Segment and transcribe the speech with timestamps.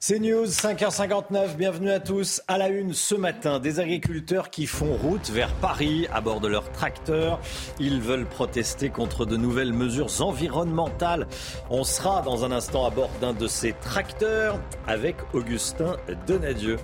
[0.00, 2.40] C'est News, 5h59, bienvenue à tous.
[2.46, 6.46] À la une ce matin, des agriculteurs qui font route vers Paris à bord de
[6.46, 7.40] leur tracteur.
[7.80, 11.26] Ils veulent protester contre de nouvelles mesures environnementales.
[11.68, 15.96] On sera dans un instant à bord d'un de ces tracteurs avec Augustin
[16.28, 16.76] Donadieu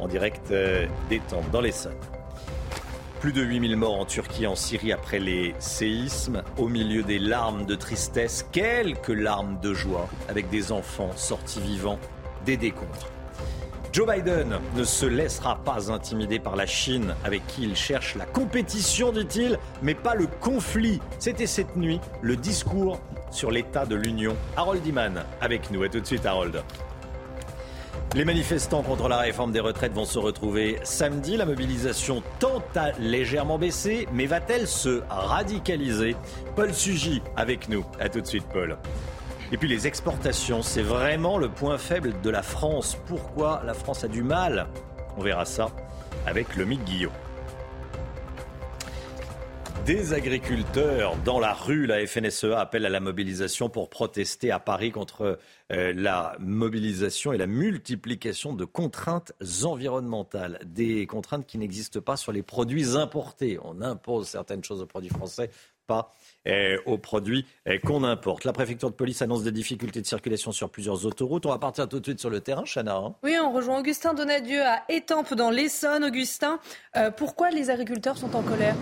[0.00, 1.94] en direct euh, des temps dans l'Essonne.
[3.20, 6.42] Plus de 8000 morts en Turquie en Syrie après les séismes.
[6.58, 12.00] Au milieu des larmes de tristesse, quelques larmes de joie avec des enfants sortis vivants
[12.44, 13.08] des décombres.
[13.92, 18.24] Joe Biden ne se laissera pas intimider par la Chine avec qui il cherche la
[18.24, 21.00] compétition, dit-il, mais pas le conflit.
[21.18, 23.00] C'était cette nuit le discours
[23.32, 24.36] sur l'état de l'Union.
[24.56, 25.82] Harold Iman avec nous.
[25.82, 26.62] À tout de suite, Harold.
[28.14, 31.36] Les manifestants contre la réforme des retraites vont se retrouver samedi.
[31.36, 36.16] La mobilisation tend à légèrement baisser, mais va-t-elle se radicaliser?
[36.54, 37.84] Paul Sugy avec nous.
[38.00, 38.78] À tout de suite, Paul.
[39.52, 42.96] Et puis les exportations, c'est vraiment le point faible de la France.
[43.06, 44.68] Pourquoi la France a du mal
[45.16, 45.70] On verra ça
[46.24, 47.10] avec le Guillot.
[49.86, 54.92] Des agriculteurs dans la rue, la FNSEA appelle à la mobilisation pour protester à Paris
[54.92, 55.40] contre
[55.72, 59.32] euh, la mobilisation et la multiplication de contraintes
[59.64, 60.60] environnementales.
[60.64, 63.58] Des contraintes qui n'existent pas sur les produits importés.
[63.64, 65.50] On impose certaines choses aux produits français,
[65.88, 66.12] pas
[66.86, 68.44] aux produits euh, qu'on importe.
[68.44, 71.46] La préfecture de police annonce des difficultés de circulation sur plusieurs autoroutes.
[71.46, 72.96] On va partir tout de suite sur le terrain, Chana.
[72.96, 73.14] hein.
[73.22, 76.04] Oui, on rejoint Augustin Donadieu à Étampes dans l'Essonne.
[76.04, 76.58] Augustin,
[76.96, 78.76] euh, pourquoi les agriculteurs sont en colère?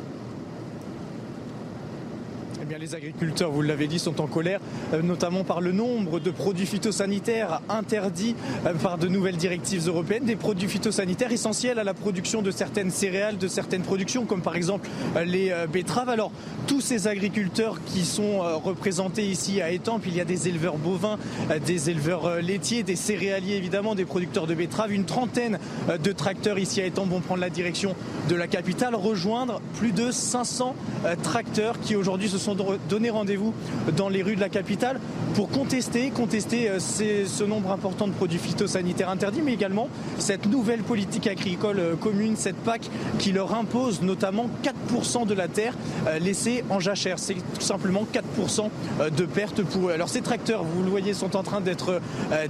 [2.69, 4.61] Bien, les agriculteurs, vous l'avez dit, sont en colère,
[4.93, 8.37] euh, notamment par le nombre de produits phytosanitaires interdits
[8.67, 12.91] euh, par de nouvelles directives européennes, des produits phytosanitaires essentiels à la production de certaines
[12.91, 16.11] céréales, de certaines productions, comme par exemple euh, les betteraves.
[16.11, 16.31] Alors,
[16.67, 21.19] tous ces agriculteurs qui sont représentés ici à Étampes, il y a des éleveurs bovins,
[21.67, 25.59] des éleveurs laitiers, des céréaliers évidemment, des producteurs de betteraves, une trentaine
[25.89, 27.95] de tracteurs ici à Étampes vont prendre la direction
[28.29, 30.75] de la capitale, rejoindre plus de 500
[31.05, 32.55] euh, tracteurs qui aujourd'hui se sont
[32.89, 33.55] donné rendez-vous
[33.97, 35.01] dans les rues de la capitale
[35.35, 39.89] pour contester, contester euh, ce nombre important de produits phytosanitaires interdits, mais également
[40.19, 44.49] cette nouvelle politique agricole euh, commune, cette PAC qui leur impose notamment
[44.93, 45.75] 4% de la terre
[46.07, 47.19] euh, laissée en jachère.
[47.19, 48.69] C'est tout simplement 4%
[49.01, 49.93] euh, de perte pour eux.
[49.93, 52.01] Alors ces tracteurs, vous le voyez, sont en train d'être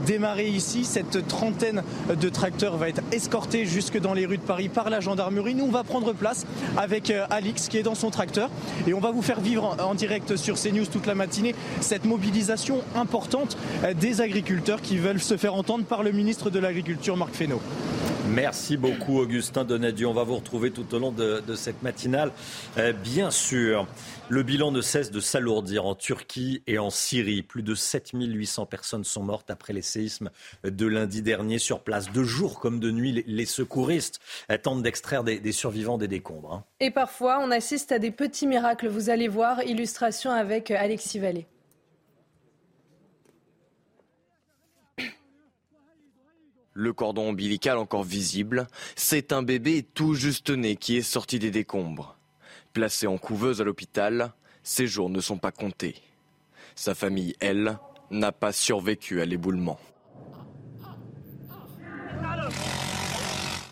[0.07, 0.85] démarrés ici.
[0.85, 5.01] Cette trentaine de tracteurs va être escortée jusque dans les rues de Paris par la
[5.01, 5.55] gendarmerie.
[5.55, 8.51] Nous, on va prendre place avec Alix qui est dans son tracteur
[8.87, 12.83] et on va vous faire vivre en direct sur CNews toute la matinée cette mobilisation
[12.95, 17.35] importante euh, des agriculteurs qui veulent se faire entendre par le ministre de l'Agriculture, Marc
[17.35, 17.61] Fesneau.
[18.35, 20.07] Merci beaucoup, Augustin Donadieu.
[20.07, 22.31] On va vous retrouver tout au long de, cette matinale.
[22.77, 23.87] Euh, bien sûr,
[24.29, 27.43] le bilan ne cesse de s'alourdir en Turquie et en Syrie.
[27.43, 30.31] Plus de 7800 personnes sont mortes après les séismes
[30.65, 32.13] de lundi dernier sur place.
[32.13, 36.53] De jour comme de nuit, les, secouristes euh, tentent d'extraire des, des survivants des décombres.
[36.53, 36.65] hein.
[36.81, 38.89] Et parfois, on assiste à des petits miracles.
[38.89, 41.47] Vous allez voir, illustration avec euh, Alexis Vallée.
[46.81, 51.51] Le cordon ombilical encore visible, c'est un bébé tout juste né qui est sorti des
[51.51, 52.17] décombres.
[52.73, 55.97] Placé en couveuse à l'hôpital, ses jours ne sont pas comptés.
[56.77, 57.81] Sa famille, elle,
[58.13, 59.81] n'a pas survécu à l'éboulement.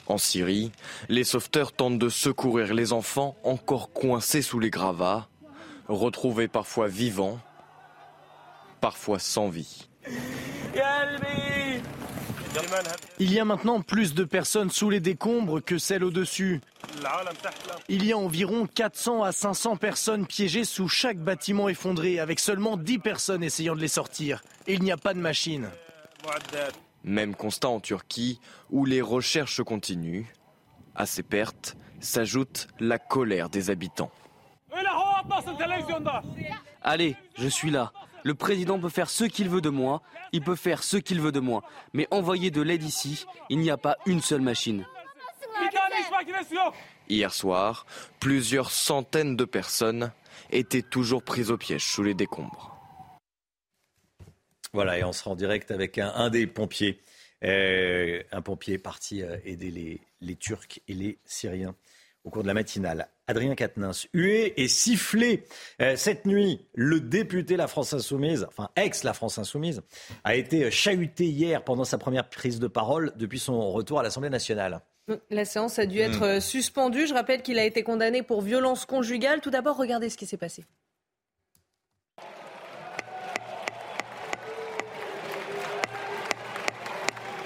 [0.09, 0.73] En Syrie,
[1.09, 5.29] les sauveteurs tentent de secourir les enfants encore coincés sous les gravats,
[5.87, 7.39] retrouvés parfois vivants,
[8.81, 9.89] parfois sans vie.
[13.19, 16.61] Il y a maintenant plus de personnes sous les décombres que celles au-dessus.
[17.89, 22.77] Il y a environ 400 à 500 personnes piégées sous chaque bâtiment effondré, avec seulement
[22.77, 24.43] 10 personnes essayant de les sortir.
[24.67, 25.69] Et il n'y a pas de machine.
[27.05, 30.27] Même constat en Turquie, où les recherches continuent.
[30.95, 34.11] À ces pertes s'ajoute la colère des habitants.
[36.83, 37.93] Allez, je suis là.
[38.27, 40.03] Le président peut faire ce qu'il veut de moi,
[40.33, 41.63] il peut faire ce qu'il veut de moi.
[41.93, 44.85] Mais envoyer de l'aide ici, il n'y a pas une seule machine.
[47.09, 47.87] Hier soir,
[48.19, 50.11] plusieurs centaines de personnes
[50.51, 52.77] étaient toujours prises au piège sous les décombres.
[54.73, 57.01] Voilà, et on sera en direct avec un, des pompiers.
[57.45, 61.77] Euh, un pompier parti aider les, les Turcs et les Syriens
[62.27, 63.09] au cours de la matinale.
[63.29, 65.45] Adrien Quatennens, hué et sifflé
[65.81, 66.67] euh, cette nuit.
[66.75, 69.83] Le député La France Insoumise, enfin ex La France Insoumise,
[70.25, 74.29] a été chahuté hier pendant sa première prise de parole depuis son retour à l'Assemblée
[74.29, 74.81] nationale.
[75.31, 76.41] La séance a dû être hmm.
[76.41, 77.07] suspendue.
[77.07, 79.41] Je rappelle qu'il a été condamné pour violence conjugale.
[79.41, 80.65] Tout d'abord, regardez ce qui s'est passé.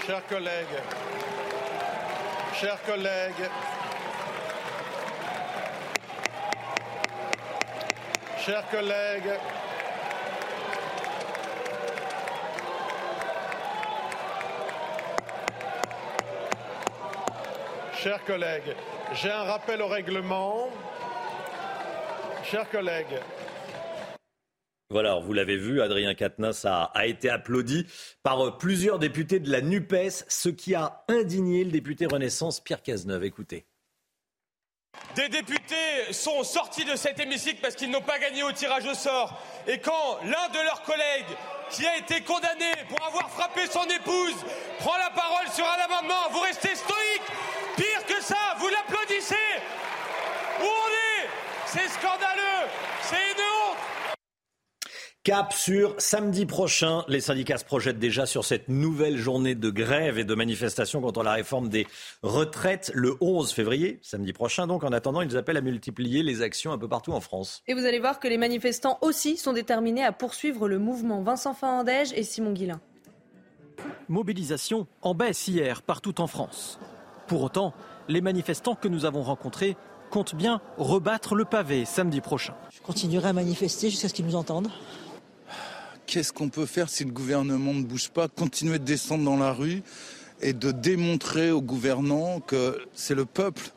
[0.07, 0.67] Chers collègues,
[2.55, 3.49] chers collègues,
[8.45, 9.33] Chers collègues,
[17.93, 18.75] chers collègues,
[19.13, 20.71] j'ai un rappel au règlement.
[22.45, 23.21] Chers collègues.
[24.89, 27.87] Voilà, vous l'avez vu, Adrien Quatennens a, a, été applaudi
[28.23, 33.25] par plusieurs députés de la NUPES, ce qui a indigné le député Renaissance Pierre Cazeneuve.
[33.25, 33.67] Écoutez.
[35.21, 38.95] Des députés sont sortis de cet hémicycle parce qu'ils n'ont pas gagné au tirage au
[38.95, 39.39] sort.
[39.67, 41.37] Et quand l'un de leurs collègues,
[41.71, 44.35] qui a été condamné pour avoir frappé son épouse,
[44.79, 47.23] prend la parole sur un amendement, vous restez stoïque.
[47.77, 49.35] Pire que ça, vous l'applaudissez.
[50.61, 51.29] Où on est?
[51.67, 52.69] C'est scandaleux.
[53.03, 53.90] C'est une honte.
[55.23, 57.05] Cap sur samedi prochain.
[57.07, 61.23] Les syndicats se projettent déjà sur cette nouvelle journée de grève et de manifestation contre
[61.23, 61.87] la réforme des
[62.23, 64.67] retraites le 11 février, samedi prochain.
[64.67, 67.63] Donc, en attendant, ils appellent à multiplier les actions un peu partout en France.
[67.69, 71.21] Et vous allez voir que les manifestants aussi sont déterminés à poursuivre le mouvement.
[71.21, 72.81] Vincent Fandège et Simon Guillain.
[74.09, 76.81] Mobilisation en baisse hier partout en France.
[77.27, 77.75] Pour autant,
[78.09, 79.77] les manifestants que nous avons rencontrés
[80.09, 82.55] comptent bien rebattre le pavé samedi prochain.
[82.73, 84.71] Je continuerai à manifester jusqu'à ce qu'ils nous entendent
[86.11, 89.53] qu'est-ce qu'on peut faire si le gouvernement ne bouge pas Continuer de descendre dans la
[89.53, 89.85] rue
[90.43, 93.71] et de démontrer aux gouvernants que c'est le peuple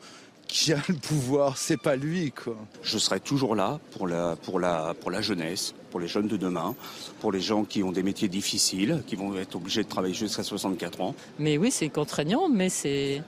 [0.48, 2.56] qui a le pouvoir, c'est pas lui quoi.
[2.82, 6.36] Je serai toujours là pour la pour la pour la jeunesse, pour les jeunes de
[6.36, 6.74] demain,
[7.20, 10.42] pour les gens qui ont des métiers difficiles, qui vont être obligés de travailler jusqu'à
[10.42, 11.14] 64 ans.
[11.38, 13.22] Mais oui, c'est contraignant, mais c'est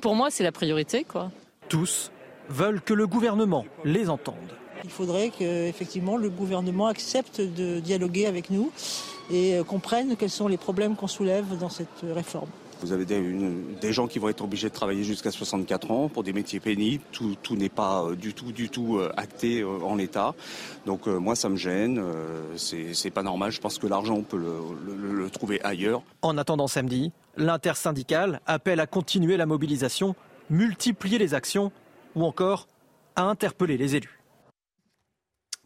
[0.00, 1.32] pour moi, c'est la priorité quoi.
[1.68, 2.12] Tous
[2.48, 4.57] veulent que le gouvernement les entende.
[4.84, 8.70] Il faudrait qu'effectivement le gouvernement accepte de dialoguer avec nous
[9.30, 12.48] et euh, comprenne quels sont les problèmes qu'on soulève dans cette réforme.
[12.80, 16.32] Vous avez des, gens qui vont être obligés de travailler jusqu'à 64 ans pour des
[16.32, 17.02] métiers pénibles.
[17.10, 20.34] Tout, n'est pas euh, du tout, du tout euh, acté en l'état.
[20.86, 22.00] Donc moi, ça me gêne.
[22.56, 23.50] C'est pas normal.
[23.50, 26.02] Je pense que l'argent, on peut le, le trouver ailleurs.
[26.22, 30.14] En attendant samedi, l'intersyndicale appelle à continuer la mobilisation,
[30.48, 31.72] multiplier les actions
[32.14, 32.68] ou encore
[33.16, 34.17] à interpeller les élus.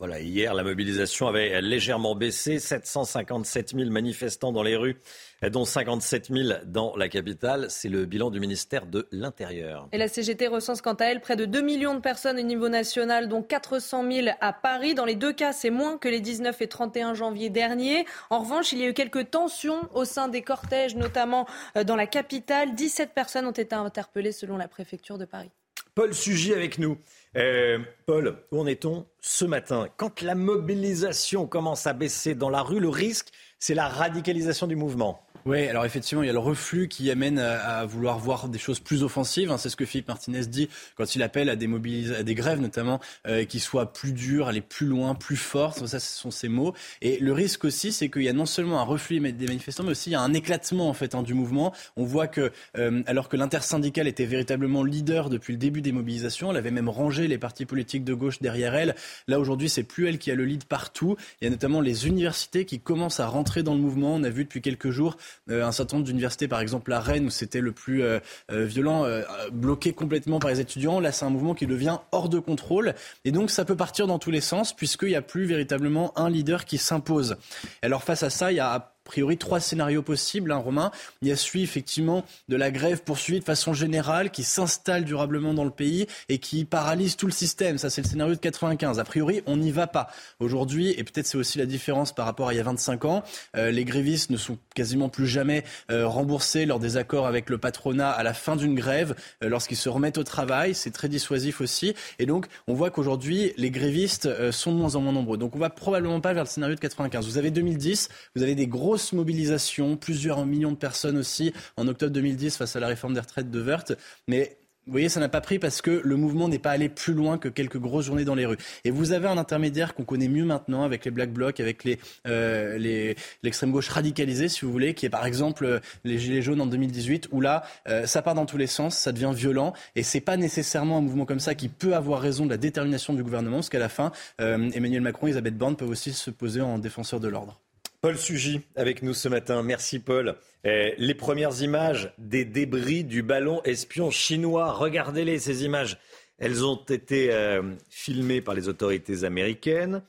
[0.03, 2.59] Voilà, hier, la mobilisation avait légèrement baissé.
[2.59, 5.01] 757 000 manifestants dans les rues,
[5.49, 7.67] dont 57 000 dans la capitale.
[7.69, 9.87] C'est le bilan du ministère de l'Intérieur.
[9.93, 12.69] Et la CGT recense quant à elle près de 2 millions de personnes au niveau
[12.69, 14.97] national, dont 400 000 à Paris.
[14.97, 18.05] Dans les deux cas, c'est moins que les 19 et 31 janvier dernier.
[18.31, 21.47] En revanche, il y a eu quelques tensions au sein des cortèges, notamment
[21.77, 22.75] euh, dans la capitale.
[22.75, 25.53] 17 personnes ont été interpellées selon la préfecture de Paris.
[25.95, 26.99] Paul Sugy avec nous.
[27.37, 32.63] Euh, Paul, où en est-on ce matin Quand la mobilisation commence à baisser dans la
[32.63, 35.25] rue, le risque, c'est la radicalisation du mouvement.
[35.45, 38.79] Oui, alors effectivement, il y a le reflux qui amène à, vouloir voir des choses
[38.79, 39.51] plus offensives.
[39.51, 39.59] Hein.
[39.59, 43.01] C'est ce que Philippe Martinez dit quand il appelle à des, à des grèves notamment
[43.27, 45.85] euh, qui soient plus dures, aller plus loin, plus fortes.
[45.87, 46.75] Ça, ce sont ses mots.
[47.01, 49.91] Et le risque aussi, c'est qu'il y a non seulement un reflux des manifestants, mais
[49.91, 51.73] aussi il y a un éclatement en fait hein, du mouvement.
[51.97, 56.53] On voit que euh, alors que l'intersyndicale était véritablement leader depuis le début des mobilisations,
[56.53, 58.95] elle avait même rangé les partis politiques de gauche derrière elle.
[59.27, 61.17] Là aujourd'hui, c'est plus elle qui a le lead partout.
[61.41, 64.15] Il y a notamment les universités qui commencent à rentrer dans le mouvement.
[64.15, 65.17] On a vu depuis quelques jours
[65.51, 68.21] un certain nombre d'universités, par exemple à Rennes, où c'était le plus euh,
[68.51, 69.07] euh, violent,
[69.53, 71.01] bloqué complètement par les étudiants.
[71.01, 72.95] Là, c'est un mouvement qui devient hors de contrôle.
[73.25, 76.31] Et donc, ça peut partir dans tous les sens, puisqu'il n'y a plus véritablement un
[76.31, 77.37] leader qui s'impose.
[77.83, 80.91] Alors, face à ça, il y a priori trois scénarios possibles, hein, Romain.
[81.21, 85.53] Il y a celui effectivement de la grève poursuivie de façon générale qui s'installe durablement
[85.53, 87.77] dans le pays et qui paralyse tout le système.
[87.77, 88.99] Ça, c'est le scénario de 95.
[88.99, 90.09] A priori, on n'y va pas.
[90.41, 93.23] Aujourd'hui, et peut-être c'est aussi la différence par rapport à il y a 25 ans,
[93.55, 97.59] euh, les grévistes ne sont quasiment plus jamais euh, remboursés lors des accords avec le
[97.59, 99.15] patronat à la fin d'une grève,
[99.45, 100.75] euh, lorsqu'ils se remettent au travail.
[100.75, 101.93] C'est très dissuasif aussi.
[102.19, 105.37] Et donc, on voit qu'aujourd'hui, les grévistes sont de moins en moins nombreux.
[105.37, 107.27] Donc, on va probablement pas vers le scénario de 95.
[107.27, 112.13] Vous avez 2010, vous avez des grosses mobilisation, plusieurs millions de personnes aussi en octobre
[112.13, 113.93] 2010 face à la réforme des retraites de Wörth.
[114.29, 117.15] Mais Vous voyez, ça n'a pas pris parce que le mouvement n'est pas allé plus
[117.15, 118.57] loin que quelques grosses journées dans les rues.
[118.83, 122.01] Et vous avez un intermédiaire qu'on connaît mieux maintenant avec les Black Blocs, avec les,
[122.27, 126.67] euh, l'extrême gauche radicalisée, si vous voulez, qui est par exemple les Gilets jaunes en
[126.67, 130.21] 2018, où là, euh, ça part dans tous les sens, ça devient violent, et c'est
[130.21, 133.59] pas nécessairement un mouvement comme ça qui peut avoir raison de la détermination du gouvernement,
[133.59, 136.79] parce qu'à la fin, euh, Emmanuel Macron et Elisabeth Borne peuvent aussi se poser en
[136.81, 137.62] défenseur de l'ordre.
[138.03, 139.63] Paul Sugy avec nous ce matin.
[139.63, 140.35] Merci Paul.
[140.65, 144.73] Eh, les premières images des débris du ballon espion chinois.
[144.73, 145.99] Regardez-les, ces images.
[146.37, 150.03] Elles ont été euh, filmées par les autorités américaines.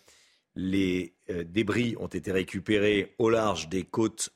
[0.55, 4.31] Les euh, débris ont été récupérés au large des côtes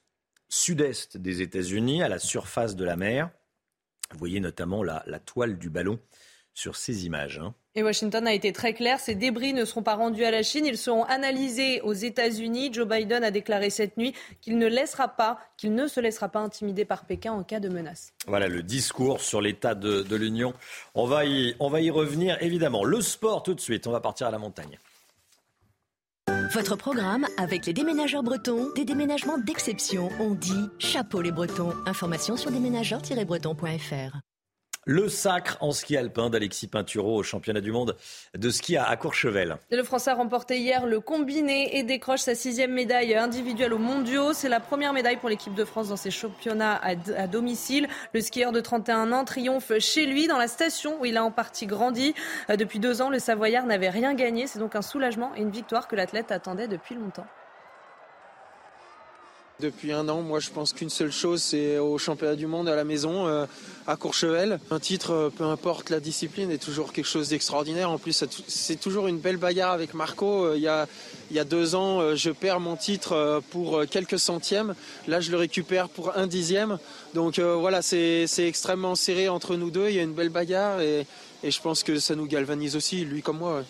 [0.49, 3.31] sud-est des États-Unis, à la surface de la mer.
[4.11, 5.99] Vous voyez notamment la, la toile du ballon
[6.57, 7.39] sur ces images.
[7.43, 7.53] hein.
[7.75, 10.65] Et Washington a été très clair, ces débris ne seront pas rendus à la Chine,
[10.65, 12.71] ils seront analysés aux États-Unis.
[12.73, 16.39] Joe Biden a déclaré cette nuit qu'il ne laissera pas, qu'il ne se laissera pas
[16.39, 18.13] intimider par Pékin en cas de menace.
[18.25, 20.53] Voilà le discours sur l'état de, de l'Union.
[20.95, 22.83] On, va y- on va y revenir évidemment.
[22.83, 23.85] Le sport tout de suite.
[23.85, 24.79] On va partir à la montagne.
[26.53, 30.09] Votre programme avec les déménageurs bretons, des déménagements d'exception.
[30.19, 31.73] On dit chapeau les bretons.
[31.85, 34.17] Information sur déménageurs-bretons.fr.
[34.89, 37.97] Le sacre en ski alpin d'Alexis Pinturo au championnat du monde
[38.37, 39.57] de ski à, Courchevel.
[39.69, 44.31] Le Français a remporté hier le combiné et décroche sa sixième médaille individuelle aux mondiaux.
[44.31, 47.89] C'est la première médaille pour l'équipe de France dans ces championnats à, à domicile.
[48.13, 51.31] Le skieur de 31 ans triomphe chez lui dans la station où il a en
[51.31, 52.15] partie grandi.
[52.49, 54.47] Euh, Depuis deux ans, le Savoyard n'avait rien gagné.
[54.47, 57.27] C'est donc un soulagement et une victoire que l'athlète attendait depuis longtemps.
[59.59, 62.75] Depuis un an, moi je pense qu'une seule chose, c'est au championnat du monde à
[62.75, 63.47] la maison, euh,
[63.87, 64.59] à Courchevel.
[64.69, 67.89] Un titre, euh, peu importe la discipline, est toujours quelque chose d'extraordinaire.
[67.89, 70.45] En plus, c'est toujours une belle bagarre avec Marco.
[70.45, 74.75] Euh, Il y a, deux ans, je perds mon titre pour quelques centièmes.
[75.07, 76.77] Là, je le récupère pour un dixième.
[77.15, 79.89] Donc voilà, c'est extrêmement serré entre nous deux.
[79.89, 81.07] Il y a une belle bagarre et,
[81.43, 83.63] et je pense que ça nous galvanise aussi, lui comme moi.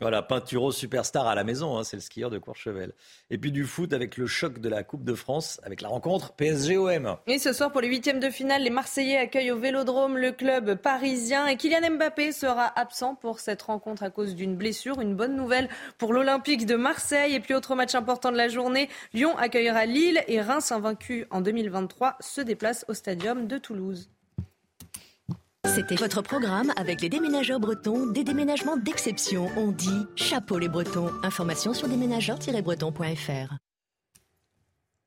[0.00, 2.92] Voilà, Pinturo superstar à la maison, hein, c'est le skieur de Courchevel.
[3.28, 6.32] Et puis du foot avec le choc de la Coupe de France, avec la rencontre
[6.32, 7.16] PSG-OM.
[7.26, 10.76] Et ce soir, pour les huitièmes de finale, les Marseillais accueillent au Vélodrome le club
[10.76, 15.00] parisien et Kylian Mbappé sera absent pour cette rencontre à cause d'une blessure.
[15.00, 17.34] Une bonne nouvelle pour l'Olympique de Marseille.
[17.34, 21.42] Et puis, autre match important de la journée, Lyon accueillera Lille et Reims, invaincu en
[21.42, 24.08] 2023, se déplace au stadium de Toulouse.
[25.66, 29.48] C'était votre programme avec les déménageurs bretons, des déménagements d'exception.
[29.56, 31.10] On dit chapeau les bretons.
[31.22, 33.54] Information sur déménageurs-bretons.fr.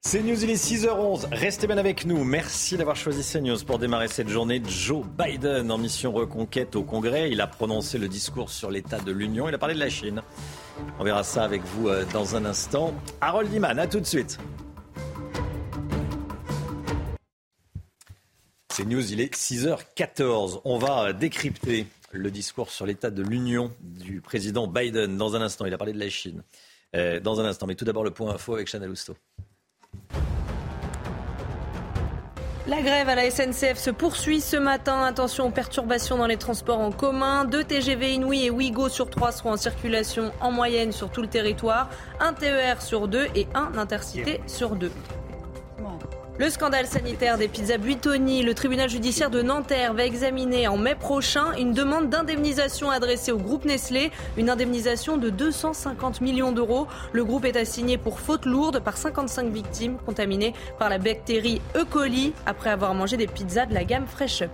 [0.09, 1.27] CNews, il est 6h11.
[1.31, 2.23] Restez bien avec nous.
[2.23, 4.61] Merci d'avoir choisi CNews pour démarrer cette journée.
[4.65, 7.29] Joe Biden en mission reconquête au Congrès.
[7.31, 9.49] Il a prononcé le discours sur l'état de l'Union.
[9.49, 10.21] Il a parlé de la Chine.
[10.99, 12.93] On verra ça avec vous euh, dans un instant.
[13.21, 14.37] Harold Iman, à tout de suite.
[18.75, 20.61] CNews, il est 6h14.
[20.65, 25.41] On va euh, décrypter le discours sur l'état de l'Union du président Biden dans un
[25.41, 25.65] instant.
[25.65, 26.43] Il a parlé de la Chine.
[26.95, 27.67] Euh, dans un instant.
[27.67, 29.15] Mais tout d'abord, le point info avec Chanel Housteau.
[32.65, 35.03] La grève à la SNCF se poursuit ce matin.
[35.03, 37.45] Attention aux perturbations dans les transports en commun.
[37.45, 41.27] Deux TGV Inouï et Ouigo sur trois seront en circulation en moyenne sur tout le
[41.27, 41.89] territoire.
[42.19, 44.91] Un TER sur deux et un intercité sur deux.
[46.39, 50.95] Le scandale sanitaire des pizzas Buitoni, le tribunal judiciaire de Nanterre va examiner en mai
[50.95, 56.87] prochain une demande d'indemnisation adressée au groupe Nestlé, une indemnisation de 250 millions d'euros.
[57.11, 61.85] Le groupe est assigné pour faute lourde par 55 victimes contaminées par la bactérie E.
[61.85, 64.51] coli après avoir mangé des pizzas de la gamme Fresh Up.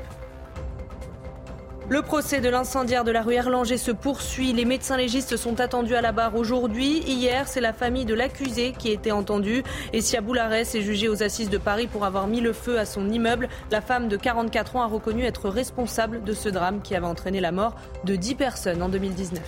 [1.89, 4.53] Le procès de l'incendiaire de la rue Erlanger se poursuit.
[4.53, 6.99] Les médecins légistes sont attendus à la barre aujourd'hui.
[6.99, 9.63] Hier, c'est la famille de l'accusé qui été entendue.
[9.91, 12.85] Et Sia Boularès est jugée aux assises de Paris pour avoir mis le feu à
[12.85, 13.49] son immeuble.
[13.71, 17.39] La femme de 44 ans a reconnu être responsable de ce drame qui avait entraîné
[17.39, 19.41] la mort de 10 personnes en 2019.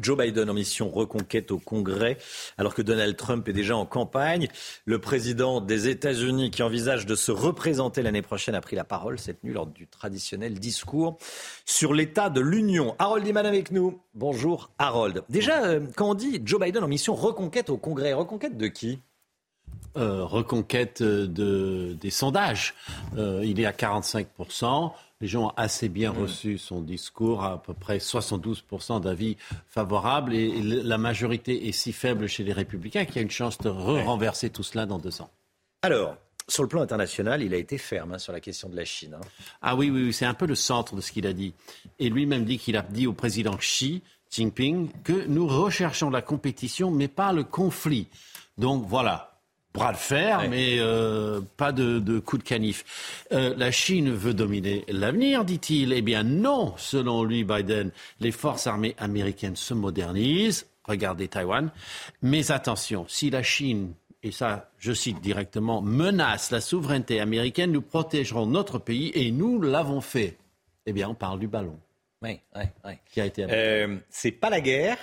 [0.00, 2.18] Joe Biden en mission reconquête au Congrès,
[2.58, 4.48] alors que Donald Trump est déjà en campagne.
[4.84, 9.18] Le président des États-Unis, qui envisage de se représenter l'année prochaine, a pris la parole
[9.18, 11.18] cette nuit lors du traditionnel discours
[11.64, 12.94] sur l'état de l'Union.
[12.98, 14.00] Harold Iman avec nous.
[14.14, 15.22] Bonjour Harold.
[15.28, 18.98] Déjà, euh, quand on dit Joe Biden en mission reconquête au Congrès, reconquête de qui?
[19.96, 22.74] Euh, reconquête de, des sondages.
[23.16, 24.92] Euh, il est à 45%.
[25.24, 29.38] Les gens ont assez bien reçu son discours, à peu près 72% d'avis
[29.68, 30.34] favorables.
[30.34, 33.70] Et la majorité est si faible chez les républicains qu'il y a une chance de
[33.70, 35.30] re-renverser tout cela dans deux ans.
[35.80, 38.84] Alors, sur le plan international, il a été ferme hein, sur la question de la
[38.84, 39.14] Chine.
[39.14, 39.26] hein.
[39.62, 41.54] Ah oui, oui, oui, c'est un peu le centre de ce qu'il a dit.
[41.98, 46.90] Et lui-même dit qu'il a dit au président Xi Jinping que nous recherchons la compétition,
[46.90, 48.08] mais pas le conflit.
[48.58, 49.33] Donc voilà.
[49.74, 53.26] Bras de fer, mais euh, pas de, de coup de canif.
[53.32, 55.92] Euh, la Chine veut dominer l'avenir, dit-il.
[55.92, 57.90] Eh bien non, selon lui, Biden,
[58.20, 60.66] les forces armées américaines se modernisent.
[60.84, 61.70] Regardez Taïwan.
[62.22, 67.82] Mais attention, si la Chine et ça, je cite directement, menace la souveraineté américaine, nous
[67.82, 70.38] protégerons notre pays et nous l'avons fait.
[70.86, 71.78] Eh bien, on parle du ballon.
[72.22, 72.92] Oui, oui, oui.
[73.10, 74.96] Qui a été euh, c'est pas la guerre,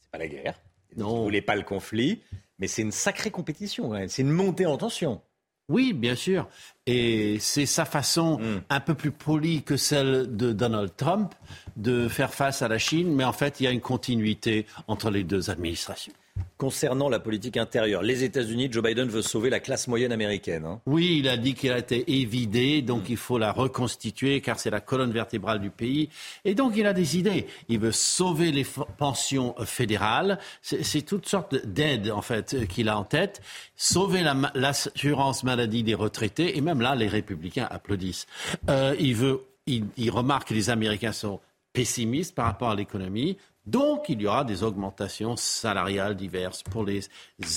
[0.00, 0.54] c'est pas la guerre.
[0.96, 1.18] Non.
[1.18, 2.20] Vous voulez pas le conflit,
[2.58, 3.92] mais c'est une sacrée compétition.
[4.08, 5.20] C'est une montée en tension.
[5.68, 6.46] Oui, bien sûr.
[6.86, 8.62] Et c'est sa façon hmm.
[8.68, 11.34] un peu plus polie que celle de Donald Trump
[11.76, 15.10] de faire face à la Chine, mais en fait, il y a une continuité entre
[15.10, 16.12] les deux administrations.
[16.56, 20.64] Concernant la politique intérieure, les États-Unis, Joe Biden veut sauver la classe moyenne américaine.
[20.64, 20.80] Hein.
[20.86, 24.70] Oui, il a dit qu'elle a été évidée, donc il faut la reconstituer car c'est
[24.70, 26.08] la colonne vertébrale du pays.
[26.44, 27.46] Et donc il a des idées.
[27.68, 28.64] Il veut sauver les
[28.98, 30.38] pensions fédérales.
[30.62, 33.42] C'est toutes sortes d'aides en fait qu'il a en tête.
[33.76, 34.24] Sauver
[34.54, 36.56] l'assurance maladie des retraités.
[36.56, 38.26] Et même là, les républicains applaudissent.
[38.70, 41.40] Euh, il veut, il remarque que les Américains sont
[41.72, 43.36] pessimistes par rapport à l'économie.
[43.66, 47.02] Donc, il y aura des augmentations salariales diverses pour les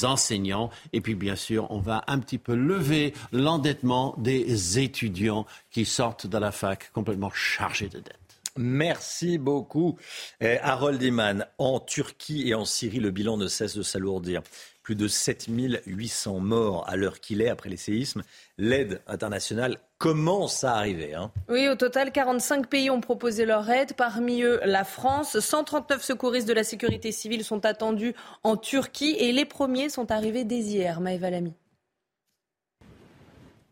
[0.04, 0.70] enseignants.
[0.94, 6.28] Et puis, bien sûr, on va un petit peu lever l'endettement des étudiants qui sortent
[6.28, 8.28] de la fac complètement chargés de dettes.
[8.58, 9.98] Merci beaucoup,
[10.42, 11.46] eh, Harold Iman.
[11.60, 14.42] En Turquie et en Syrie, le bilan ne cesse de s'alourdir
[14.88, 18.24] plus de 7800 morts à l'heure qu'il est après les séismes.
[18.58, 21.14] L'aide internationale commence à arriver.
[21.14, 21.30] Hein.
[21.50, 25.42] Oui, au total, 45 pays ont proposé leur aide, parmi eux la France.
[25.42, 30.46] 139 secouristes de la sécurité civile sont attendus en Turquie et les premiers sont arrivés
[30.46, 31.02] dès hier.
[31.02, 31.54] Maëva Lamy.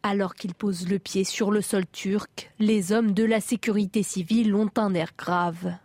[0.03, 4.53] Alors qu'ils posent le pied sur le sol turc, les hommes de la sécurité civile
[4.53, 5.75] ont un air grave.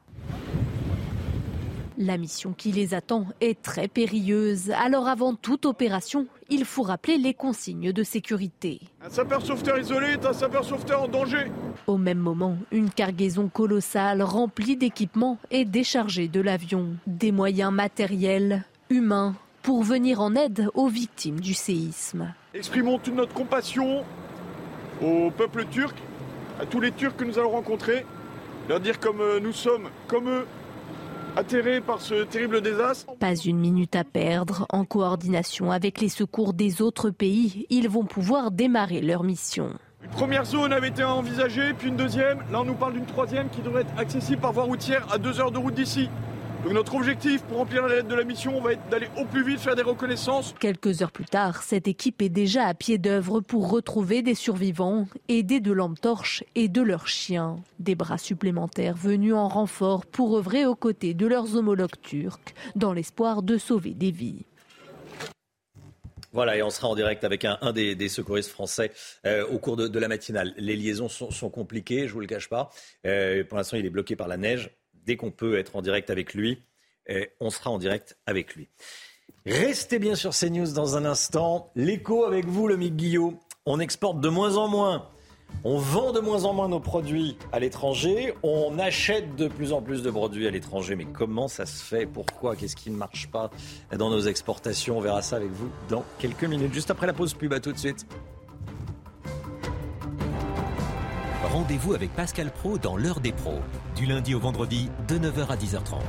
[2.02, 4.70] La mission qui les attend est très périlleuse.
[4.70, 8.80] Alors avant toute opération, il faut rappeler les consignes de sécurité.
[9.04, 11.52] Un sapeur-sauveteur isolé est un sapeur-sauveteur en danger.
[11.86, 16.96] Au même moment, une cargaison colossale remplie d'équipements est déchargée de l'avion.
[17.06, 22.32] Des moyens matériels, humains, pour venir en aide aux victimes du séisme.
[22.54, 24.04] Exprimons toute notre compassion
[25.02, 25.98] au peuple turc,
[26.58, 28.06] à tous les Turcs que nous allons rencontrer,
[28.70, 30.46] leur dire comme euh, nous sommes, comme eux,
[31.36, 33.14] atterrés par ce terrible désastre.
[33.18, 34.66] Pas une minute à perdre.
[34.70, 39.70] En coordination avec les secours des autres pays, ils vont pouvoir démarrer leur mission.
[40.02, 42.38] Une première zone avait été envisagée, puis une deuxième.
[42.50, 45.40] Là, on nous parle d'une troisième qui devrait être accessible par voie routière à deux
[45.40, 46.08] heures de route d'ici.
[46.64, 49.42] Donc notre objectif pour remplir la lettre de la mission va être d'aller au plus
[49.42, 50.54] vite faire des reconnaissances.
[50.60, 55.06] Quelques heures plus tard, cette équipe est déjà à pied d'œuvre pour retrouver des survivants,
[55.28, 57.56] aider de lampes torches et de leurs chiens.
[57.78, 62.92] Des bras supplémentaires venus en renfort pour œuvrer aux côtés de leurs homologues turcs, dans
[62.92, 64.44] l'espoir de sauver des vies.
[66.32, 68.92] Voilà, et on sera en direct avec un, des, secouristes français
[69.26, 70.52] euh, au cours de, la matinale.
[70.58, 72.70] Les liaisons sont, compliquées, je vous le cache pas.
[73.06, 74.70] Euh, pour l'instant, il est bloqué par la neige
[75.06, 76.62] dès qu'on peut être en direct avec lui,
[77.40, 78.68] on sera en direct avec lui.
[79.46, 81.70] Restez bien sur CNews dans un instant.
[81.74, 83.40] L'écho avec vous, le Mick Guillot.
[83.66, 85.08] On exporte de moins en moins.
[85.64, 88.34] On vend de moins en moins nos produits à l'étranger.
[88.42, 90.94] On achète de plus en plus de produits à l'étranger.
[90.94, 92.06] Mais comment ça se fait?
[92.06, 92.54] Pourquoi?
[92.54, 93.50] Qu'est-ce qui ne marche pas?
[93.96, 96.72] Dans nos exportations On verra ça avec vous dans quelques minutes.
[96.72, 97.52] Juste après la pause pub.
[97.52, 98.06] À tout de suite.
[101.60, 103.60] Rendez-vous avec Pascal Pro dans l'heure des pros,
[103.94, 106.00] du lundi au vendredi de 9h à 10h30.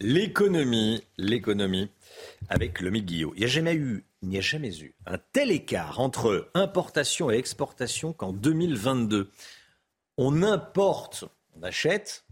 [0.00, 1.88] L'économie, l'économie
[2.48, 3.32] avec le Guillot.
[3.36, 7.30] Il n'y a jamais eu, il n'y a jamais eu un tel écart entre importation
[7.30, 9.30] et exportation qu'en 2022.
[10.18, 12.24] On importe, on achète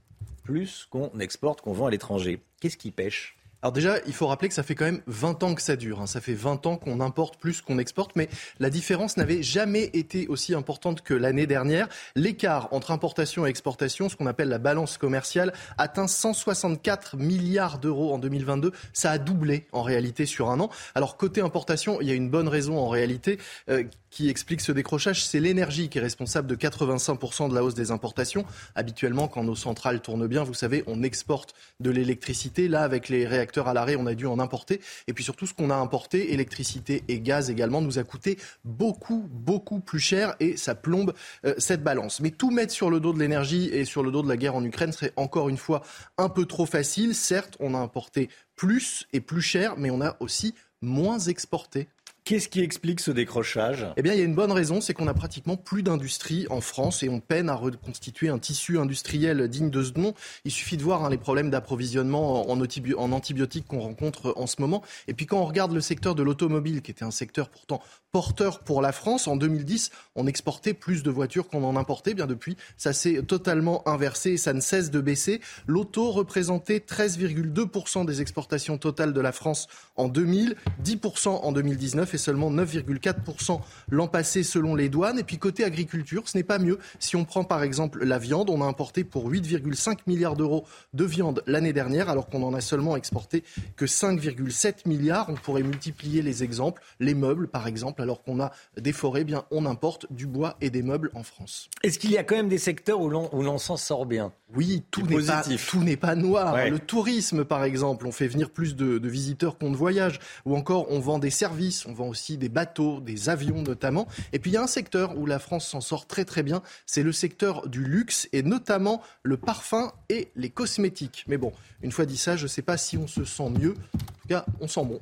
[0.42, 2.42] plus qu'on exporte, qu'on vend à l'étranger.
[2.60, 3.36] Qu'est-ce qui pêche?
[3.62, 6.00] Alors déjà, il faut rappeler que ça fait quand même 20 ans que ça dure.
[6.00, 6.08] Hein.
[6.08, 10.26] Ça fait 20 ans qu'on importe plus qu'on exporte, mais la différence n'avait jamais été
[10.26, 11.88] aussi importante que l'année dernière.
[12.16, 18.12] L'écart entre importation et exportation, ce qu'on appelle la balance commerciale, atteint 164 milliards d'euros
[18.12, 18.72] en 2022.
[18.92, 20.68] Ça a doublé en réalité sur un an.
[20.96, 23.38] Alors côté importation, il y a une bonne raison en réalité.
[23.68, 27.74] Euh, qui explique ce décrochage, c'est l'énergie qui est responsable de 85% de la hausse
[27.74, 28.44] des importations.
[28.74, 32.68] Habituellement, quand nos centrales tournent bien, vous savez, on exporte de l'électricité.
[32.68, 34.82] Là, avec les réacteurs à l'arrêt, on a dû en importer.
[35.08, 39.26] Et puis surtout, ce qu'on a importé, électricité et gaz également, nous a coûté beaucoup,
[39.30, 41.14] beaucoup plus cher et ça plombe
[41.46, 42.20] euh, cette balance.
[42.20, 44.54] Mais tout mettre sur le dos de l'énergie et sur le dos de la guerre
[44.54, 45.80] en Ukraine serait encore une fois
[46.18, 47.14] un peu trop facile.
[47.14, 51.88] Certes, on a importé plus et plus cher, mais on a aussi moins exporté
[52.24, 53.84] Qu'est-ce qui explique ce décrochage?
[53.96, 56.60] Eh bien, il y a une bonne raison, c'est qu'on a pratiquement plus d'industrie en
[56.60, 60.14] France et on peine à reconstituer un tissu industriel digne de ce nom.
[60.44, 64.60] Il suffit de voir hein, les problèmes d'approvisionnement en, en antibiotiques qu'on rencontre en ce
[64.60, 64.82] moment.
[65.08, 67.82] Et puis quand on regarde le secteur de l'automobile, qui était un secteur pourtant
[68.12, 72.14] porteur pour la France, en 2010, on exportait plus de voitures qu'on en importait.
[72.14, 75.40] Bien depuis, ça s'est totalement inversé et ça ne cesse de baisser.
[75.66, 80.54] L'auto représentait 13,2% des exportations totales de la France en 2000,
[80.84, 85.18] 10% en 2019 et seulement 9,4% l'an passé selon les douanes.
[85.18, 86.78] Et puis côté agriculture, ce n'est pas mieux.
[86.98, 91.04] Si on prend par exemple la viande, on a importé pour 8,5 milliards d'euros de
[91.04, 93.44] viande l'année dernière, alors qu'on en a seulement exporté
[93.76, 95.26] que 5,7 milliards.
[95.28, 96.82] On pourrait multiplier les exemples.
[97.00, 100.56] Les meubles, par exemple, alors qu'on a des forêts, eh bien on importe du bois
[100.60, 101.68] et des meubles en France.
[101.82, 104.32] Est-ce qu'il y a quand même des secteurs où l'on s'en sort bien?
[104.54, 106.56] Oui, tout n'est pas, tout n'est pas noir.
[106.68, 110.20] Le tourisme, par exemple, on fait venir plus de, de visiteurs qu'on ne voyage.
[110.44, 114.06] Ou encore, on vend des services, on vend aussi des bateaux, des avions notamment.
[114.32, 116.62] Et puis il y a un secteur où la France s'en sort très très bien,
[116.86, 121.24] c'est le secteur du luxe et notamment le parfum et les cosmétiques.
[121.28, 123.74] Mais bon, une fois dit ça, je ne sais pas si on se sent mieux.
[123.94, 125.00] En tout cas, on sent bon.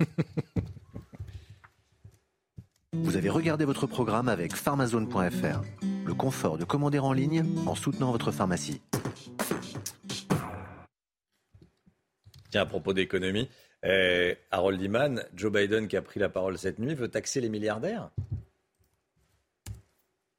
[2.94, 5.62] Vous avez regardé votre programme avec pharmazone.fr,
[6.04, 8.82] le confort de commander en ligne en soutenant votre pharmacie.
[12.50, 13.48] Tiens, à propos d'économie,
[13.84, 17.48] euh, Harold Iman, Joe Biden qui a pris la parole cette nuit, veut taxer les
[17.48, 18.10] milliardaires?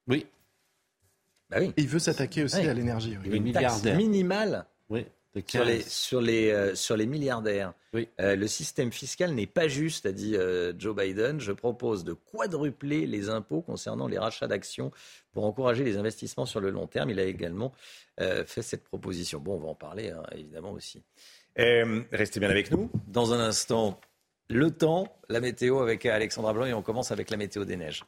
[0.08, 0.27] Oui.
[1.49, 1.73] Bah oui.
[1.77, 3.17] il veut s'attaquer aussi à l'énergie.
[3.23, 3.38] Oui.
[3.38, 5.06] Une taxe minimale oui,
[5.47, 7.73] sur, les, sur, les, euh, sur les milliardaires.
[7.93, 8.08] Oui.
[8.19, 10.36] Euh, le système fiscal n'est pas juste, a dit
[10.77, 11.39] Joe Biden.
[11.39, 14.91] Je propose de quadrupler les impôts concernant les rachats d'actions
[15.32, 17.10] pour encourager les investissements sur le long terme.
[17.10, 17.73] Il a également
[18.17, 19.39] fait cette proposition.
[19.39, 21.03] Bon, on va en parler hein, évidemment aussi.
[21.60, 22.89] Euh, restez bien avec nous.
[23.08, 24.00] Dans un instant,
[24.50, 28.04] le temps, la météo avec Alexandra Blanc et on commence avec la météo des neiges.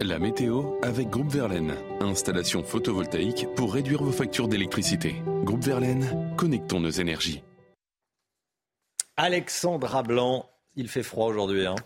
[0.00, 1.74] La météo avec Groupe Verlaine.
[2.00, 5.14] Installation photovoltaïque pour réduire vos factures d'électricité.
[5.44, 7.42] Groupe Verlaine, connectons nos énergies.
[9.16, 11.66] Alexandra Blanc, il fait froid aujourd'hui.
[11.66, 11.76] Hein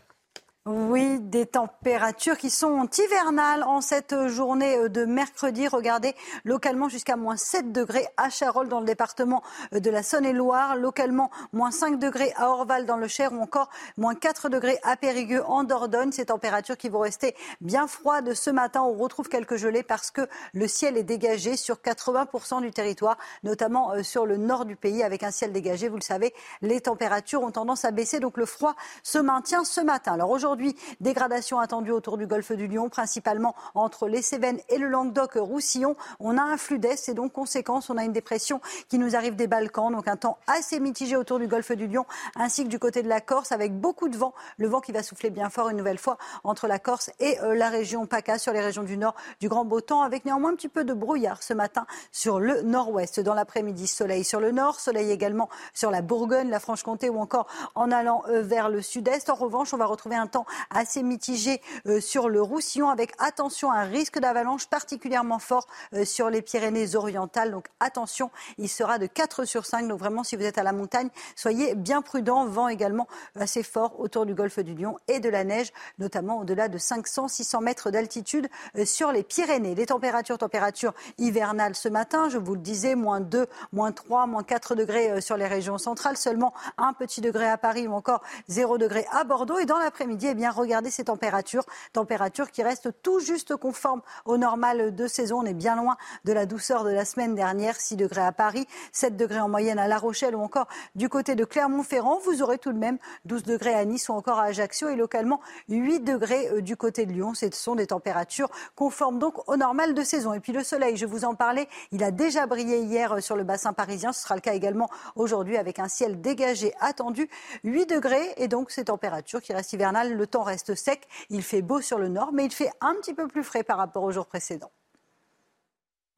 [0.66, 5.68] oui, des températures qui sont hivernales en cette journée de mercredi.
[5.68, 11.30] Regardez, localement jusqu'à moins 7 degrés à Charolles dans le département de la Saône-et-Loire, localement
[11.52, 15.44] moins 5 degrés à Orval dans le Cher ou encore moins 4 degrés à Périgueux
[15.46, 16.12] en Dordogne.
[16.12, 18.80] Ces températures qui vont rester bien froides ce matin.
[18.84, 23.92] On retrouve quelques gelées parce que le ciel est dégagé sur 80% du territoire, notamment
[23.92, 25.90] euh, sur le nord du pays avec un ciel dégagé.
[25.90, 29.82] Vous le savez, les températures ont tendance à baisser, donc le froid se maintient ce
[29.82, 30.14] matin.
[30.14, 34.78] Alors aujourd'hui, Aujourd'hui, dégradation attendue autour du golfe du Lion, principalement entre les Cévennes et
[34.78, 35.96] le Languedoc-Roussillon.
[36.20, 39.34] On a un flux d'est et donc conséquence, on a une dépression qui nous arrive
[39.34, 39.90] des Balkans.
[39.90, 43.08] Donc un temps assez mitigé autour du golfe du Lion ainsi que du côté de
[43.08, 44.32] la Corse avec beaucoup de vent.
[44.56, 47.56] Le vent qui va souffler bien fort une nouvelle fois entre la Corse et euh,
[47.56, 50.54] la région PACA sur les régions du nord du grand beau temps avec néanmoins un
[50.54, 53.18] petit peu de brouillard ce matin sur le nord-ouest.
[53.18, 57.48] Dans l'après-midi, soleil sur le nord, soleil également sur la Bourgogne, la Franche-Comté ou encore
[57.74, 59.30] en allant euh, vers le sud-est.
[59.30, 63.70] En revanche, on va retrouver un temps assez mitigé euh, sur le Roussillon, avec attention
[63.70, 67.50] à un risque d'avalanche particulièrement fort euh, sur les Pyrénées-Orientales.
[67.50, 69.88] Donc attention, il sera de 4 sur 5.
[69.88, 72.46] Donc vraiment, si vous êtes à la montagne, soyez bien prudents.
[72.46, 73.06] Vent également
[73.38, 77.62] assez fort autour du golfe du Lion et de la neige, notamment au-delà de 500-600
[77.62, 79.74] mètres d'altitude euh, sur les Pyrénées.
[79.74, 84.42] Les températures, températures hivernales ce matin, je vous le disais, moins 2, moins 3, moins
[84.42, 88.78] 4 degrés sur les régions centrales, seulement un petit degré à Paris ou encore 0
[88.78, 89.58] degré à Bordeaux.
[89.58, 94.36] Et dans l'après-midi, eh bien, regardez ces températures, températures qui restent tout juste conformes au
[94.36, 95.42] normal de saison.
[95.42, 98.66] On est bien loin de la douceur de la semaine dernière, 6 degrés à Paris,
[98.90, 100.66] 7 degrés en moyenne à La Rochelle ou encore
[100.96, 102.18] du côté de Clermont-Ferrand.
[102.24, 105.40] Vous aurez tout de même 12 degrés à Nice ou encore à Ajaccio et localement
[105.68, 107.32] 8 degrés euh, du côté de Lyon.
[107.34, 110.34] Ce sont des températures conformes donc au normal de saison.
[110.34, 113.36] Et puis le soleil, je vous en parlais, il a déjà brillé hier euh, sur
[113.36, 114.12] le bassin parisien.
[114.12, 117.30] Ce sera le cas également aujourd'hui avec un ciel dégagé attendu,
[117.62, 121.06] 8 degrés et donc ces températures qui restent hivernales le temps reste sec.
[121.30, 123.78] Il fait beau sur le nord, mais il fait un petit peu plus frais par
[123.78, 124.72] rapport aux jours précédents.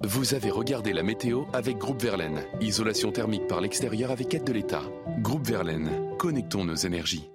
[0.01, 2.45] Vous avez regardé la météo avec Groupe Verlaine.
[2.61, 4.83] Isolation thermique par l'extérieur avec aide de l'État.
[5.21, 7.31] Groupe Verlaine, connectons nos énergies.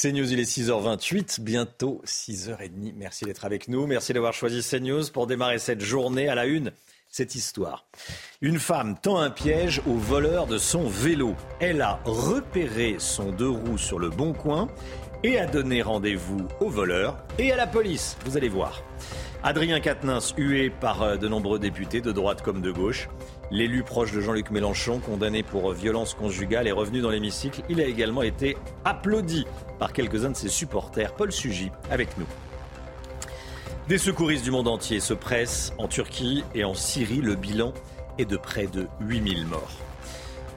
[0.00, 2.94] CNews, il est 6h28, bientôt 6h30.
[2.96, 3.86] Merci d'être avec nous.
[3.86, 6.72] Merci d'avoir choisi CNews pour démarrer cette journée à la une
[7.18, 7.84] cette histoire.
[8.42, 11.34] Une femme tend un piège au voleur de son vélo.
[11.58, 14.68] Elle a repéré son deux roues sur le bon coin
[15.24, 18.16] et a donné rendez-vous au voleur et à la police.
[18.24, 18.84] Vous allez voir.
[19.42, 23.08] Adrien Quatennens, hué par euh, de nombreux députés de droite comme de gauche.
[23.50, 27.62] L'élu proche de Jean-Luc Mélenchon, condamné pour violence conjugale, est revenu dans l'hémicycle.
[27.68, 29.44] Il a également été applaudi
[29.80, 31.14] par quelques-uns de ses supporters.
[31.14, 32.26] Paul Sugy avec nous.
[33.88, 37.22] Des secouristes du monde entier se pressent en Turquie et en Syrie.
[37.22, 37.72] Le bilan
[38.18, 39.78] est de près de 8000 morts.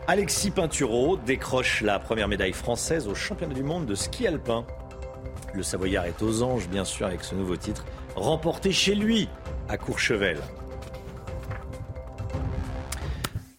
[0.06, 4.66] Alexis Pinturo décroche la première médaille française au championnat du monde de ski alpin.
[5.54, 7.86] Le Savoyard est aux anges, bien sûr, avec ce nouveau titre,
[8.18, 9.30] remporté chez lui,
[9.70, 10.38] à Courchevel.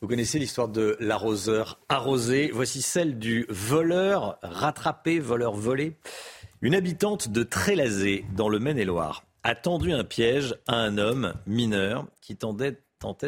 [0.02, 2.50] Vous connaissez l'histoire de l'arroseur arrosé.
[2.52, 5.96] Voici celle du voleur rattrapé, voleur volé.
[6.60, 12.06] Une habitante de Trélazé, dans le Maine-et-Loire, a tendu un piège à un homme mineur
[12.20, 12.76] qui tentait,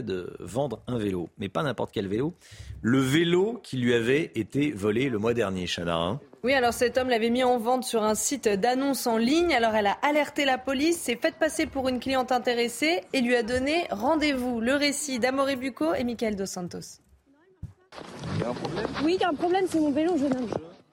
[0.02, 1.28] de vendre un vélo.
[1.36, 2.34] Mais pas n'importe quel vélo.
[2.80, 5.96] Le vélo qui lui avait été volé le mois dernier, Chana.
[5.96, 6.20] Hein.
[6.44, 9.52] Oui, alors cet homme l'avait mis en vente sur un site d'annonce en ligne.
[9.52, 13.34] Alors elle a alerté la police, s'est faite passer pour une cliente intéressée et lui
[13.34, 14.60] a donné rendez-vous.
[14.60, 17.00] Le récit d'Amaury Bucco et Michael Dos Santos.
[18.36, 20.36] Il y a un problème Oui, il y a un problème, c'est mon vélo, jeune
[20.36, 20.48] homme.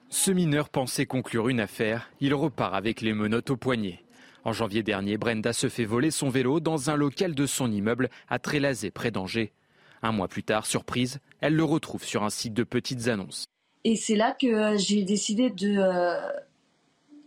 [0.08, 2.10] Ce mineur pensait conclure une affaire.
[2.20, 4.00] Il repart avec les menottes au poignet.
[4.44, 8.10] En janvier dernier, Brenda se fait voler son vélo dans un local de son immeuble
[8.28, 9.52] à Trélazé, près d'Angers.
[10.02, 13.46] Un mois plus tard, surprise, elle le retrouve sur un site de petites annonces.
[13.84, 16.20] Et c'est là que euh, j'ai décidé de euh,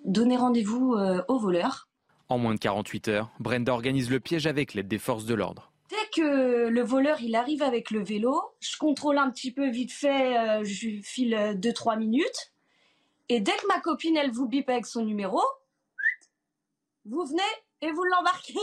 [0.04, 1.88] donner rendez-vous euh, au voleur.
[2.28, 5.72] En moins de 48 heures, Brenda organise le piège avec l'aide des forces de l'ordre.
[5.90, 9.92] Dès que le voleur il arrive avec le vélo, je contrôle un petit peu vite
[9.92, 12.52] fait, je file 2-3 minutes.
[13.30, 15.40] Et dès que ma copine elle vous bip avec son numéro,
[17.06, 17.42] vous venez
[17.82, 18.60] et vous l'embarquez.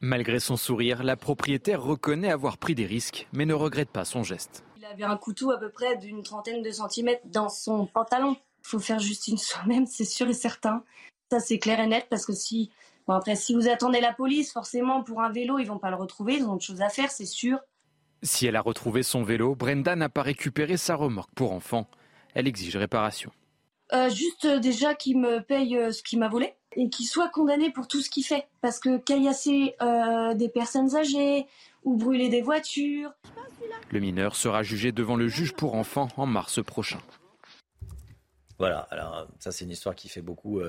[0.00, 4.22] Malgré son sourire, la propriétaire reconnaît avoir pris des risques, mais ne regrette pas son
[4.22, 4.64] geste.
[4.76, 8.36] Il avait un couteau à peu près d'une trentaine de centimètres dans son pantalon.
[8.64, 10.84] Il faut faire justice soi-même, c'est sûr et certain.
[11.30, 12.70] Ça, c'est clair et net parce que si,
[13.06, 15.96] bon après, si vous attendez la police, forcément, pour un vélo, ils vont pas le
[15.96, 16.36] retrouver.
[16.36, 17.58] Ils ont autre chose à faire, c'est sûr.
[18.22, 21.88] Si elle a retrouvé son vélo, Brenda n'a pas récupéré sa remorque pour enfant.
[22.34, 23.32] Elle exige réparation.
[23.92, 27.28] Euh, juste euh, déjà qu'il me paye euh, ce qu'il m'a volé et qu'il soit
[27.28, 28.48] condamné pour tout ce qu'il fait.
[28.60, 29.76] Parce que caillasser
[30.34, 31.46] des personnes âgées
[31.84, 33.12] ou brûler des voitures.
[33.90, 36.98] Le mineur sera jugé devant le juge pour enfants en mars prochain.
[38.58, 40.60] Voilà, alors ça c'est une histoire qui fait beaucoup,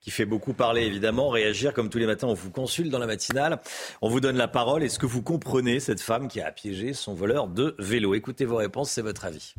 [0.00, 1.28] qui fait beaucoup parler évidemment.
[1.28, 3.60] Réagir comme tous les matins, on vous consulte dans la matinale,
[4.02, 4.82] on vous donne la parole.
[4.82, 8.14] Est-ce que vous comprenez cette femme qui a piégé son voleur de vélo?
[8.14, 9.54] Écoutez vos réponses, c'est votre avis.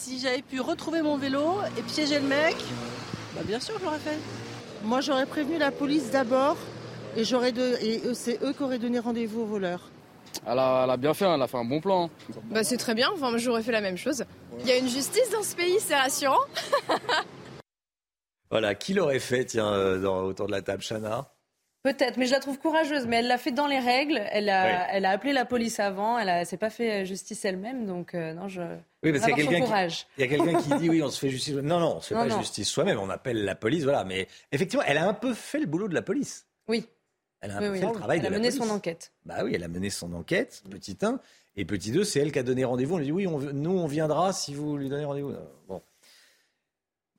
[0.00, 2.56] Si j'avais pu retrouver mon vélo et piéger le mec,
[3.34, 4.16] bah bien sûr, je l'aurais fait.
[4.82, 6.56] Moi, j'aurais prévenu la police d'abord
[7.18, 7.76] et, j'aurais de...
[7.82, 9.90] et c'est eux qui auraient donné rendez-vous au voleur.
[10.46, 12.08] Elle a, bien fait, elle a fait un bon plan.
[12.44, 14.24] Bah, c'est très bien, enfin, j'aurais fait la même chose.
[14.60, 16.46] Il y a une justice dans ce pays, c'est rassurant.
[18.50, 21.30] voilà, qui l'aurait fait, tiens, euh, autour de la table, Chana?
[21.82, 23.04] Peut-être, mais je la trouve courageuse.
[23.06, 24.22] Mais elle l'a fait dans les règles.
[24.32, 26.18] Elle a, elle a appelé la police avant.
[26.18, 27.84] Elle ne s'est pas fait justice elle-même.
[27.84, 28.62] Donc, euh, non, je.
[29.02, 31.54] Oui, parce qu'il y a quelqu'un qui, dit oui, on se fait justice.
[31.54, 32.98] Non, non, on ne se fait pas justice soi-même.
[32.98, 34.04] On appelle la police, voilà.
[34.04, 36.46] Mais effectivement, elle a un peu fait le boulot de la police.
[36.68, 36.86] Oui.
[37.40, 39.12] Elle a un peu fait le travail elle de a mené son enquête.
[39.24, 41.18] Bah oui, elle a mené son enquête, petit 1.
[41.56, 42.96] Et petit 2, c'est elle qui a donné rendez-vous.
[42.96, 45.34] On lui dit oui, on, nous, on viendra si vous lui donnez rendez-vous.
[45.66, 45.82] Bon.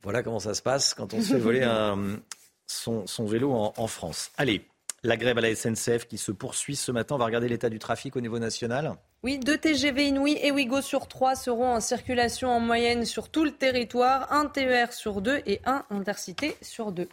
[0.03, 2.19] Voilà comment ça se passe quand on se fait voler un,
[2.67, 4.31] son, son, vélo en, en France.
[4.37, 4.67] Allez,
[5.03, 7.15] la grève à la SNCF qui se poursuit ce matin.
[7.15, 8.95] On va regarder l'état du trafic au niveau national.
[9.23, 13.43] Oui, deux TGV Inouï et Ouigo sur trois seront en circulation en moyenne sur tout
[13.43, 17.07] le territoire, un TER sur deux et un Intercité sur deux.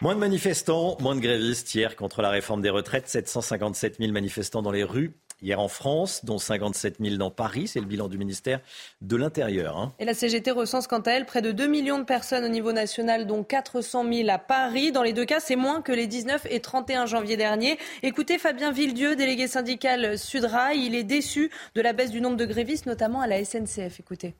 [0.00, 3.06] Moins de manifestants, moins de grévistes hier contre la réforme des retraites.
[3.06, 7.68] 757 000 manifestants dans les rues hier en France, dont 57 000 dans Paris.
[7.68, 8.60] C'est le bilan du ministère
[9.00, 9.76] de l'Intérieur.
[9.78, 9.92] Hein.
[9.98, 12.72] Et la CGT recense quant à elle près de 2 millions de personnes au niveau
[12.72, 14.92] national, dont 400 000 à Paris.
[14.92, 17.78] Dans les deux cas, c'est moins que les 19 et 31 janvier dernier.
[18.02, 20.84] Écoutez Fabien Villedieu, délégué syndical Sudrail.
[20.84, 24.00] Il est déçu de la baisse du nombre de grévistes, notamment à la SNCF.
[24.00, 24.34] Écoutez.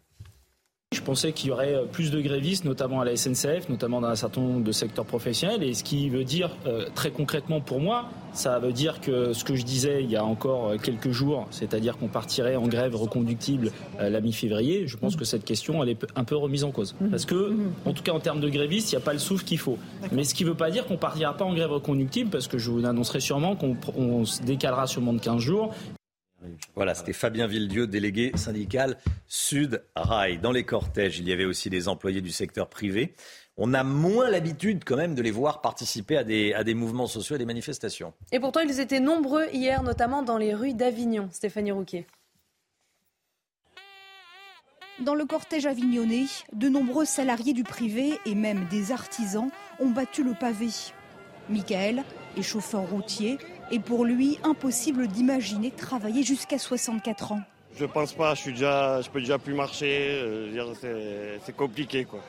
[0.92, 4.08] Je pensais qu'il y aurait euh, plus de grévistes, notamment à la SNCF, notamment dans
[4.08, 5.62] un certain nombre de secteurs professionnels.
[5.62, 9.44] Et ce qui veut dire, euh, très concrètement pour moi, ça veut dire que ce
[9.44, 12.96] que je disais il y a encore euh, quelques jours, c'est-à-dire qu'on partirait en grève
[12.96, 16.96] reconductible la mi-février, je pense que cette question, elle est un peu remise en cause.
[17.08, 19.44] Parce que, en tout cas, en termes de grévistes, il n'y a pas le souffle
[19.44, 19.78] qu'il faut.
[20.10, 22.58] Mais ce qui ne veut pas dire qu'on partira pas en grève reconductible, parce que
[22.58, 25.72] je vous annoncerai sûrement qu'on se décalera sûrement de 15 jours
[26.74, 30.38] voilà, c'était Fabien Villedieu, délégué syndical Sud Rail.
[30.38, 33.14] Dans les cortèges, il y avait aussi des employés du secteur privé.
[33.56, 37.06] On a moins l'habitude quand même de les voir participer à des, à des mouvements
[37.06, 38.14] sociaux, à des manifestations.
[38.32, 41.28] Et pourtant, ils étaient nombreux hier, notamment dans les rues d'Avignon.
[41.30, 42.06] Stéphanie Rouquier.
[45.00, 50.22] Dans le cortège avignonnais, de nombreux salariés du privé et même des artisans ont battu
[50.22, 50.68] le pavé.
[51.48, 52.04] Michael
[52.36, 53.38] est chauffeur routier
[53.70, 57.40] et pour lui, impossible d'imaginer travailler jusqu'à 64 ans.
[57.78, 62.20] Je pense pas, je, suis déjà, je peux déjà plus marcher, euh, c'est compliqué quoi.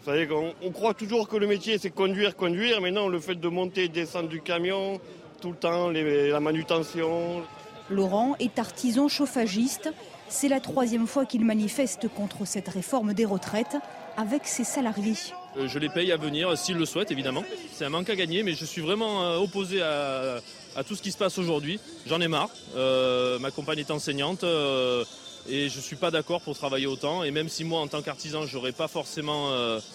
[0.00, 0.28] Vous savez,
[0.62, 3.84] on, croit toujours que le métier c'est conduire, conduire, mais non, le fait de monter
[3.84, 5.00] et descendre du camion,
[5.40, 7.42] tout le temps, la manutention.
[7.90, 9.90] Laurent est artisan chauffagiste.
[10.28, 13.76] C'est la troisième fois qu'il manifeste contre cette réforme des retraites
[14.16, 15.14] avec ses salariés.
[15.56, 17.44] Euh, je les paye à venir s'ils le souhaitent, évidemment.
[17.72, 20.40] C'est un manque à gagner, mais je suis vraiment euh, opposé à,
[20.86, 21.80] tout ce qui se passe aujourd'hui.
[22.06, 22.50] J'en ai marre.
[22.76, 27.24] Euh, ma compagne est enseignante et je ne suis pas d'accord pour travailler autant.
[27.24, 29.50] Et même si moi, en tant qu'artisan, je n'aurais pas forcément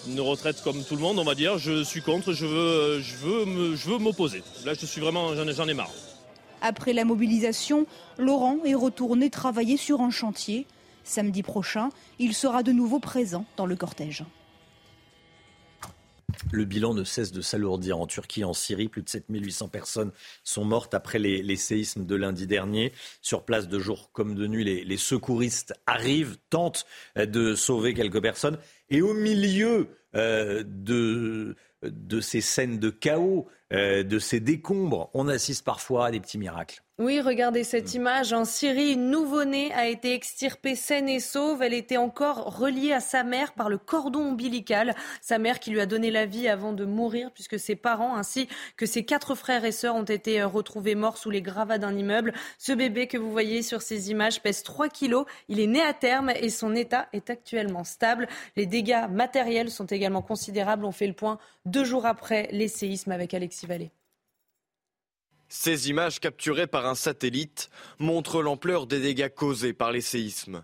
[0.08, 3.16] une retraite comme tout le monde, on va dire, je suis contre, je veux, je
[3.88, 4.44] veux, m'opposer.
[4.66, 5.92] Là, je suis vraiment, j'en ai marre.
[6.62, 7.86] Après la mobilisation,
[8.18, 10.66] Laurent est retourné travailler sur un chantier.
[11.04, 14.24] Samedi prochain, il sera de nouveau présent dans le cortège.
[16.52, 18.88] Le bilan ne cesse de s'alourdir en Turquie, en Syrie.
[18.88, 20.12] Plus de 7800 personnes
[20.44, 22.92] sont mortes après les, séismes de lundi dernier.
[23.22, 28.58] Sur place, de jour comme de nuit, les, secouristes arrivent, tentent de sauver quelques personnes.
[28.90, 35.28] Et au milieu euh, de, de ces scènes de chaos, euh, de ces décombres, on
[35.28, 36.84] assiste parfois à des petits miracles.
[37.04, 37.98] Oui, regardez cette mm.
[37.98, 38.32] image.
[38.32, 41.62] En Syrie, une nouveau-née a été extirpée saine et sauve.
[41.62, 44.96] Elle était encore reliée à sa mère par le cordon ombilical.
[45.20, 48.48] Sa mère qui lui a donné la vie avant de mourir, puisque ses parents ainsi
[48.78, 51.94] que ses quatre frères et sœurs ont été euh, retrouvés morts sous les gravats d'un
[51.94, 52.32] immeuble.
[52.58, 55.26] Ce bébé que vous voyez sur ces images pèse 3 kilos.
[55.50, 58.30] Il est né à terme et son état est actuellement stable.
[58.56, 60.86] Les dégâts matériels sont également considérables.
[60.86, 63.92] On fait le point deux jours après les séismes avec Alexis Vallée.
[65.56, 70.64] Ces images capturées par un satellite montrent l'ampleur des dégâts causés par les séismes.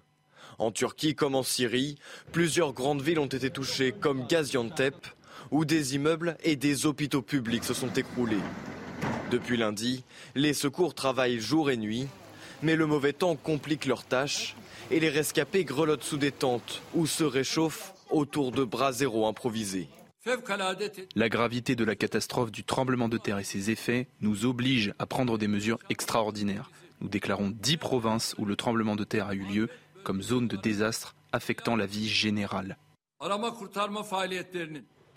[0.57, 1.99] En Turquie comme en Syrie,
[2.31, 4.95] plusieurs grandes villes ont été touchées comme Gaziantep,
[5.51, 8.41] où des immeubles et des hôpitaux publics se sont écroulés.
[9.29, 12.07] Depuis lundi, les secours travaillent jour et nuit,
[12.63, 14.55] mais le mauvais temps complique leurs tâches
[14.89, 19.87] et les rescapés grelottent sous des tentes ou se réchauffent autour de bras zéro improvisés.
[21.15, 25.05] La gravité de la catastrophe du tremblement de terre et ses effets nous oblige à
[25.05, 26.69] prendre des mesures extraordinaires.
[26.99, 29.69] Nous déclarons dix provinces où le tremblement de terre a eu lieu
[30.03, 32.77] comme zone de désastre affectant la vie générale.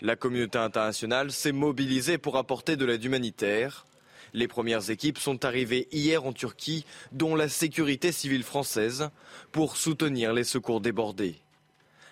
[0.01, 3.85] La communauté internationale s'est mobilisée pour apporter de l'aide humanitaire.
[4.33, 9.09] Les premières équipes sont arrivées hier en Turquie, dont la sécurité civile française,
[9.51, 11.35] pour soutenir les secours débordés.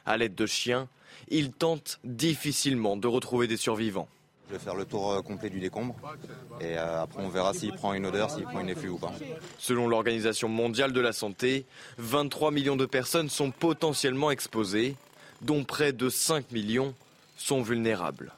[0.05, 0.89] À l'aide de chiens,
[1.31, 4.07] il tente difficilement de retrouver des survivants.
[4.49, 5.95] Je vais faire le tour euh, complet du décombre
[6.59, 9.13] et euh, après on verra s'il prend une odeur, s'il prend une effluve ou pas.
[9.57, 11.65] Selon l'Organisation mondiale de la santé,
[11.99, 14.97] 23 millions de personnes sont potentiellement exposées,
[15.41, 16.93] dont près de 5 millions
[17.37, 18.33] sont vulnérables.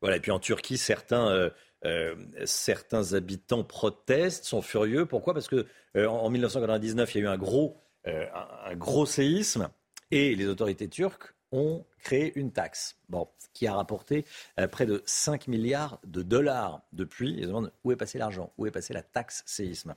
[0.00, 1.50] Voilà, et puis en Turquie, certains,
[1.84, 2.14] euh,
[2.44, 5.06] certains habitants protestent, sont furieux.
[5.06, 5.32] Pourquoi?
[5.32, 5.64] Parce que
[5.96, 9.70] en 1999, il y a eu un gros, un gros séisme
[10.10, 14.24] et les autorités turques ont créé une taxe bon, qui a rapporté
[14.60, 17.32] euh, près de 5 milliards de dollars depuis.
[17.32, 19.94] Ils se demandent où est passé l'argent, où est passée la taxe séisme?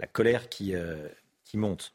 [0.00, 1.08] La colère qui, euh,
[1.54, 1.92] monte.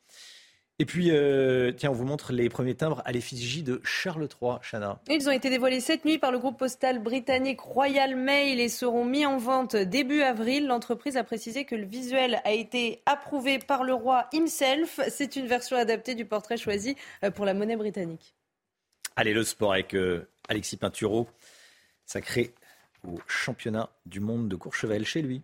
[0.77, 4.57] Et puis, euh, tiens, on vous montre les premiers timbres à l'effigie de Charles III,
[4.61, 5.01] Chana.
[5.09, 9.03] Ils ont été dévoilés cette nuit par le groupe postal britannique Royal Mail et seront
[9.03, 10.67] mis en vente début avril.
[10.67, 14.99] L'entreprise a précisé que le visuel a été approuvé par le roi himself.
[15.09, 16.95] C'est une version adaptée du portrait choisi
[17.33, 18.36] pour la monnaie britannique.
[19.19, 21.27] Allez, le sport avec euh, Alexis Pinturo,
[22.05, 22.53] sacré
[23.03, 25.41] au championnat du monde de Courchevel chez lui.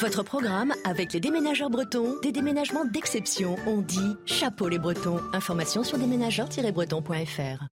[0.00, 3.56] Votre programme avec les déménageurs bretons, des déménagements d'exception.
[3.66, 5.20] On dit chapeau les bretons.
[5.32, 7.66] Information sur déménageurs-bretons.fr.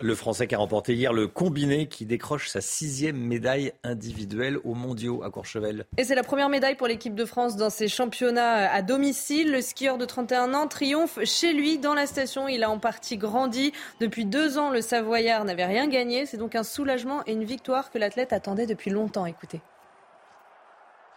[0.00, 4.74] Le Français qui a remporté hier le combiné qui décroche sa sixième médaille individuelle aux
[4.74, 5.86] mondiaux à Courchevel.
[5.96, 9.52] Et c'est la première médaille pour l'équipe de France dans ces championnats à domicile.
[9.52, 12.48] Le skieur de 31 ans triomphe chez lui dans la station.
[12.48, 13.72] Il a en partie grandi.
[14.00, 16.26] Depuis deux ans, le Savoyard n'avait rien gagné.
[16.26, 19.26] C'est donc un soulagement et une victoire que l'athlète attendait depuis longtemps.
[19.26, 19.60] Écoutez.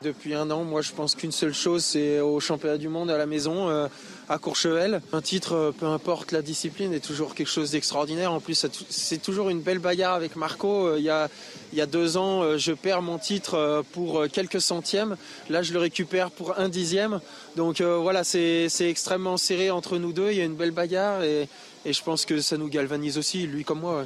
[0.02, 3.18] Depuis un an, moi je pense qu'une seule chose, c'est au championnat du monde à
[3.18, 3.88] la maison, euh,
[4.28, 5.02] à Courchevel.
[5.14, 8.34] Un titre, euh, peu importe la discipline, est toujours quelque chose d'extraordinaire.
[8.34, 10.88] En plus, c'est toujours une belle bagarre avec Marco.
[10.88, 15.16] Euh, il, y a, deux ans, je perds mon titre pour quelques centièmes.
[15.50, 17.22] Là, je le récupère pour un dixième.
[17.56, 20.32] Donc voilà, c'est extrêmement serré entre nous deux.
[20.32, 21.48] Il y a une belle bagarre et,
[21.86, 24.06] et je pense que ça nous galvanise aussi, lui comme moi.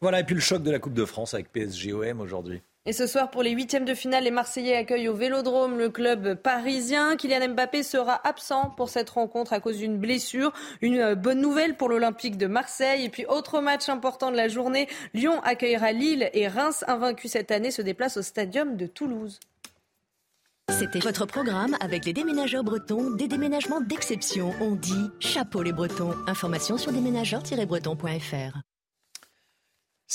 [0.00, 2.60] Voilà, et puis le choc de la Coupe de France avec PSG-OM aujourd'hui.
[2.86, 6.34] Et ce soir, pour les huitièmes de finale, les Marseillais accueillent au Vélodrome le club
[6.34, 7.16] parisien.
[7.16, 10.52] Kylian Mbappé sera absent pour cette rencontre à cause d'une blessure.
[10.82, 13.04] Une euh, bonne nouvelle pour l'Olympique de Marseille.
[13.04, 17.50] Et puis, autre match important de la journée, Lyon accueillera Lille et Reims, invaincu cette
[17.50, 19.40] année, se déplace au stadium de Toulouse.
[20.68, 24.52] C'était votre programme avec les déménageurs bretons, des déménagements d'exception.
[24.60, 26.14] On dit chapeau les bretons.
[26.26, 28.58] Information sur déménageurs-bretons.fr.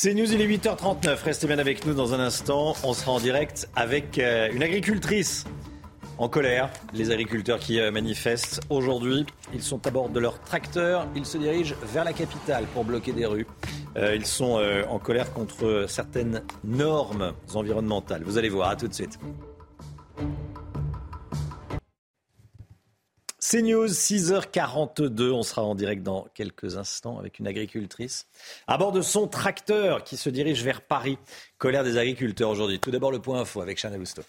[0.02, 1.24] C'est News, il est 8h39.
[1.26, 2.74] Restez bien avec nous dans un instant.
[2.86, 5.44] On sera en direct avec euh, une agricultrice
[6.18, 6.70] en colère.
[6.94, 11.06] Les agriculteurs qui euh, manifestent aujourd'hui, ils sont à bord de leur tracteur.
[11.18, 13.46] Ils se dirigent vers la capitale pour bloquer des rues.
[13.98, 18.24] Euh, ils sont en colère contre certaines normes environnementales.
[18.24, 19.20] Vous allez voir, à tout de suite.
[23.42, 25.32] C'est News, 6h42.
[25.32, 28.28] On sera en direct dans quelques instants avec une agricultrice
[28.68, 31.18] à bord de son tracteur qui se dirige vers Paris.
[31.58, 32.80] Colère des agriculteurs aujourd'hui.
[32.80, 34.24] Tout d'abord le point info avec Chanel Housteau.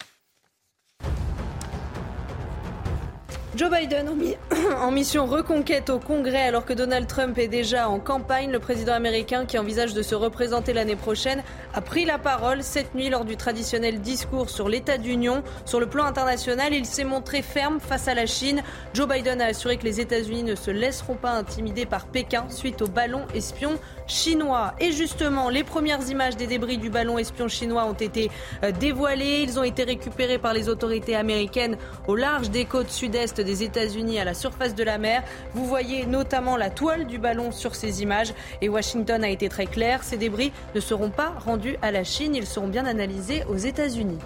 [3.53, 4.09] Joe Biden
[4.81, 8.49] en mission reconquête au Congrès alors que Donald Trump est déjà en campagne.
[8.49, 11.43] Le président américain qui envisage de se représenter l'année prochaine
[11.73, 15.43] a pris la parole cette nuit lors du traditionnel discours sur l'état d'union.
[15.65, 18.63] Sur le plan international, il s'est montré ferme face à la Chine.
[18.93, 22.81] Joe Biden a assuré que les États-Unis ne se laisseront pas intimider par Pékin suite
[22.81, 23.71] au ballon espion
[24.11, 24.73] chinois.
[24.79, 28.29] Et justement, les premières images des débris du ballon espion chinois ont été
[28.63, 29.41] euh, dévoilées.
[29.43, 34.19] Ils ont été récupérés par les autorités américaines au large des côtes sud-est des États-Unis
[34.19, 35.23] à la surface de la mer.
[35.53, 38.33] Vous voyez notamment la toile du ballon sur ces images.
[38.61, 42.35] Et Washington a été très clair, ces débris ne seront pas rendus à la Chine,
[42.35, 44.19] ils seront bien analysés aux États-Unis.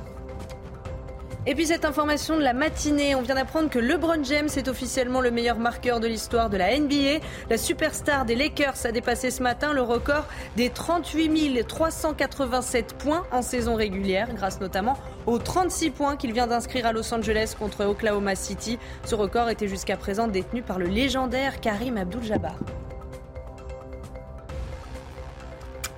[1.47, 5.21] Et puis cette information de la matinée, on vient d'apprendre que LeBron James est officiellement
[5.21, 7.23] le meilleur marqueur de l'histoire de la NBA.
[7.51, 10.25] La superstar des Lakers a dépassé ce matin le record
[10.55, 16.87] des 38 387 points en saison régulière, grâce notamment aux 36 points qu'il vient d'inscrire
[16.87, 18.79] à Los Angeles contre Oklahoma City.
[19.03, 22.55] Ce record était jusqu'à présent détenu par le légendaire Karim Abdul-Jabbar.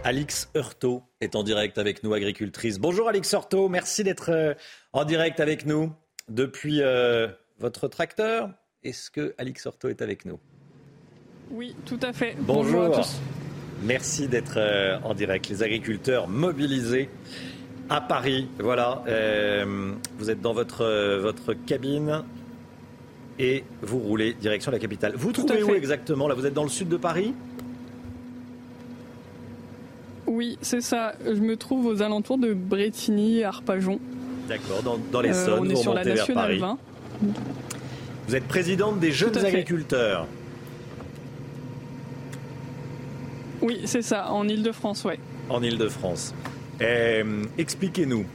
[0.07, 2.79] Alix Heurtaud est en direct avec nous, agricultrice.
[2.79, 4.53] Bonjour Alix Heurtaud, merci d'être euh,
[4.93, 5.91] en direct avec nous
[6.29, 7.27] depuis euh,
[7.59, 8.49] votre tracteur.
[8.85, 10.39] Est-ce que Alix Heurtaud est avec nous?
[11.51, 12.37] Oui, tout à fait.
[12.39, 13.17] Bonjour, à tous.
[13.83, 15.49] Merci d'être euh, en direct.
[15.49, 17.09] Les agriculteurs mobilisés
[17.89, 18.47] à Paris.
[18.59, 19.03] Voilà,
[20.19, 22.23] vous êtes dans votre, votre cabine
[23.39, 25.15] et vous roulez direction la capitale.
[25.17, 26.29] Vous trouvez où exactement?
[26.29, 27.33] Là, vous êtes dans le sud de Paris?
[30.27, 31.13] Oui, c'est ça.
[31.25, 33.99] Je me trouve aux alentours de Bretigny, Arpajon.
[34.47, 36.77] D'accord, dans, les Saônes, euh, on est sur la Nationale 20.
[38.27, 40.27] Vous êtes présidente des jeunes agriculteurs.
[43.61, 45.19] Oui, c'est ça, en Ile-de-France, ouais.
[45.49, 46.33] En Ile-de-France.
[46.81, 48.25] Euh, expliquez-nous,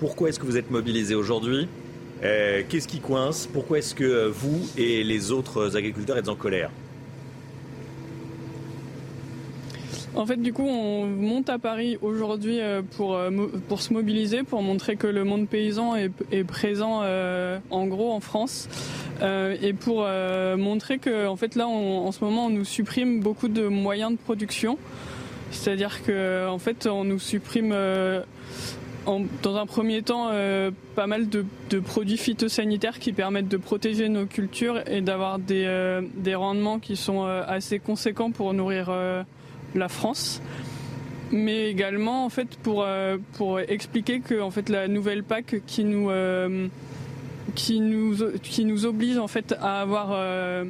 [0.00, 1.68] pourquoi est-ce que vous êtes mobilisés aujourd'hui?
[2.22, 3.48] Euh, Qu'est-ce qui coince?
[3.52, 6.70] Pourquoi est-ce que vous et les autres agriculteurs êtes en colère?
[10.16, 13.30] En fait, du coup, on monte à Paris aujourd'hui euh, pour, euh,
[13.68, 18.20] pour se mobiliser, pour montrer que le monde paysan est, présent euh, en gros en
[18.20, 18.68] France.
[19.22, 20.06] et pour
[20.56, 24.16] montrer que, en fait, là, en ce moment, on nous supprime beaucoup de moyens de
[24.16, 24.78] production.
[25.52, 27.74] C'est-à-dire que, en fait, on nous supprime
[29.06, 30.30] dans un premier temps,
[30.96, 31.44] pas mal de,
[31.80, 37.78] produits phytosanitaires qui permettent de protéger nos cultures et d'avoir des, rendements qui sont assez
[37.78, 38.90] conséquents pour nourrir
[39.74, 40.40] la France
[41.32, 45.84] mais également en fait pour euh, pour expliquer que en fait la nouvelle PAC qui
[45.84, 46.68] nous euh,
[48.84, 50.64] oblige en fait à avoir euh,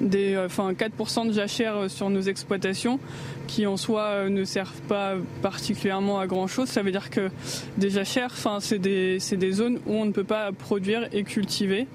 [0.00, 2.98] des enfin 4% de jachère sur nos exploitations
[3.46, 7.30] qui en soi ne servent pas particulièrement à grand chose ça veut dire que
[7.76, 11.22] des jachères enfin c'est des c'est des zones où on ne peut pas produire et
[11.22, 11.86] cultiver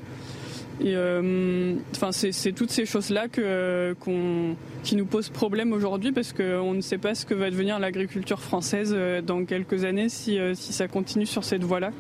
[0.86, 6.98] euh, enfin, c'est toutes ces choses-là qui nous posent problème aujourd'hui parce qu'on ne sait
[6.98, 10.88] pas ce que va devenir l'agriculture française euh, dans quelques années si, euh, si ça
[10.88, 11.92] continue sur cette voie-là.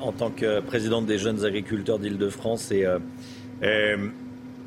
[0.00, 2.72] En tant que présidente des jeunes agriculteurs d'Île-de-France,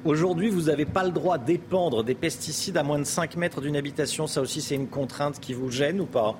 [0.05, 3.75] aujourd'hui, vous n'avez pas le droit d'épandre des pesticides à moins de 5 mètres d'une
[3.75, 4.25] habitation.
[4.25, 6.39] Ça aussi, c'est une contrainte qui vous gêne ou pas?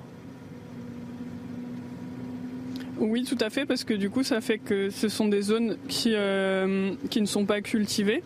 [2.99, 5.77] Oui, tout à fait, parce que du coup, ça fait que ce sont des zones
[5.87, 8.23] qui, euh, qui ne sont pas cultivées,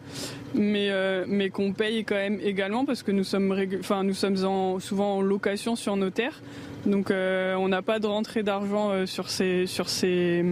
[0.53, 4.43] mais, euh, mais qu'on paye quand même également, parce que nous sommes, enfin, nous sommes
[4.45, 6.41] en, souvent en location sur nos terres.
[6.85, 10.43] Donc, euh, on n'a pas de rentrée d'argent sur ces, sur ces,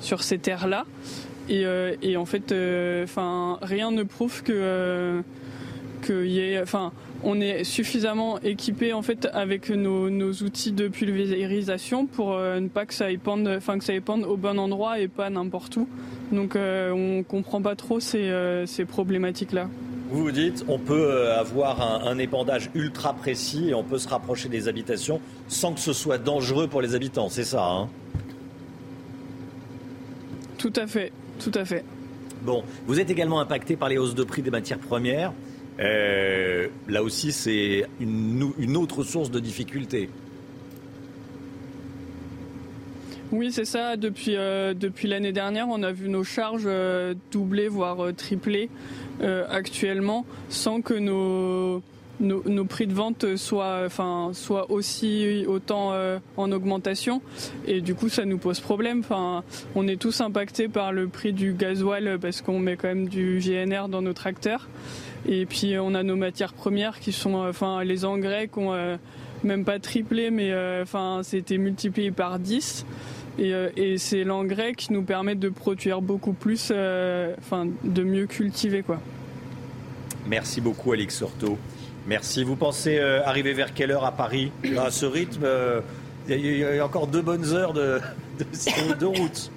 [0.00, 0.84] sur ces terres-là.
[1.48, 1.64] Et,
[2.02, 2.54] et, en fait,
[3.62, 5.22] rien ne prouve que,
[6.02, 6.60] qu'il y ait.
[6.60, 6.92] Enfin,
[7.24, 12.94] on est suffisamment équipé en fait avec nos, outils de pulvérisation pour ne pas que
[12.94, 15.88] ça épande, enfin que ça épande au bon endroit et pas n'importe où.
[16.32, 19.68] Donc on comprend pas trop ces, ces problématiques là.
[20.10, 24.06] Vous vous dites, on peut avoir un, un, épandage ultra précis et on peut se
[24.06, 27.88] rapprocher des habitations sans que ce soit dangereux pour les habitants, c'est ça hein?
[30.64, 31.84] Tout à fait, tout à fait.
[32.40, 35.32] Bon, vous êtes également impacté par les hausses de prix des matières premières.
[35.80, 40.08] Euh, là aussi, c'est une, autre source de difficulté.
[43.32, 43.96] Oui, c'est ça.
[43.96, 48.68] Depuis, euh, l'année dernière, on a vu nos charges euh, doubler, voire tripler
[49.48, 51.82] actuellement, sans que nos,
[52.64, 53.88] prix de vente soient,
[54.68, 55.92] aussi autant
[56.36, 57.22] en augmentation.
[57.66, 59.02] Et du coup, ça nous pose problème.
[59.76, 63.38] On est tous impactés par le prix du gasoil parce qu'on met quand même du
[63.38, 64.68] GNR dans nos tracteurs.
[65.26, 68.72] Et puis, on a nos matières premières qui sont, euh, enfin, les engrais qui ont
[68.72, 68.96] euh,
[69.42, 70.52] même pas triplé, mais
[70.82, 72.86] enfin, c'était multiplié par 10.
[73.38, 78.82] Et, et c'est l'engrais qui nous permet de produire beaucoup plus, enfin, de mieux cultiver,
[78.82, 79.00] quoi.
[80.26, 81.58] Merci beaucoup, Alex Sorto.
[82.06, 82.44] Merci.
[82.44, 84.52] Vous pensez euh, arriver vers quelle heure à Paris?
[84.78, 85.46] À ce rythme,
[86.28, 88.00] il euh, y, a encore deux bonnes heures de,
[88.98, 89.50] de, route.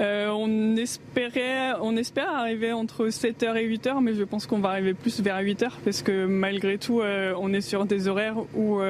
[0.00, 4.70] Euh, on, espérait, on espère arriver entre 7h et 8h, mais je pense qu'on va
[4.70, 8.80] arriver plus vers 8h parce que malgré tout, on est sur des horaires où,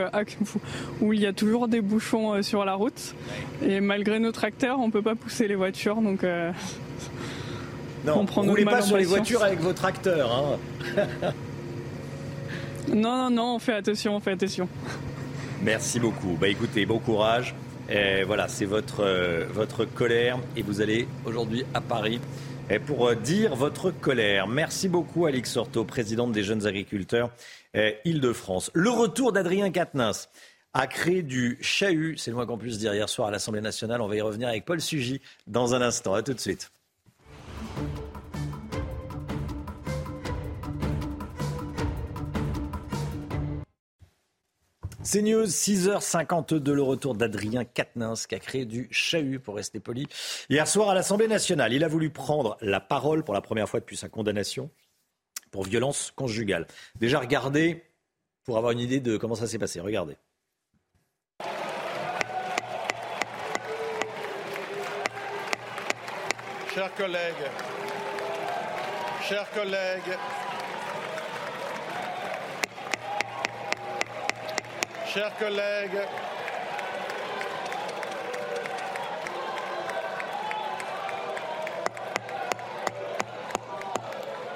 [1.01, 3.15] où il y a toujours des bouchons sur la route.
[3.67, 5.97] Et malgré nos tracteurs, on ne peut pas pousser les voitures.
[5.97, 6.25] Donc,
[8.05, 10.33] non, ne roulez pas sur les voitures avec vos tracteurs.
[10.33, 10.59] Hein.
[12.89, 14.69] non, non, non, on fait attention, on fait attention.
[15.63, 16.37] Merci beaucoup.
[16.41, 17.55] Bah écoutez, bon courage.
[17.91, 22.20] Voilà, c'est votre, euh, votre colère et vous allez aujourd'hui à Paris
[22.86, 24.47] pour euh, dire votre colère.
[24.47, 27.30] Merci beaucoup, Alix Sorto, présidente des jeunes agriculteurs
[27.74, 28.70] Île-de-France.
[28.74, 30.28] Le retour d'Adrien Quatennens
[30.72, 34.01] a créé du chahut, c'est le moins qu'on puisse dire hier soir à l'Assemblée nationale.
[34.01, 36.14] On va y revenir avec Paul Sugy dans un instant.
[36.14, 36.70] À tout de suite.
[45.03, 50.07] C'est News, 6h52, le retour d'Adrien Quatennens qui a créé du chahut, pour rester poli.
[50.51, 53.80] Hier soir à l'Assemblée nationale, il a voulu prendre la parole pour la première fois
[53.80, 54.70] depuis sa condamnation
[55.51, 56.66] pour violence conjugale.
[56.96, 57.82] Déjà, regardez,
[58.44, 60.16] pour avoir une idée de comment ça s'est passé, regardez.
[66.74, 67.51] Chers collègues,
[69.26, 70.18] chers collègues,
[75.13, 76.01] chers collègues,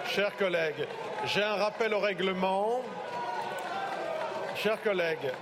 [0.07, 0.87] chers collègues,
[1.25, 2.83] j'ai un rappel au règlement.
[4.55, 5.33] Chers collègues.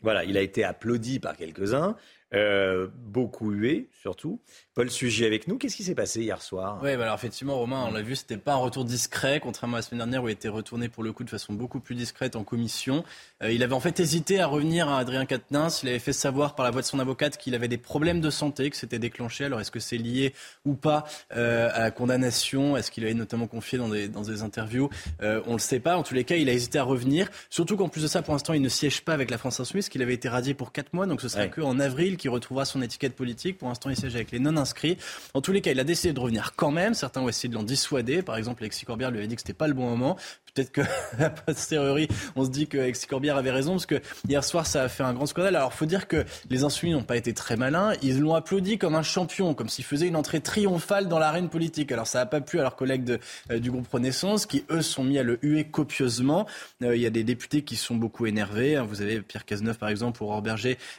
[0.00, 1.96] Voilà, il a été applaudi par quelques-uns.
[2.32, 4.40] Euh, beaucoup hué surtout.
[4.74, 5.58] Paul Sujet avec nous.
[5.58, 6.78] Qu'est-ce qui s'est passé hier soir?
[6.82, 9.80] Oui, bah alors effectivement, Romain, on l'a vu, c'était pas un retour discret, contrairement à
[9.80, 12.36] la semaine dernière où il était retourné pour le coup de façon beaucoup plus discrète
[12.36, 13.04] en commission.
[13.42, 15.80] Euh, il avait en fait hésité à revenir à Adrien Quatennens.
[15.82, 18.30] Il avait fait savoir par la voix de son avocate qu'il avait des problèmes de
[18.30, 19.44] santé, que c'était déclenché.
[19.44, 20.32] Alors est-ce que c'est lié
[20.64, 21.04] ou pas
[21.36, 22.76] euh, à la condamnation?
[22.76, 24.88] Est-ce qu'il avait notamment confié dans des, dans des interviews?
[25.20, 25.96] On ne le sait pas.
[25.96, 27.28] En tous les cas, il a hésité à revenir.
[27.50, 29.88] Surtout qu'en plus de ça, pour l'instant, il ne siège pas avec la France Insoumise,
[29.88, 31.06] qu'il avait été radié pour 4 mois.
[31.06, 33.58] Donc ce sera que qu'en avril qui retrouvera son étiquette politique.
[33.58, 34.98] Pour l'instant, il siège avec les non-inscrits.
[35.34, 36.94] En tous les cas, il a décidé de revenir quand même.
[36.94, 38.22] Certains ont essayé de l'en dissuader.
[38.22, 40.16] Par exemple, Alexis Corbière lui avait dit que c'était pas le bon moment.
[40.54, 40.82] Peut-être que,
[41.18, 44.82] la posteriori, on se dit que Alexis Corbière avait raison, parce que hier soir, ça
[44.82, 45.56] a fait un grand scandale.
[45.56, 47.92] Alors, faut dire que les insoumis n'ont pas été très malins.
[48.02, 51.92] Ils l'ont applaudi comme un champion, comme s'il faisait une entrée triomphale dans l'arène politique.
[51.92, 53.18] Alors, ça n'a pas plu à leurs collègues de,
[53.50, 56.46] euh, du groupe Renaissance, qui, eux, sont mis à le huer copieusement.
[56.82, 58.80] Euh, il y a des députés qui sont beaucoup énervés.
[58.86, 60.42] Vous avez Pierre Cazeneuve, par exemple, ou Aurore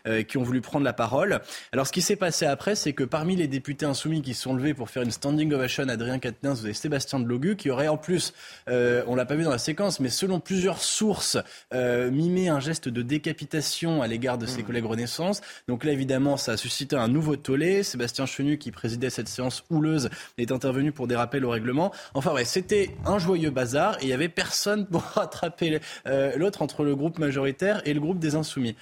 [0.07, 1.41] euh, qui ont voulu prendre la parole.
[1.71, 4.73] Alors, ce qui s'est passé après, c'est que parmi les députés insoumis qui sont levés
[4.73, 8.33] pour faire une standing ovation Adrien Quatennens, vous avez Sébastien Delogu, qui aurait en plus,
[8.67, 11.37] on l'a pas vu dans la séquence, mais selon plusieurs sources,
[11.73, 14.65] euh, mimé un geste de décapitation à l'égard de ses mmh.
[14.65, 15.41] collègues Renaissance.
[15.67, 17.83] Donc là, évidemment, ça a suscité un nouveau tollé.
[17.83, 21.91] Sébastien Chenu, qui présidait cette séance houleuse, est intervenu pour des rappels au règlement.
[22.13, 26.61] Enfin, ouais, c'était un joyeux bazar et il y avait personne pour rattraper euh, l'autre
[26.61, 28.75] entre le groupe majoritaire et le groupe des Insoumis.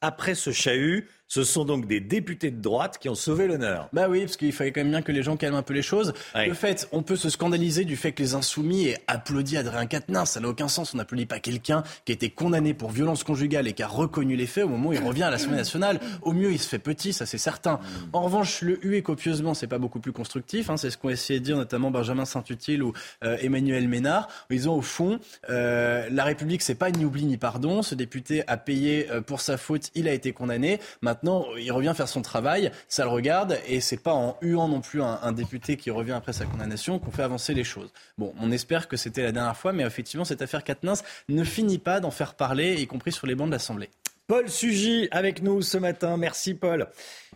[0.00, 3.88] Après ce chahut, Ce sont donc des députés de droite qui ont sauvé l'honneur.
[3.94, 5.80] Bah oui, parce qu'il fallait quand même bien que les gens calment un peu les
[5.80, 6.12] choses.
[6.34, 10.28] Le fait, on peut se scandaliser du fait que les insoumis aient applaudi Adrien Quatennens.
[10.28, 10.92] Ça n'a aucun sens.
[10.92, 14.36] On n'applaudit pas quelqu'un qui a été condamné pour violence conjugale et qui a reconnu
[14.36, 16.00] les faits au moment où il revient à l'Assemblée nationale.
[16.20, 17.80] Au mieux, il se fait petit, ça c'est certain.
[18.12, 20.68] En revanche, le huer copieusement, c'est pas beaucoup plus constructif.
[20.68, 20.76] Hein.
[20.76, 22.92] C'est ce qu'ont essayé de dire notamment Benjamin Saint-Utile ou
[23.24, 24.28] euh, Emmanuel Ménard.
[24.50, 25.18] Ils ont au fond,
[25.48, 27.80] euh, la République, c'est pas ni oubli ni pardon.
[27.80, 30.78] Ce député a payé euh, pour sa faute, il a été condamné.
[31.00, 34.66] Maintenant, Maintenant, il revient faire son travail, ça le regarde, et c'est pas en huant
[34.66, 37.92] non plus un, député qui revient après sa condamnation qu'on fait avancer les choses.
[38.18, 40.94] Bon, on espère que c'était la dernière fois, mais effectivement, cette affaire Katnins
[41.28, 43.88] ne finit pas d'en faire parler, y compris sur les bancs de l'Assemblée.
[44.26, 46.16] Paul Sugy avec nous ce matin.
[46.16, 46.88] Merci Paul.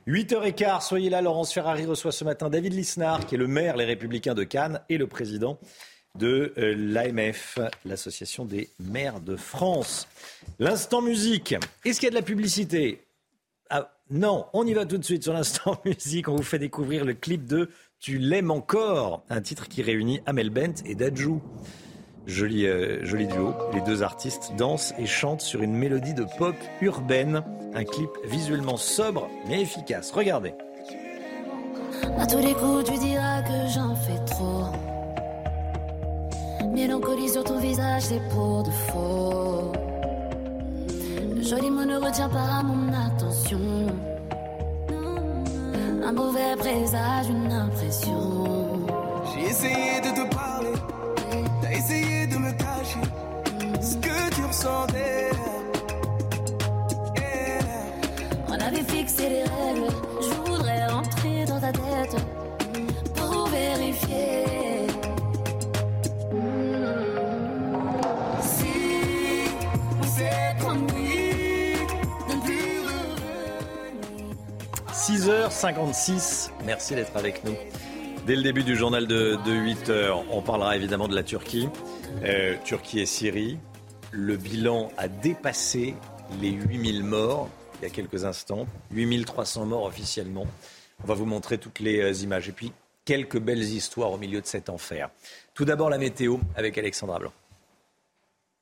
[0.08, 1.22] 8h15, soyez là.
[1.22, 4.80] Laurence Ferrari reçoit ce matin David Lisnard, qui est le maire Les Républicains de Cannes
[4.88, 5.60] et le président
[6.16, 10.08] de euh, l'AMF, l'Association des maires de France.
[10.58, 11.54] L'instant musique.
[11.84, 13.05] Est-ce qu'il y a de la publicité?
[14.10, 16.28] Non, on y va tout de suite sur l'instant musique.
[16.28, 20.50] On vous fait découvrir le clip de Tu l'aimes encore, un titre qui réunit Amel
[20.50, 21.42] Bent et Dajou.
[22.26, 23.52] Joli, euh, joli duo.
[23.72, 27.42] Les deux artistes dansent et chantent sur une mélodie de pop urbaine.
[27.74, 30.12] Un clip visuellement sobre mais efficace.
[30.12, 30.54] Regardez.
[36.72, 39.85] Mélancolie sur ton visage, c'est pour de faux
[41.46, 43.60] joli mot ne retient pas mon attention.
[46.04, 48.86] Un mauvais présage, une impression.
[49.32, 50.72] J'ai essayé de te parler,
[51.62, 53.00] t'as essayé de me cacher
[53.80, 55.30] ce que tu ressentais.
[58.48, 59.92] On avait fixé les règles,
[75.26, 76.50] 6h56.
[76.64, 77.56] Merci d'être avec nous.
[78.28, 81.68] Dès le début du journal de, 8h, on parlera évidemment de la Turquie.
[82.22, 83.58] Euh, Turquie et Syrie.
[84.12, 85.96] Le bilan a dépassé
[86.40, 87.48] les 8000 morts
[87.80, 88.68] il y a quelques instants.
[88.92, 90.46] 8300 morts officiellement.
[91.02, 92.48] On va vous montrer toutes les euh, images.
[92.48, 92.72] Et puis,
[93.04, 95.10] quelques belles histoires au milieu de cet enfer.
[95.54, 97.32] Tout d'abord, la météo avec Alexandra Blanc.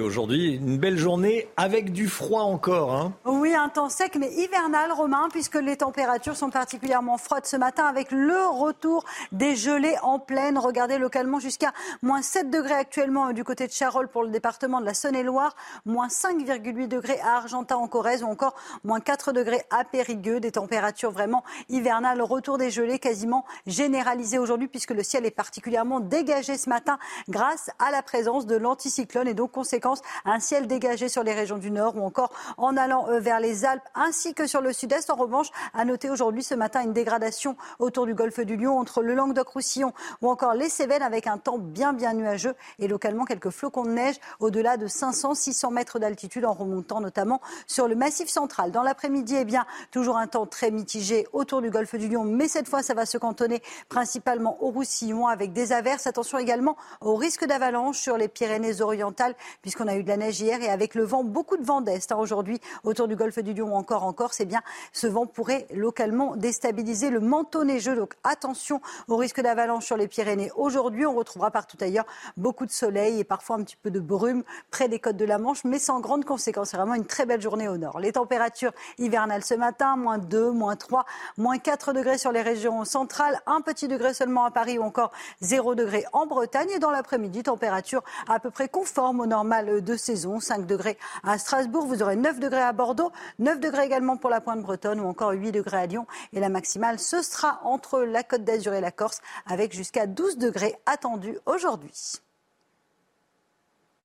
[0.00, 0.56] aujourd'hui.
[0.56, 2.94] Une belle journée avec du froid encore.
[2.94, 3.12] Hein.
[3.24, 7.84] Oui, un temps sec mais hivernal, Romain, puisque les températures sont particulièrement froides ce matin
[7.86, 10.58] avec le retour des gelées en pleine.
[10.58, 11.72] Regardez localement jusqu'à
[12.02, 15.56] moins 7 degrés actuellement euh, du côté de Charolles pour le département de la Saône-et-Loire,
[15.84, 18.54] moins 5,8 degrés à Argentat en Corrèze ou encore
[18.84, 20.40] moins 4 degrés à Périgueux.
[20.40, 22.22] Des températures vraiment hivernales.
[22.22, 27.70] Retour des gelées quasiment généralisé aujourd'hui puisque le ciel est particulièrement dégagé ce matin grâce
[27.78, 31.70] à la présence de l'anticyclone et donc conséquence, un ciel dégagé sur les régions du
[31.70, 35.10] nord ou encore en allant euh, vers les Alpes ainsi que sur le sud-est.
[35.10, 39.00] En revanche, à noter aujourd'hui ce matin une dégradation autour du golfe du Lion entre
[39.00, 39.92] le Languedoc-Roussillon
[40.22, 43.90] ou encore les Cévennes avec un temps bien bien nuageux et localement quelques flocons de
[43.90, 48.72] neige au-delà de 500-600 mètres d'altitude en remontant notamment sur le massif central.
[48.72, 52.48] Dans l'après-midi, eh bien, toujours un temps très mitigé autour du golfe du Lion, mais
[52.48, 56.08] cette fois, ça va se cantonner principalement au Roussillon avec des averses.
[56.08, 60.60] Attention également au risque d'avalanche sur les Pyrénées-Orientales puisqu'on a eu de la neige hier
[60.62, 63.74] et avec le vent, beaucoup de vent d'est hein, aujourd'hui autour du golfe du Lion
[63.74, 67.96] encore en Corse, eh bien, ce vent pourrait localement déstabiliser le manteau neigeux.
[67.96, 70.50] Donc attention au risque d'avalanche sur les Pyrénées.
[70.56, 72.06] Aujourd'hui, on retrouvera partout ailleurs
[72.36, 75.38] beaucoup de soleil et parfois un petit peu de brume près des côtes de la
[75.38, 76.70] Manche, mais sans grande conséquence.
[76.70, 78.00] C'est vraiment une très belle journée au nord.
[78.00, 81.04] Les températures hivernales ce matin, moins 2, moins 3,
[81.36, 85.10] moins 4 degrés sur les régions centrales, un petit degré seulement à Paris ou encore
[85.40, 86.70] 0 degré en Bretagne.
[86.70, 90.40] Et dans l'après-midi, température à peu près conforme au nord de saison.
[90.40, 94.40] 5 degrés à Strasbourg, vous aurez 9 degrés à Bordeaux, 9 degrés également pour la
[94.40, 96.06] pointe bretonne ou encore 8 degrés à Lyon.
[96.32, 100.38] Et la maximale, ce sera entre la Côte d'Azur et la Corse avec jusqu'à 12
[100.38, 102.20] degrés attendus aujourd'hui.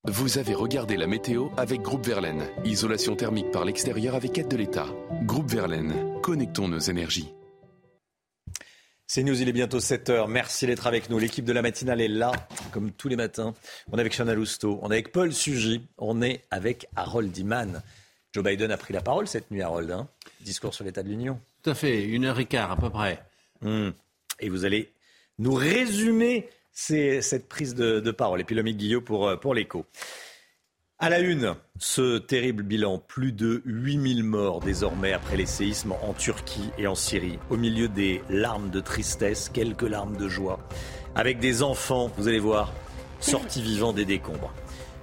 [0.08, 2.44] Vous avez regardé la météo avec Groupe Verlaine.
[2.64, 4.86] Isolation thermique par l'extérieur avec aide de l'État.
[5.22, 7.35] Groupe Verlaine, connectons nos énergies.
[9.08, 10.28] C'est News, il est bientôt 7h.
[10.28, 11.18] Merci d'être avec nous.
[11.20, 12.32] L'équipe de la matinale est là,
[12.72, 13.54] comme tous les matins.
[13.92, 17.82] On est avec Chana Lousteau, on est avec Paul Sugy, on est avec Harold Iman.
[18.32, 19.92] Joe Biden a pris la parole cette nuit, Harold.
[19.92, 20.08] Hein
[20.40, 21.40] Discours sur l'état de l'Union.
[21.62, 23.22] Tout à fait, une heure et quart à peu près.
[23.60, 23.90] Hmm.
[24.40, 24.92] Et vous allez
[25.38, 28.40] nous résumer cette prise de, parole.
[28.40, 29.86] Et puis Lomique Guillot pour, euh, pour l'écho.
[30.98, 36.14] À la une, ce terrible bilan, plus de 8000 morts désormais après les séismes en
[36.14, 40.58] Turquie et en Syrie, au milieu des larmes de tristesse, quelques larmes de joie,
[41.14, 42.72] avec des enfants, vous allez voir,
[43.20, 44.54] sortis vivants des décombres.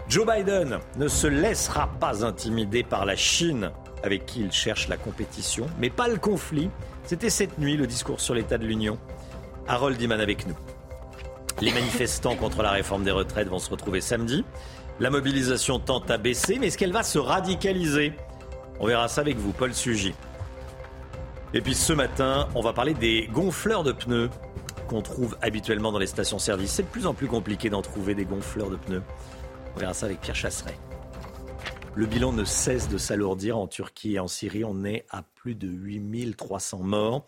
[0.09, 3.69] Joe Biden ne se laissera pas intimider par la Chine,
[4.01, 6.71] avec qui il cherche la compétition, mais pas le conflit.
[7.03, 8.97] C'était cette nuit le discours sur l'état de l'Union.
[9.67, 10.57] Harold Iman avec nous.
[11.61, 14.43] Les manifestants contre la réforme des retraites vont se retrouver samedi.
[14.99, 18.13] La mobilisation tente à baisser, mais est-ce qu'elle va se radicaliser?
[18.79, 20.13] On verra ça avec vous, Paul Sugy.
[21.53, 24.29] Et puis ce matin, on va parler des gonfleurs de pneus
[24.87, 26.71] qu'on trouve habituellement dans les stations-service.
[26.71, 29.03] C'est de plus en plus compliqué d'en trouver des gonfleurs de pneus.
[29.75, 30.77] On verra ça avec Pierre Chasseret.
[31.95, 34.63] Le bilan ne cesse de s'alourdir en Turquie et en Syrie.
[34.63, 37.27] On est à plus de 8300 morts.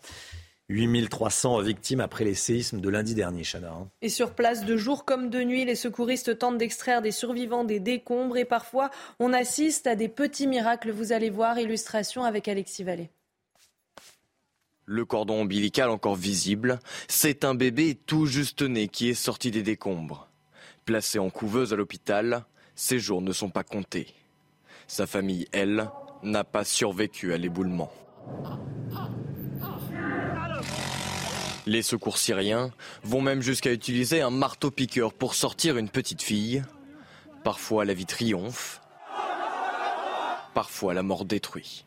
[0.68, 3.72] 8300 victimes après les séismes de lundi dernier, Chana.
[3.72, 3.88] Hein.
[4.02, 7.78] Et sur place, de jour comme de nuit, les secouristes tentent d'extraire des survivants des
[7.78, 8.90] décombres et parfois
[9.20, 10.90] on assiste à des petits miracles.
[10.90, 13.10] Vous allez voir, illustration avec Alexis Vallée.
[14.84, 19.62] Le cordon ombilical encore visible, c'est un bébé tout juste né qui est sorti des
[19.62, 20.28] décombres.
[20.84, 22.44] Placé en couveuse à l'hôpital,
[22.76, 24.14] ses jours ne sont pas comptés.
[24.86, 25.90] Sa famille, elle,
[26.22, 27.90] n'a pas survécu à l'éboulement.
[31.66, 32.70] Les secours syriens
[33.02, 36.62] vont même jusqu'à utiliser un marteau-piqueur pour sortir une petite fille.
[37.42, 38.80] Parfois la vie triomphe,
[40.54, 41.84] parfois la mort détruit.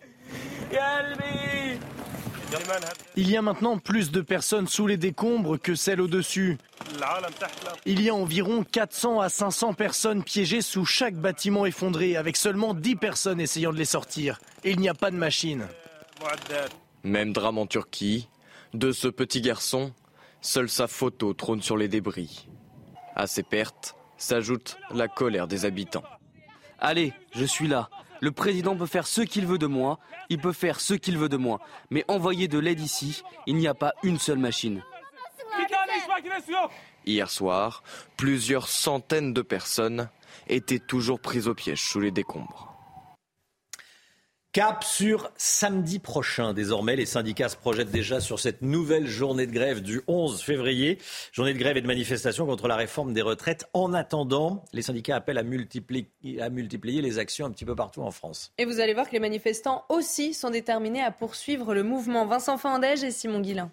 [3.16, 6.58] Il y a maintenant plus de personnes sous les décombres que celles au-dessus.
[7.86, 12.74] Il y a environ 400 à 500 personnes piégées sous chaque bâtiment effondré, avec seulement
[12.74, 14.40] 10 personnes essayant de les sortir.
[14.64, 15.68] Et il n'y a pas de machine.
[17.04, 18.28] Même drame en Turquie,
[18.74, 19.94] de ce petit garçon,
[20.42, 22.48] seule sa photo trône sur les débris.
[23.16, 26.04] À ces pertes s'ajoute la colère des habitants.
[26.80, 27.90] Allez, je suis là.
[28.22, 30.00] Le président peut faire ce qu'il veut de moi,
[30.30, 31.60] il peut faire ce qu'il veut de moi.
[31.90, 34.84] Mais envoyer de l'aide ici, il n'y a pas une seule machine.
[37.06, 37.84] Hier soir,
[38.18, 40.10] plusieurs centaines de personnes
[40.48, 42.69] étaient toujours prises au piège sous les décombres.
[44.52, 46.56] Cap sur samedi prochain.
[46.56, 50.97] Désormais, les syndicats se projettent déjà sur cette nouvelle journée de grève du 11 février.
[51.32, 53.70] Journée de grève et de manifestation contre la réforme des retraites.
[53.74, 56.10] En attendant, les syndicats appellent à multiplier,
[56.41, 58.52] à multiplier les actions un petit peu partout en France.
[58.58, 62.26] Et vous allez voir que les manifestants aussi sont déterminés à poursuivre le mouvement.
[62.26, 63.72] Vincent Fandège et Simon Guillain.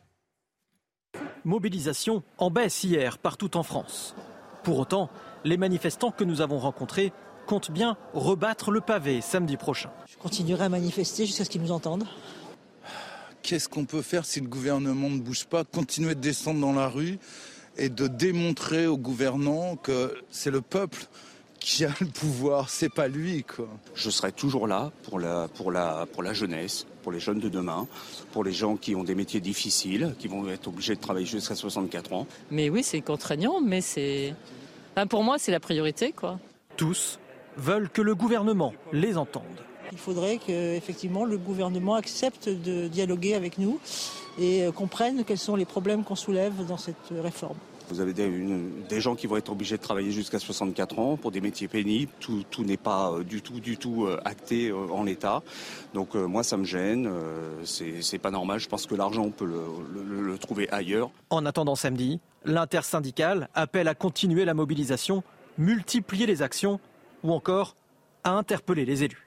[1.46, 4.14] Mobilisation en baisse hier partout en France.
[4.62, 5.08] Pour autant,
[5.42, 7.14] les manifestants que nous avons rencontrés
[7.46, 9.90] compte bien rebattre le pavé samedi prochain.
[10.06, 12.04] Je continuerai à manifester jusqu'à ce qu'ils nous entendent.
[13.42, 15.64] Qu'est-ce qu'on peut faire si le gouvernement ne bouge pas?
[15.64, 17.18] Continuer de descendre dans la rue
[17.78, 21.06] et de démontrer aux gouvernants que c'est le peuple
[21.60, 23.68] qui a le pouvoir, c'est pas lui quoi.
[23.94, 27.48] Je serai toujours là pour la, pour, la, pour la jeunesse, pour les jeunes de
[27.48, 27.86] demain,
[28.32, 31.54] pour les gens qui ont des métiers difficiles, qui vont être obligés de travailler jusqu'à
[31.54, 32.26] 64 ans.
[32.50, 34.34] Mais oui, c'est contraignant, mais c'est.
[35.08, 36.38] pour moi, c'est la priorité, quoi.
[36.76, 37.18] Tous
[37.56, 39.44] veulent que le gouvernement les entende.
[39.92, 43.78] Il faudrait qu'effectivement le gouvernement accepte de dialoguer avec nous
[44.38, 47.56] et euh, comprenne quels sont les problèmes qu'on soulève dans cette réforme.
[47.88, 51.40] Vous avez des, gens qui vont être obligés de travailler jusqu'à 64 ans pour des
[51.40, 52.10] métiers pénibles.
[52.18, 55.40] Tout, n'est pas euh, du tout, du tout euh, acté en l'état.
[55.94, 57.08] Donc moi, ça me gêne.
[57.64, 58.58] C'est pas normal.
[58.58, 61.10] Je pense que l'argent, on peut le, le trouver ailleurs.
[61.30, 65.22] En attendant samedi, l'intersyndicale appelle à continuer la mobilisation,
[65.56, 66.80] multiplier les actions
[67.26, 67.76] ou encore
[68.24, 69.25] à interpeller les élus.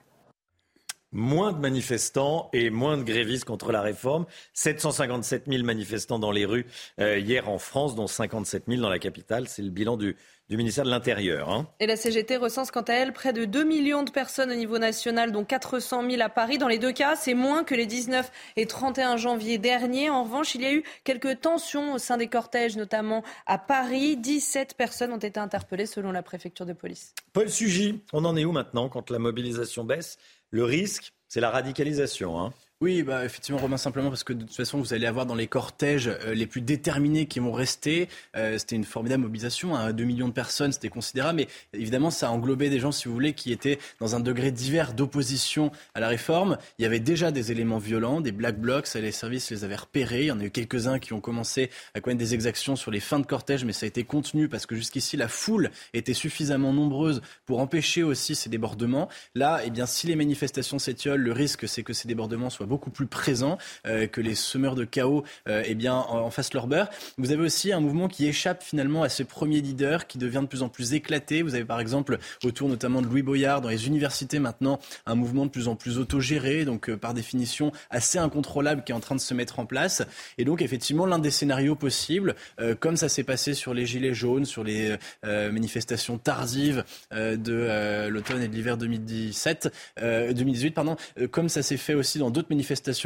[1.11, 4.25] Moins de manifestants et moins de grévistes contre la réforme.
[4.53, 6.67] 757 000 manifestants dans les rues
[6.99, 9.47] euh, hier en France, dont 57 000 dans la capitale.
[9.47, 10.15] C'est le bilan du,
[10.49, 11.49] du ministère de l'Intérieur.
[11.49, 11.67] Hein.
[11.79, 14.79] Et la CGT recense quant à elle près de 2 millions de personnes au niveau
[14.79, 16.57] national, dont 400 000 à Paris.
[16.57, 20.09] Dans les deux cas, c'est moins que les 19 et 31 janvier dernier.
[20.09, 24.17] En revanche, il y a eu quelques tensions au sein des cortèges, notamment à Paris.
[24.17, 27.13] 17 personnes ont été interpellées selon la préfecture de police.
[27.31, 30.17] Paul Sugy, on en est où maintenant quand la mobilisation baisse
[30.51, 32.39] Le risque, c'est la radicalisation.
[32.39, 32.53] Hein.
[32.81, 35.47] Oui, bah, effectivement, Romain, simplement parce que de toute façon, vous allez avoir dans les
[35.47, 38.07] cortèges euh, les plus déterminés qui vont rester.
[38.37, 41.39] Euh, c'était une formidable mobilisation, hein, 2 millions de personnes, c'était considérable.
[41.39, 44.51] Mais évidemment, ça a englobé des gens, si vous voulez, qui étaient dans un degré
[44.51, 46.57] divers d'opposition à la réforme.
[46.77, 50.21] Il y avait déjà des éléments violents, des black blocs, les services les avaient repérés.
[50.21, 53.01] Il y en a eu quelques-uns qui ont commencé à connaître des exactions sur les
[53.01, 56.71] fins de cortège, mais ça a été contenu parce que jusqu'ici, la foule était suffisamment
[56.71, 59.09] nombreuse pour empêcher aussi ces débordements.
[59.35, 62.91] Là, eh bien, si les manifestations s'étiolent, le risque, c'est que ces débordements soient beaucoup
[62.91, 66.89] plus présent, que les semeurs de chaos eh bien, en, fassent leur beurre.
[67.17, 70.47] Vous avez aussi un mouvement qui échappe finalement à ce premier leader, qui devient de
[70.47, 71.41] plus en plus éclaté.
[71.41, 75.45] Vous avez par exemple, autour notamment de Louis Boyard, dans les universités maintenant, un mouvement
[75.45, 79.21] de plus en plus autogéré, donc par définition assez incontrôlable qui est en train de
[79.21, 80.03] se mettre en place.
[80.37, 82.35] Et donc effectivement, l'un des scénarios possibles,
[82.79, 88.47] comme ça s'est passé sur les Gilets jaunes, sur les manifestations tardives de l'automne et
[88.47, 90.95] de l'hiver 2017, 2018, pardon,
[91.31, 92.49] comme ça s'est fait aussi dans d'autres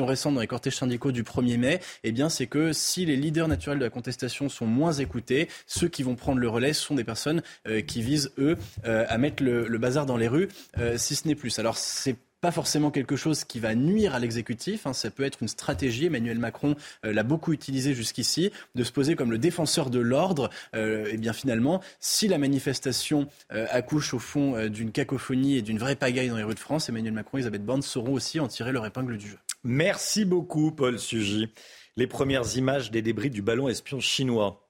[0.06, 3.48] récentes, dans les cortèges syndicaux du 1er mai, eh bien, c'est que si les leaders
[3.48, 7.04] naturels de la contestation sont moins écoutés, ceux qui vont prendre le relais sont des
[7.04, 10.98] personnes euh, qui visent, eux, euh, à mettre le, le, bazar dans les rues, euh,
[10.98, 11.60] si ce n'est plus.
[11.60, 14.86] Alors, c'est pas forcément quelque chose qui va nuire à l'exécutif.
[14.86, 14.92] Hein.
[14.92, 16.08] Ça peut être une stratégie.
[16.08, 16.76] Emmanuel Macron
[17.06, 20.50] euh, l'a beaucoup utilisé jusqu'ici, de se poser comme le défenseur de l'ordre.
[20.76, 25.78] Euh, et bien finalement, si la manifestation euh, accouche au fond d'une cacophonie et d'une
[25.78, 28.50] vraie pagaille dans les rues de France, Emmanuel Macron et Elisabeth Borne sauront aussi en
[28.50, 29.38] tirer leur épingle du jeu.
[29.64, 31.48] Merci beaucoup, Paul Sugy.
[31.96, 34.68] Les premières images des débris du ballon espion chinois.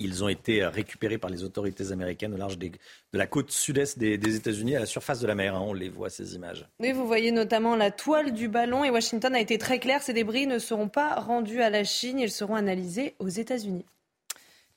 [0.00, 2.70] Ils ont été récupérés par les autorités américaines au large de
[3.12, 5.54] la côte sud-est des, États-Unis, à la surface de la mer.
[5.54, 5.60] Hein.
[5.62, 6.66] on les voit, ces images.
[6.80, 10.02] Oui, vous voyez notamment la toile du ballon et Washington a été très clair.
[10.02, 13.84] Ces débris ne seront pas rendus à la Chine, ils seront analysés aux États-Unis.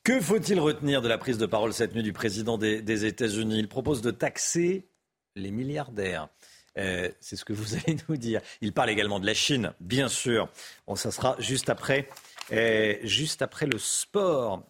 [0.04, 3.58] Que faut-il retenir de la prise de parole cette nuit du président des, États-Unis?
[3.58, 4.86] Il propose de taxer
[5.36, 6.28] les milliardaires.
[6.78, 8.40] Euh, c'est ce que vous allez nous dire.
[8.60, 10.48] Il parle également de la Chine, bien sûr.
[10.86, 12.08] Bon, ça sera juste après,
[12.52, 14.64] euh, juste après le sport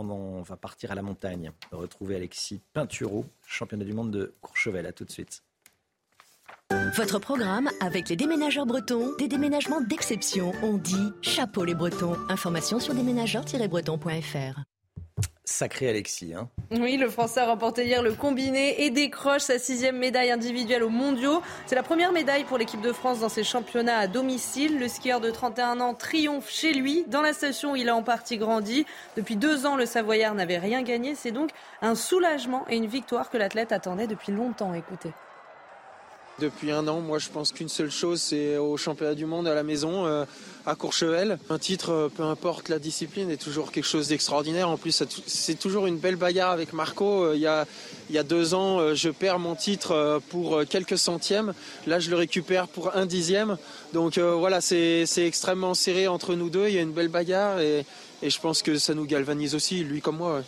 [0.00, 4.86] on va partir à la montagne, retrouver Alexis Pinturo, championnat du monde de Courchevel.
[4.86, 5.42] À tout de suite.
[6.96, 10.52] Votre programme avec les déménageurs bretons, des déménagements d'exception.
[10.62, 12.16] On dit chapeau les bretons.
[12.28, 14.62] Information sur déménageurs-bretons.fr.
[15.50, 16.34] Sacré Alexis.
[16.34, 16.50] Hein.
[16.70, 20.90] Oui, le Français a remporté hier le combiné et décroche sa sixième médaille individuelle aux
[20.90, 21.40] mondiaux.
[21.64, 24.78] C'est la première médaille pour l'équipe de France dans ses championnats à domicile.
[24.78, 28.02] Le skieur de 31 ans triomphe chez lui, dans la station où il a en
[28.02, 28.84] partie grandi.
[29.16, 31.14] Depuis deux ans, le Savoyard n'avait rien gagné.
[31.14, 34.74] C'est donc un soulagement et une victoire que l'athlète attendait depuis longtemps.
[34.74, 35.12] Écoutez.
[36.40, 39.54] Depuis un an, moi je pense qu'une seule chose, c'est au championnat du monde à
[39.54, 40.24] la maison, euh,
[40.66, 41.36] à Courchevel.
[41.50, 44.68] Un titre, euh, peu importe la discipline, est toujours quelque chose d'extraordinaire.
[44.68, 47.24] En plus, c'est toujours une belle bagarre avec Marco.
[47.24, 51.54] Euh, il, y a, deux ans, je perds mon titre pour quelques centièmes.
[51.88, 53.56] Là, je le récupère pour un dixième.
[53.92, 56.68] Donc voilà, c'est extrêmement serré entre nous deux.
[56.68, 57.84] Il y a une belle bagarre et
[58.22, 60.42] je pense que ça nous galvanise aussi, lui comme moi.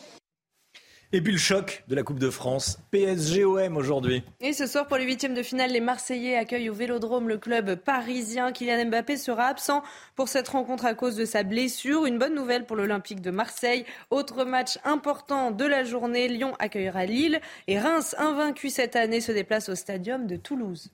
[1.13, 4.23] Et puis le choc de la Coupe de France, PSG-OM aujourd'hui.
[4.41, 7.75] Et ce soir, pour les huitièmes de finale, les Marseillais accueillent au Vélodrome le club
[7.75, 8.53] parisien.
[8.53, 9.83] Kylian Mbappé sera absent
[10.15, 12.07] pour cette rencontre à cause de sa blessure.
[12.07, 13.85] Une bonne nouvelle pour l'Olympique de Marseille.
[14.11, 17.41] Autre match important de la journée, Lyon accueillera Lille.
[17.67, 20.93] Et Reims, invaincu cette année, se déplace au stadium de Toulouse.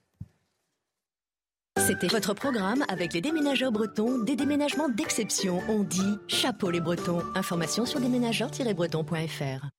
[1.76, 5.60] C'était votre programme avec les déménageurs bretons, des déménagements d'exception.
[5.68, 7.22] On dit chapeau les bretons.
[7.34, 9.75] Information sur déménageurs-bretons.fr.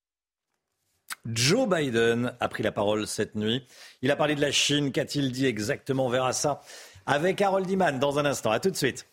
[1.27, 3.65] Joe Biden a pris la parole cette nuit.
[4.01, 4.91] Il a parlé de la Chine.
[4.91, 6.05] Qu'a-t-il dit exactement?
[6.05, 6.61] On verra ça
[7.05, 8.51] avec Harold Iman dans un instant.
[8.51, 9.07] A tout de suite.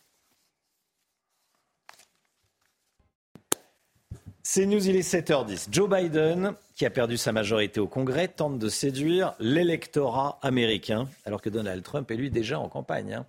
[4.43, 5.69] C'est News, il est 7h10.
[5.73, 11.41] Joe Biden, qui a perdu sa majorité au Congrès, tente de séduire l'électorat américain, alors
[11.41, 13.15] que Donald Trump est lui déjà en campagne.
[13.15, 13.27] Hein.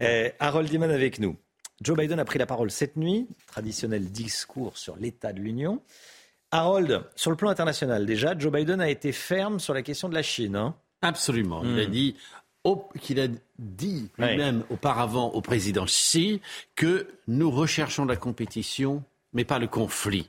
[0.00, 1.36] Eh, Harold Iman avec nous.
[1.82, 5.82] Joe Biden a pris la parole cette nuit, traditionnel discours sur l'état de l'Union.
[6.52, 10.14] Harold, sur le plan international, déjà, Joe Biden a été ferme sur la question de
[10.14, 10.54] la Chine.
[10.54, 10.74] Hein.
[11.00, 11.62] Absolument.
[11.64, 11.90] Il a hmm.
[11.90, 12.14] dit
[13.00, 13.26] qu'il a
[13.58, 16.40] dit lui-même auparavant au président Xi
[16.76, 20.28] que nous recherchons la compétition, mais pas le conflit.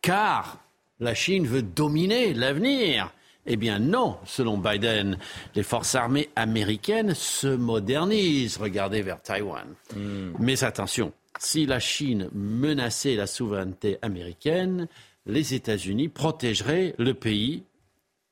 [0.00, 0.58] Car
[1.00, 3.12] la Chine veut dominer l'avenir.
[3.44, 5.18] Eh bien non, selon Biden,
[5.54, 8.58] les forces armées américaines se modernisent.
[8.58, 9.66] Regardez vers Taïwan.
[9.96, 10.32] Hmm.
[10.38, 14.86] Mais attention, si la Chine menaçait la souveraineté américaine,
[15.26, 17.64] les États-Unis protégeraient le pays,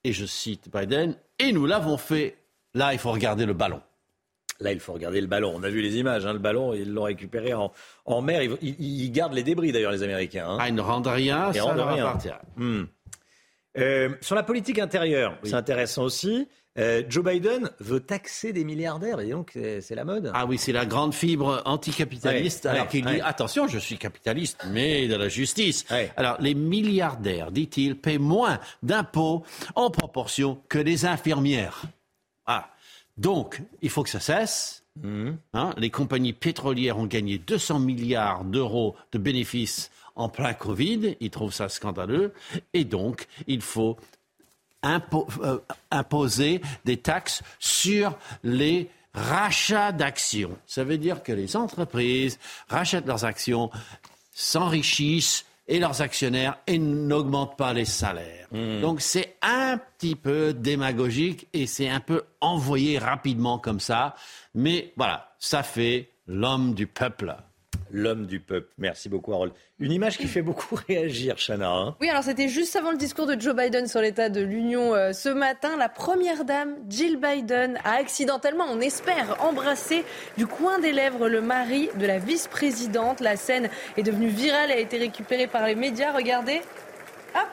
[0.04, 2.36] et je cite Biden, et nous l'avons fait.
[2.74, 3.80] Là, il faut regarder le ballon.
[4.60, 5.52] Là, il faut regarder le ballon.
[5.54, 6.24] On a vu les images.
[6.24, 8.42] Hein, le ballon, ils l'ont récupéré en, mer.
[8.62, 10.48] Ils, gardent les débris, d'ailleurs, les Américains.
[10.48, 10.58] Hein.
[10.60, 12.28] Ah, ils ne rendent rien, ça leur appartient.
[12.56, 12.84] Hmm.
[13.78, 16.48] Euh, sur la politique intérieure, c'est intéressant aussi.
[16.78, 20.30] Euh, Joe Biden veut taxer des milliardaires, et donc c'est la mode.
[20.34, 22.66] Ah oui, c'est la grande fibre anticapitaliste.
[22.66, 25.86] alors qu'il dit attention, je suis capitaliste, mais de la justice.
[26.16, 29.42] Alors les milliardaires, dit-il, paient moins d'impôts
[29.74, 31.82] en proportion que les infirmières.
[32.46, 32.70] Ah,
[33.16, 34.82] donc il faut que ça cesse.
[35.02, 35.32] Mmh.
[35.52, 41.16] Hein, les compagnies pétrolières ont gagné 200 milliards d'euros de bénéfices en plein Covid.
[41.20, 42.32] Ils trouvent ça scandaleux.
[42.72, 43.96] Et donc, il faut
[45.42, 45.58] euh,
[45.90, 50.56] imposer des taxes sur les rachat d'actions.
[50.66, 53.70] Ça veut dire que les entreprises rachètent leurs actions,
[54.32, 58.46] s'enrichissent et leurs actionnaires et n'augmentent pas les salaires.
[58.52, 58.80] Hmm.
[58.80, 64.14] Donc c'est un petit peu démagogique et c'est un peu envoyé rapidement comme ça.
[64.54, 67.36] Mais voilà, ça fait l'homme du peuple.
[67.98, 68.68] L'homme du peuple.
[68.76, 69.54] Merci beaucoup, Harold.
[69.80, 71.70] Une image qui fait beaucoup réagir, Chana.
[71.70, 71.96] hein.
[71.98, 75.14] Oui, alors c'était juste avant le discours de Joe Biden sur l'état de l'Union euh,
[75.14, 75.78] ce matin.
[75.78, 80.04] La première dame, Jill Biden, a accidentellement, on espère, embrassé
[80.36, 83.20] du coin des lèvres le mari de la vice-présidente.
[83.20, 86.12] La scène est devenue virale et a été récupérée par les médias.
[86.12, 86.60] Regardez.
[87.34, 87.48] Hop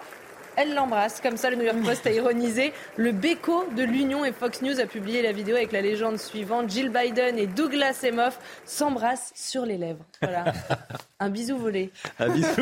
[0.58, 2.74] elle l'embrasse, comme ça le New York Post a ironisé.
[2.98, 6.70] Le béco de l'Union et Fox News a publié la vidéo avec la légende suivante.
[6.70, 10.06] Jill Biden et Douglas Emhoff s'embrassent sur les lèvres.
[10.22, 10.46] Voilà.
[11.20, 11.92] Un bisou volé.
[12.20, 12.62] Un bisou.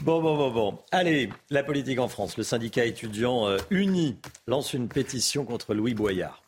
[0.00, 0.78] bon, bon, bon, bon.
[0.92, 2.36] Allez, la politique en France.
[2.36, 6.42] Le syndicat étudiant euh, uni lance une pétition contre Louis Boyard.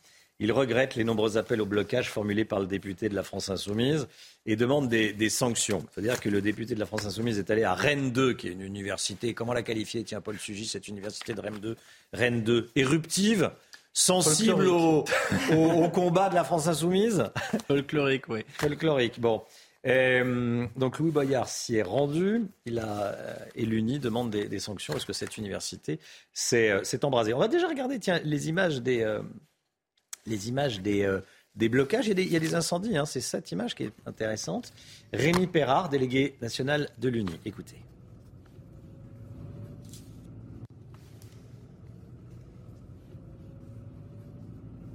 [0.45, 4.09] Il regrette les nombreux appels au blocage formulés par le député de la France Insoumise
[4.45, 5.86] et demande des, des sanctions.
[5.95, 8.53] C'est-à-dire que le député de la France Insoumise est allé à Rennes 2, qui est
[8.53, 10.03] une université, comment la qualifier?
[10.03, 11.76] Tiens, Paul Sugis, cette université de Rennes 2,
[12.12, 13.53] Rennes 2, éruptive,
[13.93, 15.05] sensible au,
[15.53, 17.24] au- au combat de la France Insoumise?
[17.68, 18.40] Folklorique, oui.
[18.59, 19.43] Folklorique, bon.
[19.86, 24.59] Euh, donc Louis Boyard s'y est rendu, il a, euh, et l'UNI demande des, des
[24.61, 24.93] sanctions.
[24.93, 25.99] Parce que cette université
[26.32, 27.34] s'est euh, s'est embrasée?
[27.34, 29.20] On va déjà regarder tiens, les images des, euh,
[30.26, 31.20] les images des, euh,
[31.56, 32.06] des blocages.
[32.06, 33.06] Il y a des, incendies, hein.
[33.06, 34.72] c'est cette image qui est intéressante.
[35.12, 37.38] Rémi Perrard, délégué national de l'UNI.
[37.44, 37.76] Écoutez.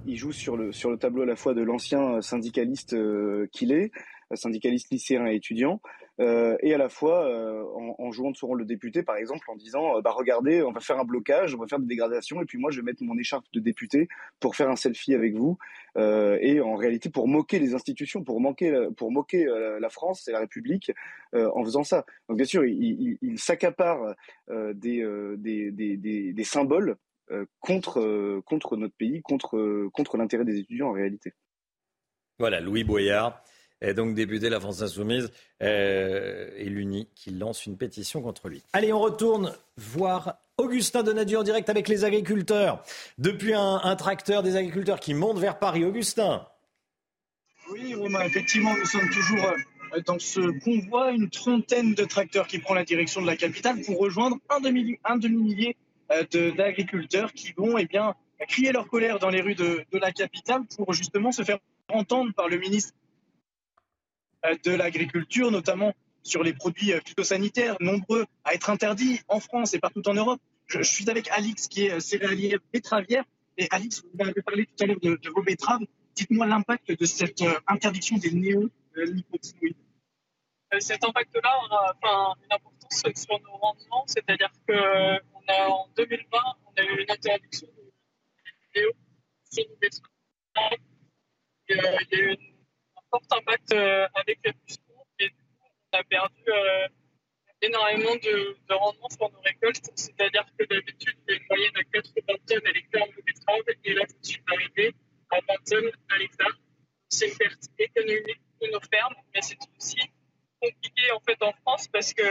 [0.08, 3.72] il joue sur le, sur le tableau à la fois de l'ancien syndicaliste euh, qu'il
[3.72, 3.92] est,
[4.32, 5.82] euh, syndicaliste lycéen et étudiant,
[6.20, 7.64] euh, et à la fois euh,
[8.00, 10.72] en, jouant de son rôle de député, par exemple, en disant euh, bah regardez, on
[10.72, 13.04] va faire un blocage, on va faire des dégradations, et puis moi je vais mettre
[13.04, 14.08] mon écharpe de député
[14.40, 15.58] pour faire un selfie avec vous,
[15.96, 19.46] et en réalité pour moquer les institutions, pour moquer, pour moquer
[19.80, 20.92] la France et la République
[21.34, 22.06] en faisant ça.
[22.28, 24.16] Donc bien sûr, il, s'accapare
[24.48, 26.98] des, symboles
[27.60, 31.34] contre, notre pays, contre, l'intérêt des étudiants en réalité.
[32.40, 33.44] Voilà, Louis Boyard,
[33.94, 38.64] donc député de la France Insoumise, euh, et l'UNI qui lance une pétition contre lui.
[38.74, 42.84] Allez, on retourne voir Augustin Donadieu en direct avec les agriculteurs.
[43.20, 45.86] Depuis un, un tracteur des agriculteurs qui monte vers Paris.
[45.86, 46.48] Augustin
[47.72, 52.60] Oui, Romain, effectivement, nous sommes toujours euh, dans ce convoi, une trentaine de tracteurs qui
[52.60, 55.76] prend la direction de la capitale pour rejoindre un demi- un demi-millier
[56.12, 58.16] euh, de- d'agriculteurs qui vont eh bien,
[58.48, 61.60] crier leur colère dans les rues de, de la capitale pour justement se faire
[61.90, 62.94] entendre par le ministre
[64.56, 65.94] de l'Agriculture, notamment
[66.24, 70.42] sur les produits euh, phytosanitaires, nombreux à être interdits en France et partout en Europe.
[70.68, 73.24] Je, suis avec Alix, qui est euh, céréalière betteravière.
[73.58, 75.82] Et Alix, vous avez parlé tout à l'heure de, vos betteraves.
[76.16, 79.78] Dites-moi l'impact de cette euh, interdiction des néonicotinoïdes.
[80.74, 84.74] Euh, cet impact-là aura une importance sur nos rendements, c'est-à-dire qu'on
[85.48, 88.92] a en 2020, on a eu une interdiction de vidéo
[89.50, 90.10] sur nos betteraves.
[91.70, 92.57] Et, euh, Il y a eu une- un
[93.10, 95.30] fort impact euh, avec les pucerons et
[95.94, 96.88] on a perdu euh,
[97.62, 101.78] énormément de, de rendement sur nos récoltes, c'est-à-dire que d'habitude, il y a une moyenne
[101.78, 104.96] à 80 tonnes à l'hectare de betteraves et là, je suis arrivé
[105.32, 106.58] à 20 tonnes à l'hectare.
[107.10, 110.00] C'est une perte économique de nos fermes, mais c'est aussi
[110.62, 112.24] compliqué en fait en France parce que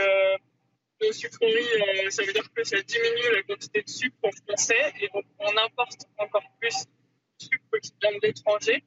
[1.01, 5.09] nos sucreries, euh, ça veut dire que ça diminue la quantité de sucre français et
[5.13, 8.83] donc on importe encore plus de sucre qui vient de l'étranger.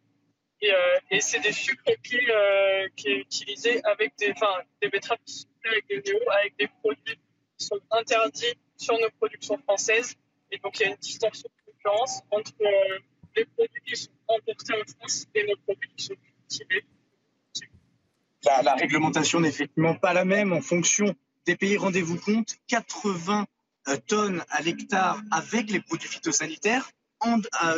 [0.63, 5.19] Et, euh, et c'est des sucres qui, euh, qui est utilisé avec des, enfin, betteraves
[5.25, 7.19] qui sont avec des néo, avec des produits
[7.59, 10.15] qui sont interdits sur nos productions françaises.
[10.51, 12.99] Et donc il y a une distorsion de concurrence entre euh,
[13.37, 16.85] les produits qui sont importés en France et nos produits qui sont cultivés
[18.43, 21.77] la, la réglementation n'est effectivement pas la même en fonction des pays.
[21.77, 23.47] Rendez-vous compte, 80
[23.89, 26.91] euh, tonnes à l'hectare avec les produits phytosanitaires.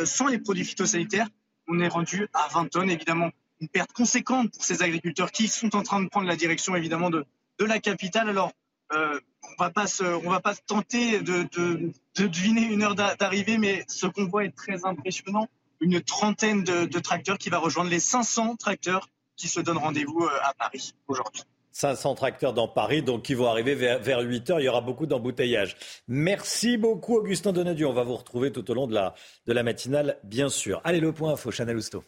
[0.05, 1.27] Sans les produits phytosanitaires,
[1.67, 2.89] on est rendu à 20 tonnes.
[2.89, 6.75] Évidemment, une perte conséquente pour ces agriculteurs qui sont en train de prendre la direction
[6.75, 7.25] évidemment de,
[7.59, 8.29] la capitale.
[8.29, 8.51] Alors,
[8.91, 9.19] euh,
[9.59, 14.07] on on va pas tenter de, de, de deviner une heure d'a- d'arrivée, mais ce
[14.07, 15.47] convoi est très impressionnant.
[15.79, 20.23] Une trentaine de, de tracteurs qui va rejoindre les 500 tracteurs qui se donnent rendez-vous
[20.23, 21.43] euh, à Paris aujourd'hui.
[21.73, 24.59] 500 tracteurs dans Paris, donc qui vont arriver vers, vers 8 heures.
[24.61, 25.75] Il y aura beaucoup d'embouteillages.
[26.07, 27.87] Merci beaucoup, Augustin Donadieu.
[27.87, 29.15] On va vous retrouver tout au long de la,
[29.47, 30.81] de la matinale, bien sûr.
[30.83, 32.03] Allez, le point info, Chanel Housteau.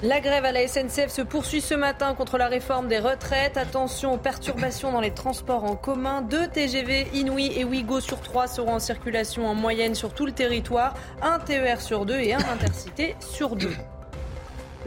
[0.00, 3.56] La grève à la SNCF se poursuit ce matin contre la réforme des retraites.
[3.56, 6.22] Attention aux perturbations dans les transports en commun.
[6.22, 10.32] Deux TGV Inouï et Ouigo sur trois seront en circulation en moyenne sur tout le
[10.32, 10.94] territoire.
[11.20, 13.74] Un TER sur deux et un intercité sur deux.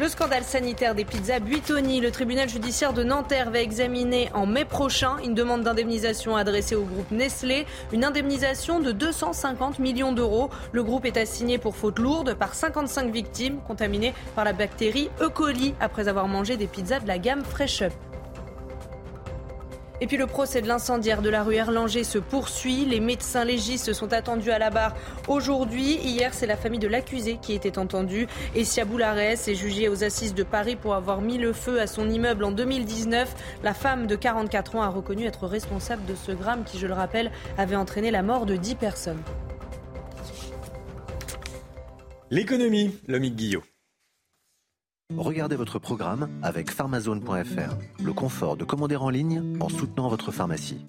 [0.02, 2.02] Le scandale sanitaire des pizzas Buitoni.
[2.02, 6.86] Le tribunal judiciaire de Nanterre va examiner en mai prochain une demande d'indemnisation adressée au
[6.86, 7.68] groupe Nestlé.
[7.93, 10.49] Une indemnisation de 250 millions d'euros.
[10.72, 15.30] Le groupe est assigné pour faute lourde par 55 victimes contaminées par la bactérie E.
[15.30, 17.93] coli après avoir mangé des pizzas de la gamme Fresh Up.
[20.02, 22.86] Et puis le procès de l'incendiaire de la rue Erlanger se poursuit.
[22.86, 24.95] Les médecins légistes sont attendus à la barre
[25.28, 25.93] aujourd'hui.
[25.97, 28.26] Hier, c'est la famille de l'accusé qui était entendue.
[28.56, 32.10] Essia Boulares est jugée aux assises de Paris pour avoir mis le feu à son
[32.10, 33.36] immeuble en 2019.
[33.64, 36.93] La femme de 44 ans a reconnu être responsable de ce drame qui, je le
[36.93, 39.22] rappelle, avait entraîné la mort de 10 personnes.
[42.32, 43.62] L'économie, Lomique Guillot.
[45.18, 48.03] Regardez votre programme avec pharmazone.fr.
[48.03, 50.86] Le confort de commander en ligne en soutenant votre pharmacie.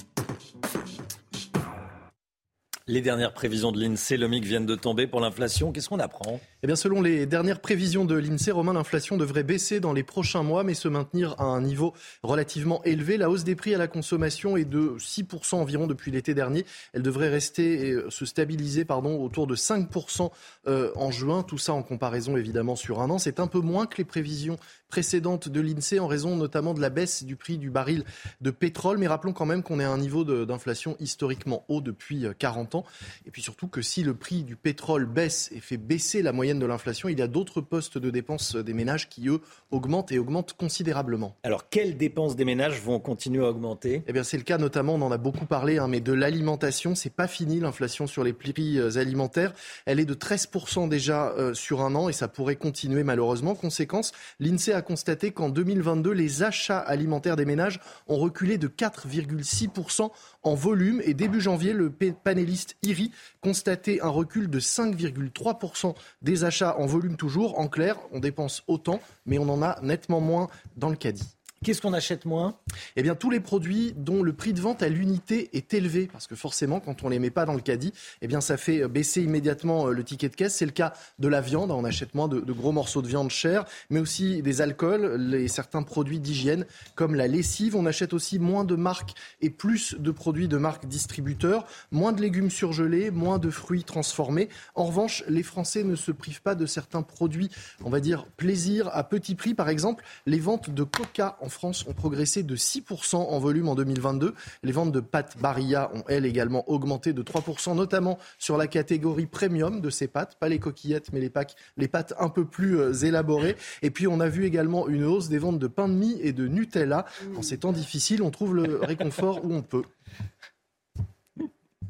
[2.87, 5.73] Les dernières prévisions de l'INSEE, Lomique, viennent de tomber pour l'inflation.
[5.73, 6.41] Qu'est-ce qu'on apprend?
[6.65, 10.63] Eh selon les dernières prévisions de l'INSEE, Romain, l'inflation devrait baisser dans les prochains mois,
[10.63, 11.93] mais se maintenir à un niveau
[12.23, 13.17] relativement élevé.
[13.17, 16.65] La hausse des prix à la consommation est de 6% environ depuis l'été dernier.
[16.93, 20.31] Elle devrait rester et se stabiliser autour de 5%
[20.69, 21.43] euh, en juin.
[21.43, 23.19] Tout ça en comparaison évidemment sur un an.
[23.19, 24.57] C'est un peu moins que les prévisions
[24.89, 28.05] précédentes de l'INSEE en raison notamment de la baisse du prix du baril
[28.41, 28.99] de pétrole.
[28.99, 32.79] Mais rappelons quand même qu'on est à un niveau d'inflation historiquement haut depuis 40 euh,
[32.79, 32.85] ans.
[33.27, 36.52] Et puis surtout que si le prix du pétrole baisse et fait baisser la moyenne
[36.59, 39.41] de l'inflation, il y a d'autres postes de dépenses des ménages qui, eux,
[39.71, 41.37] augmentent et augmentent considérablement.
[41.43, 44.03] Alors, quelles dépenses des ménages vont continuer à augmenter?
[44.07, 46.95] Eh bien, c'est le cas notamment, on en a beaucoup parlé, hein, mais de l'alimentation.
[46.95, 49.53] C'est pas fini l'inflation sur les prix euh, alimentaires.
[49.87, 53.55] Elle est de 13% déjà euh, sur un an et ça pourrait continuer malheureusement.
[53.55, 60.11] Conséquence, l'INSEE a constaté qu'en 2022, les achats alimentaires des ménages ont reculé de 4,6%
[60.43, 61.01] en volume.
[61.05, 67.16] Et début janvier, le panéliste IRI constatait un recul de 5,3% des achats en volume
[67.16, 67.59] toujours.
[67.59, 71.36] En clair, on dépense autant, mais on en a nettement moins dans le caddie.
[71.63, 72.57] Qu'est-ce qu'on achète moins?
[72.97, 76.27] Eh bien, tous les produits dont le prix de vente à l'unité est élevé, parce
[76.27, 79.23] que forcément, quand on les met pas dans le caddie, eh bien, ça fait baisser
[79.23, 80.57] immédiatement euh, le ticket de caisse.
[80.57, 83.65] C'est le cas de la viande, on achète moins de, gros morceaux de viande chère,
[83.91, 87.77] mais aussi des alcools, les, certains produits d'hygiène comme la lessive.
[87.77, 92.21] On achète aussi moins de marques et plus de produits de marques distributeurs, moins de
[92.21, 94.49] légumes surgelés, moins de fruits transformés.
[94.75, 97.51] En revanche, les Français ne se privent pas de certains produits,
[97.85, 99.55] on va dire plaisir à petit prix.
[99.55, 103.75] Par exemple, les ventes de Coca en France ont progressé de 6% en volume en
[103.75, 104.35] 2022.
[104.63, 109.27] Les ventes de pâtes Barilla ont, elles, également augmenté de 3%, notamment sur la catégorie
[109.27, 111.31] premium de ces pâtes, pas les coquillettes, mais les,
[111.77, 113.57] les pâtes un peu plus euh, élaborées.
[113.83, 116.33] Et puis, on a vu également une hausse des ventes de pain de mie et
[116.33, 117.07] de Nutella.
[117.37, 119.85] En ces temps difficiles, on trouve le réconfort où on peut.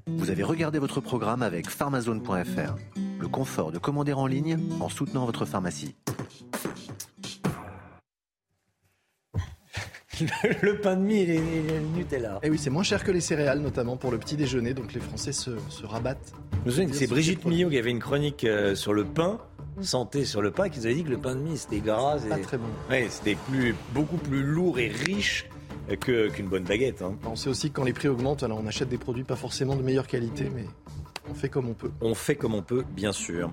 [0.07, 2.77] Vous avez regardé votre programme avec pharmazone.fr.
[3.21, 5.95] Le confort de commander en ligne en soutenant votre pharmacie.
[10.63, 12.39] Le pain de mie et, le Nutella.
[12.43, 14.93] Et eh oui, c'est moins cher que les céréales, notamment pour le petit déjeuner, donc
[14.93, 15.51] les Français se,
[15.85, 16.33] rabattent.
[16.67, 19.39] c'est Brigitte Millot qui avait une chronique euh, sur le pain,
[19.81, 22.19] santé sur le pain, qui nous avait dit que le pain de mie c'était gras.
[22.29, 22.67] Pas très bon.
[22.91, 25.47] Ouais, c'était plus, beaucoup plus lourd et riche
[26.01, 27.03] qu'une bonne baguette.
[27.03, 27.17] Hein.
[27.25, 29.77] On sait aussi que quand les prix augmentent, alors on achète des produits pas forcément
[29.77, 30.67] de meilleure qualité, mais
[31.29, 31.91] on fait comme on peut.
[32.01, 33.51] On fait comme on peut, bien sûr.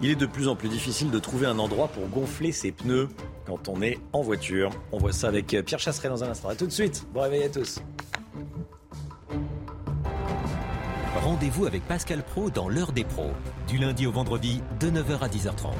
[0.00, 3.08] Il est de plus en plus difficile de trouver un endroit pour gonfler ses pneus
[3.46, 4.70] quand on est en voiture.
[4.92, 6.48] On voit ça avec Pierre Chasseret dans un instant.
[6.48, 7.06] A tout de suite.
[7.12, 7.80] Bon réveil à tous.
[11.16, 13.30] Rendez-vous avec Pascal Pro dans l'heure des pros,
[13.66, 15.72] du lundi au vendredi de 9h à 10h30.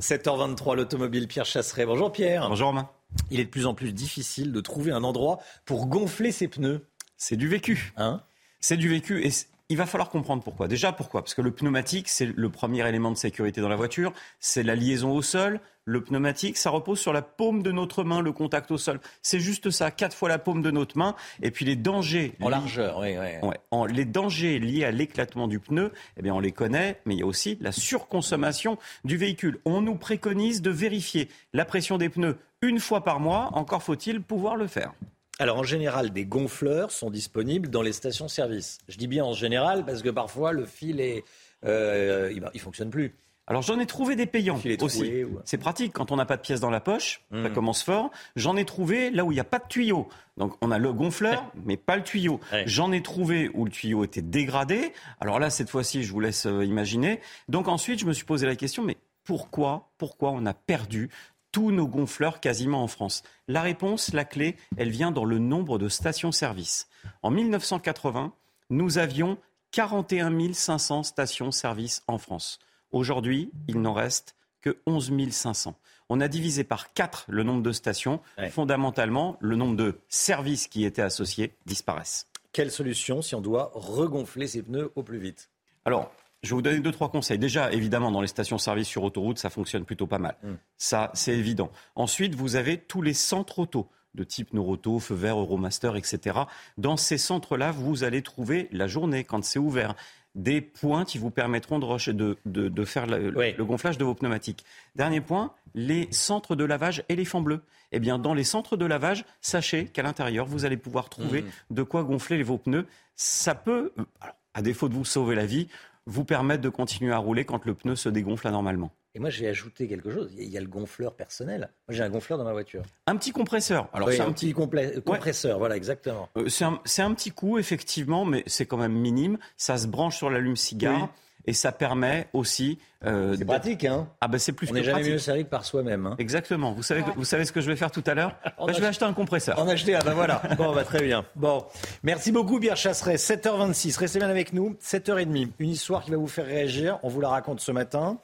[0.00, 1.84] 7h23, l'automobile Pierre Chasseret.
[1.84, 2.48] Bonjour Pierre.
[2.48, 2.88] Bonjour Romain.
[3.30, 6.86] Il est de plus en plus difficile de trouver un endroit pour gonfler ses pneus.
[7.16, 7.92] C'est du vécu.
[7.96, 8.22] Hein
[8.60, 9.24] c'est du vécu.
[9.24, 9.30] Et
[9.68, 10.68] il va falloir comprendre pourquoi.
[10.68, 11.22] Déjà, pourquoi?
[11.22, 14.12] Parce que le pneumatique, c'est le premier élément de sécurité dans la voiture.
[14.40, 15.60] C'est la liaison au sol.
[15.84, 19.00] Le pneumatique, ça repose sur la paume de notre main, le contact au sol.
[19.22, 21.14] C'est juste ça, quatre fois la paume de notre main.
[21.42, 22.34] Et puis les dangers.
[22.40, 23.86] En largeur, oui, oui.
[23.94, 27.22] les dangers liés à l'éclatement du pneu, eh bien, on les connaît, mais il y
[27.22, 29.60] a aussi la surconsommation du véhicule.
[29.64, 33.50] On nous préconise de vérifier la pression des pneus une fois par mois.
[33.52, 34.92] Encore faut-il pouvoir le faire.
[35.38, 38.78] Alors en général, des gonfleurs sont disponibles dans les stations-service.
[38.88, 41.24] Je dis bien en général parce que parfois le fil est,
[41.64, 43.14] euh, il, fonctionne plus.
[43.46, 45.24] Alors j'en ai trouvé des payants aussi.
[45.44, 47.52] C'est pratique quand on n'a pas de pièces dans la poche, ça Mm.
[47.52, 48.10] commence fort.
[48.34, 50.08] J'en ai trouvé là où il n'y a pas de tuyau.
[50.38, 52.40] Donc on a le gonfleur, mais pas le tuyau.
[52.64, 54.92] J'en ai trouvé où le tuyau était dégradé.
[55.20, 57.20] Alors là, cette fois-ci, je vous laisse euh, imaginer.
[57.48, 61.10] Donc ensuite, je me suis posé la question, mais pourquoi, pourquoi on a perdu
[61.56, 65.78] tous nos gonfleurs quasiment en France La réponse, la clé, elle vient dans le nombre
[65.78, 66.86] de stations-service.
[67.22, 68.34] En 1980,
[68.68, 69.38] nous avions
[69.70, 72.58] 41 500 stations-service en France.
[72.90, 75.74] Aujourd'hui, il n'en reste que 11 500.
[76.10, 78.20] On a divisé par 4 le nombre de stations.
[78.50, 82.26] Fondamentalement, le nombre de services qui étaient associés disparaissent.
[82.52, 85.48] Quelle solution si on doit regonfler ses pneus au plus vite?
[85.86, 87.38] Alors, je vais vous donner deux, trois conseils.
[87.38, 90.36] Déjà, évidemment, dans les stations-service sur autoroute, ça fonctionne plutôt pas mal.
[90.76, 91.70] Ça, c'est évident.
[91.94, 96.38] Ensuite, vous avez tous les centres auto de type Noroto, Feu Vert, Euromaster, etc.
[96.78, 99.94] Dans ces centres-là, vous allez trouver la journée, quand c'est ouvert,
[100.34, 104.04] des points qui vous permettront de, roche- de, de- de faire le, le gonflage de
[104.04, 104.64] vos pneumatiques.
[104.94, 107.62] Dernier point, les centres de lavage éléphants bleus.
[107.92, 111.48] Eh bien, dans les centres de lavage, sachez qu'à l'intérieur, vous allez pouvoir trouver Mhm.
[111.70, 112.86] de quoi gonfler vos pneus.
[113.16, 115.68] Ça peut, euh, alors, à défaut de vous sauver la vie,
[116.06, 118.92] vous permettre de continuer à rouler quand le pneu se dégonfle anormalement.
[119.14, 120.30] Et moi, j'ai ajouté quelque chose.
[120.38, 121.70] Il y a- le gonfleur personnel.
[121.88, 122.82] Moi, j'ai un gonfleur dans ma voiture.
[123.06, 123.88] Un petit compresseur.
[123.92, 125.00] Alors, Oui, c'est un petit Ouais.
[125.04, 126.28] compresseur, voilà, exactement.
[126.36, 126.64] Euh, C'est
[127.02, 129.38] un, petit coup, effectivement, mais c'est quand même minime.
[129.56, 131.08] Ça se branche sur l'allume-cigare Oui.
[131.46, 132.78] Et ça permet aussi.
[133.04, 135.12] euh, C'est pratique, hein Ah ben c'est plus On n'est jamais pratique.
[135.12, 136.06] mieux servi que par soi-même.
[136.06, 136.16] hein.
[136.18, 136.72] Exactement.
[136.72, 138.86] Vous savez, vous savez ce que je vais faire tout à l'heure Ben, Je vais
[138.86, 139.58] ach- acheter un compresseur.
[139.58, 140.42] En acheter un, ben voilà.
[140.58, 141.24] Bon, bah, très bien.
[141.36, 141.64] Bon,
[142.02, 143.16] merci beaucoup, Pierre Chasseret.
[143.16, 144.76] 7h26, restez bien avec nous.
[144.82, 146.98] 7h30, une histoire qui va vous faire réagir.
[147.02, 148.18] On vous la raconte ce matin.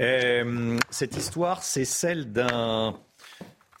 [0.00, 2.94] Euh, cette histoire, c'est celle d'un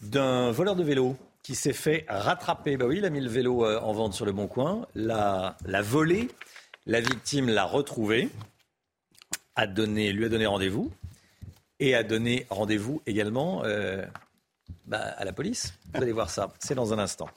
[0.00, 2.76] d'un voleur de vélo qui s'est fait rattraper.
[2.76, 5.56] Bah oui, il a mis le vélo euh, en vente sur le bon coin, l'a
[5.64, 6.28] l'a volé.
[6.86, 8.28] La victime l'a retrouvé,
[9.56, 10.90] a lui a donné rendez-vous
[11.80, 14.04] et a donné rendez-vous également euh,
[14.86, 15.74] bah, à la police.
[15.94, 16.52] Vous allez voir ça.
[16.58, 17.28] C'est dans un instant.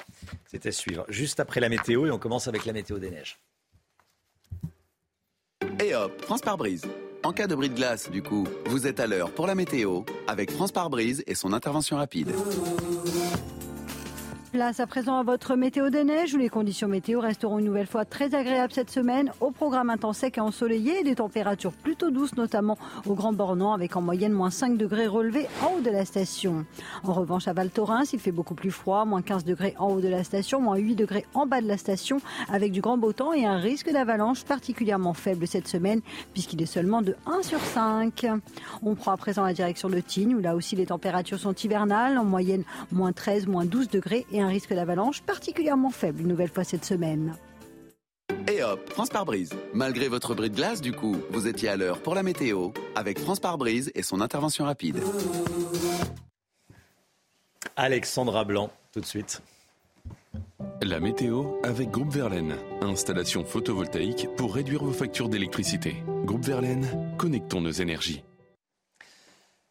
[0.49, 1.05] C'était suivre.
[1.09, 3.37] Juste après la météo et on commence avec la météo des neiges.
[5.83, 6.85] Et hop, France par brise.
[7.23, 10.03] En cas de bris de glace, du coup, vous êtes à l'heure pour la météo
[10.27, 12.31] avec France par brise et son intervention rapide.
[14.57, 17.85] Place à présent à votre météo des neiges où les conditions météo resteront une nouvelle
[17.85, 19.31] fois très agréables cette semaine.
[19.39, 22.75] Au programme un temps sec et ensoleillé des températures plutôt douces, notamment
[23.05, 26.65] au Grand Bornand avec en moyenne moins 5 degrés relevés en haut de la station.
[27.03, 30.01] En revanche, à Val Thorens, il fait beaucoup plus froid, moins 15 degrés en haut
[30.01, 32.19] de la station, moins 8 degrés en bas de la station
[32.49, 36.01] avec du grand beau temps et un risque d'avalanche particulièrement faible cette semaine
[36.33, 38.25] puisqu'il est seulement de 1 sur 5.
[38.81, 42.17] On prend à présent la direction de Tignes où là aussi les températures sont hivernales,
[42.17, 46.49] en moyenne moins 13, moins 12 degrés et un risque d'avalanche particulièrement faible une nouvelle
[46.49, 47.35] fois cette semaine.
[48.47, 49.53] Et hop, France par brise.
[49.73, 53.19] Malgré votre bris de glace, du coup, vous étiez à l'heure pour la météo avec
[53.19, 55.01] France par brise et son intervention rapide.
[57.75, 59.41] Alexandra Blanc, tout de suite.
[60.81, 62.55] La météo avec Groupe Verlaine.
[62.81, 65.97] Installation photovoltaïque pour réduire vos factures d'électricité.
[66.23, 68.23] Groupe Verlaine, connectons nos énergies.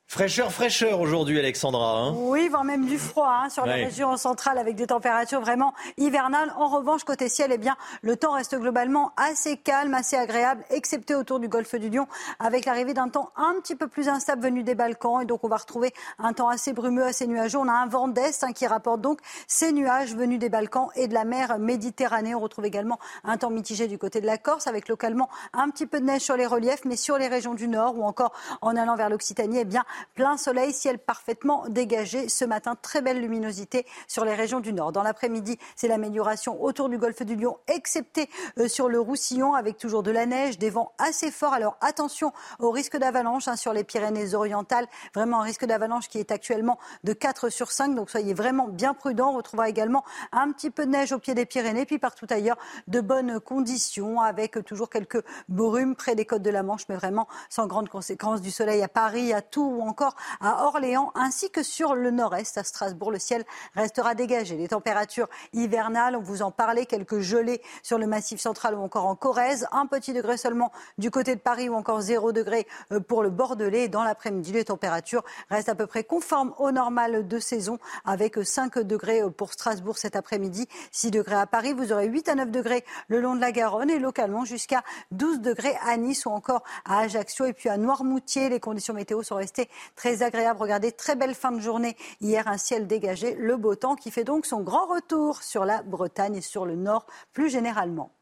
[0.09, 1.99] Fraîcheur, fraîcheur aujourd'hui, Alexandra.
[1.99, 3.77] hein Oui, voire même du froid hein, sur Ouais.
[3.77, 6.55] les régions centrales avec des températures vraiment hivernales.
[6.57, 11.17] En revanche, côté ciel, eh bien, le temps reste globalement assez calme, assez agréable, excepté
[11.17, 12.07] autour du golfe du Lion,
[12.39, 15.21] avec l'arrivée d'un temps un petit peu plus instable venu des Balkans.
[15.23, 17.59] Et donc, on va retrouver un temps assez brumeux, assez nuageux.
[17.59, 19.19] On a un vent d'est hein, qui rapporte donc
[19.49, 22.33] ces nuages venus des Balkans et de la mer Méditerranée.
[22.37, 25.87] On retrouve également un temps mitigé du côté de la Corse, avec localement un petit
[25.87, 28.77] peu de neige sur les reliefs, mais sur les régions du nord ou encore en
[28.77, 29.83] allant vers l'Occitanie, eh bien,
[30.15, 32.77] plein soleil, ciel parfaitement dégagé ce matin.
[32.81, 34.93] Très belle luminosité sur les régions du nord.
[34.93, 38.29] Dans l'après-midi, c'est l'amélioration autour du golfe du Lion, excepté
[38.59, 41.55] euh, sur le Roussillon, avec toujours de la neige, des vents assez forts.
[41.55, 44.87] Alors attention au risque d'avalanche hein, sur les Pyrénées-Orientales.
[45.15, 47.95] Vraiment un risque d'avalanche qui est actuellement de 4 sur 5.
[47.95, 49.31] Donc soyez vraiment bien prudents.
[49.33, 52.59] On retrouvera également un petit peu de neige au pied des Pyrénées, puis partout ailleurs
[52.89, 57.29] de bonnes conditions, avec toujours quelques brumes près des côtes de la Manche, mais vraiment
[57.49, 58.41] sans grande conséquence.
[58.41, 62.59] Du soleil à Paris, à Tours ou encore à Orléans, ainsi que sur le nord-est,
[62.59, 63.11] à Strasbourg.
[63.11, 63.45] Le ciel
[63.75, 64.57] restera dégagé.
[64.57, 69.07] Les températures hivernales, on vous en parlait, quelques gelées sur le massif central ou encore
[69.07, 69.67] en Corrèze.
[69.73, 73.31] Un petit degré seulement du côté de Paris ou encore 0 degré euh, pour le
[73.31, 73.89] Bordelais.
[73.89, 78.79] Dans l'après-midi, les températures restent à peu près conformes au normal de saison, avec 5
[78.81, 81.73] degrés pour Strasbourg cet après-midi, 6 degrés à Paris.
[81.73, 85.41] Vous aurez 8 à 9 degrés le long de la Garonne et localement jusqu'à 12
[85.41, 88.49] degrés à Nice ou encore à Ajaccio et puis à Noirmoutier.
[88.49, 90.61] Les conditions météo sont restées très agréables.
[90.61, 91.97] Regardez, très belle fin de journée.
[92.21, 95.83] Hier, un ciel dégagé, le beau temps qui fait donc son grand retour sur la
[95.83, 98.13] Bretagne et sur le nord plus généralement.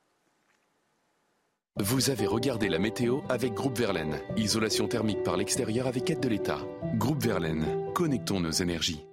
[1.77, 4.21] Vous avez regardé la météo avec Groupe Verlaine.
[4.37, 6.61] Isolation thermique par l'extérieur avec aide de l'État.
[6.95, 9.05] Groupe Verlaine, connectons nos énergies.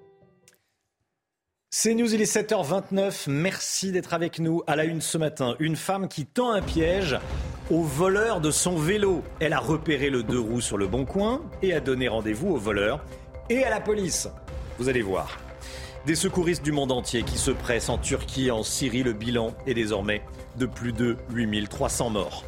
[1.73, 3.29] C'est News, il est 7h29.
[3.29, 4.61] Merci d'être avec nous.
[4.67, 7.17] À la une ce matin, une femme qui tend un piège
[7.69, 9.23] au voleur de son vélo.
[9.39, 12.57] Elle a repéré le deux roues sur le bon coin et a donné rendez-vous au
[12.57, 13.01] voleur
[13.49, 14.27] et à la police.
[14.79, 15.39] Vous allez voir.
[16.05, 19.03] Des secouristes du monde entier qui se pressent en Turquie, en Syrie.
[19.03, 20.23] Le bilan est désormais
[20.57, 22.43] de plus de 8300 morts.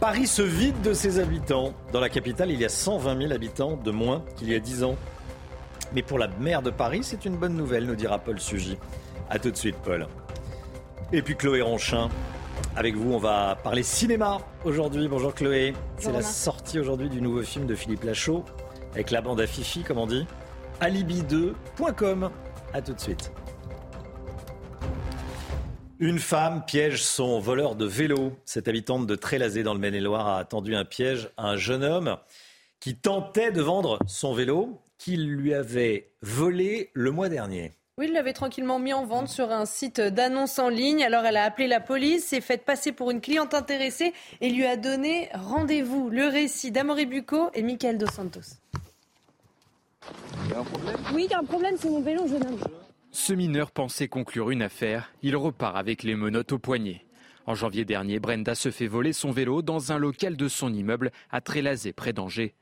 [0.00, 1.74] Paris se vide de ses habitants.
[1.92, 4.84] Dans la capitale, il y a 120 000 habitants de moins qu'il y a 10
[4.84, 4.96] ans.
[5.94, 8.78] Mais pour la maire de Paris, c'est une bonne nouvelle, nous dira Paul Sugy.
[9.28, 10.06] A tout de suite, Paul.
[11.12, 12.08] Et puis Chloé Ronchin.
[12.76, 15.08] Avec vous, on va parler cinéma aujourd'hui.
[15.08, 15.74] Bonjour Chloé.
[15.98, 18.44] C'est la sortie aujourd'hui du nouveau film de Philippe Lachaud
[18.94, 20.26] avec la bande à Fifi, comme on dit.
[20.80, 22.30] Alibi2.com.
[22.72, 23.32] A tout de suite.
[25.98, 28.32] Une femme piège son voleur de vélo.
[28.44, 32.16] Cette habitante de Trélazé dans le Maine-et-Loire a attendu un piège à un jeune homme
[32.80, 37.72] qui tentait de vendre son vélo qu'il lui avait volé le mois dernier.
[37.98, 41.02] Oui, il l'avait tranquillement mis en vente sur un site d'annonce en ligne.
[41.02, 44.64] Alors elle a appelé la police, s'est faite passer pour une cliente intéressée et lui
[44.64, 46.08] a donné rendez-vous.
[46.08, 48.58] Le récit d'Amory Bucco et Michael Dos Santos.
[51.12, 52.58] Oui, il y a un problème, c'est mon vélo, jeune homme.
[53.10, 55.12] Ce mineur pensait conclure une affaire.
[55.22, 57.04] Il repart avec les menottes au poignet.
[57.46, 61.10] En janvier dernier, Brenda se fait voler son vélo dans un local de son immeuble
[61.32, 62.54] à Trélazé, près d'Angers.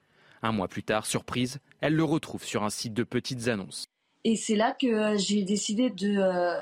[0.43, 3.87] Un mois plus tard, surprise, elle le retrouve sur un site de petites annonces.
[4.25, 6.61] Et c'est là que euh, j'ai décidé de euh,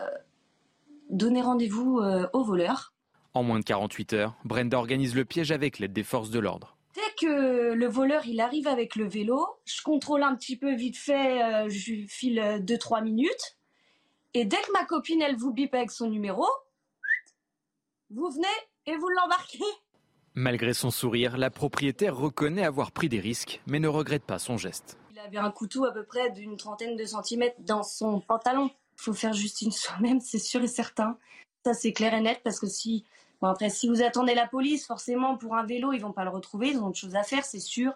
[1.11, 2.93] donner rendez-vous euh, au voleur.
[3.35, 6.77] En moins de 48 heures, Brenda organise le piège avec l'aide des forces de l'ordre.
[6.95, 10.97] Dès que le voleur il arrive avec le vélo, je contrôle un petit peu vite
[10.97, 13.57] fait, je file 2-3 minutes.
[14.35, 16.47] Et dès que ma copine, elle vous bip avec son numéro,
[18.11, 18.47] vous venez
[18.87, 19.63] et vous l'embarquez.
[20.41, 24.57] Malgré son sourire, la propriétaire reconnaît avoir pris des risques, mais ne regrette pas son
[24.57, 24.97] geste.
[25.11, 28.71] Il avait un couteau à peu près d'une trentaine de centimètres dans son pantalon.
[28.71, 31.19] Il faut faire justice soi-même, c'est sûr et certain.
[31.65, 33.05] Ça, c'est clair et net parce que si,
[33.41, 36.31] bon après, si vous attendez la police, forcément, pour un vélo, ils vont pas le
[36.31, 36.69] retrouver.
[36.69, 37.93] Ils ont autre chose à faire, c'est sûr.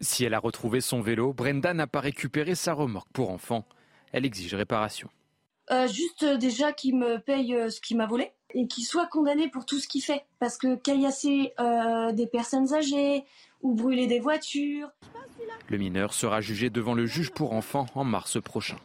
[0.00, 3.66] Si elle a retrouvé son vélo, Brenda n'a pas récupéré sa remorque pour enfant.
[4.12, 5.10] Elle exige réparation.
[5.70, 9.06] Euh, juste euh, déjà qu'il me paye euh, ce qu'il m'a volé et qu'il soit
[9.06, 10.24] condamné pour tout ce qu'il fait.
[10.38, 11.54] Parce que caillasser
[12.12, 13.24] des personnes âgées
[13.62, 14.90] ou brûler des voitures.
[15.68, 18.76] Le mineur sera jugé devant le juge pour enfants en mars prochain.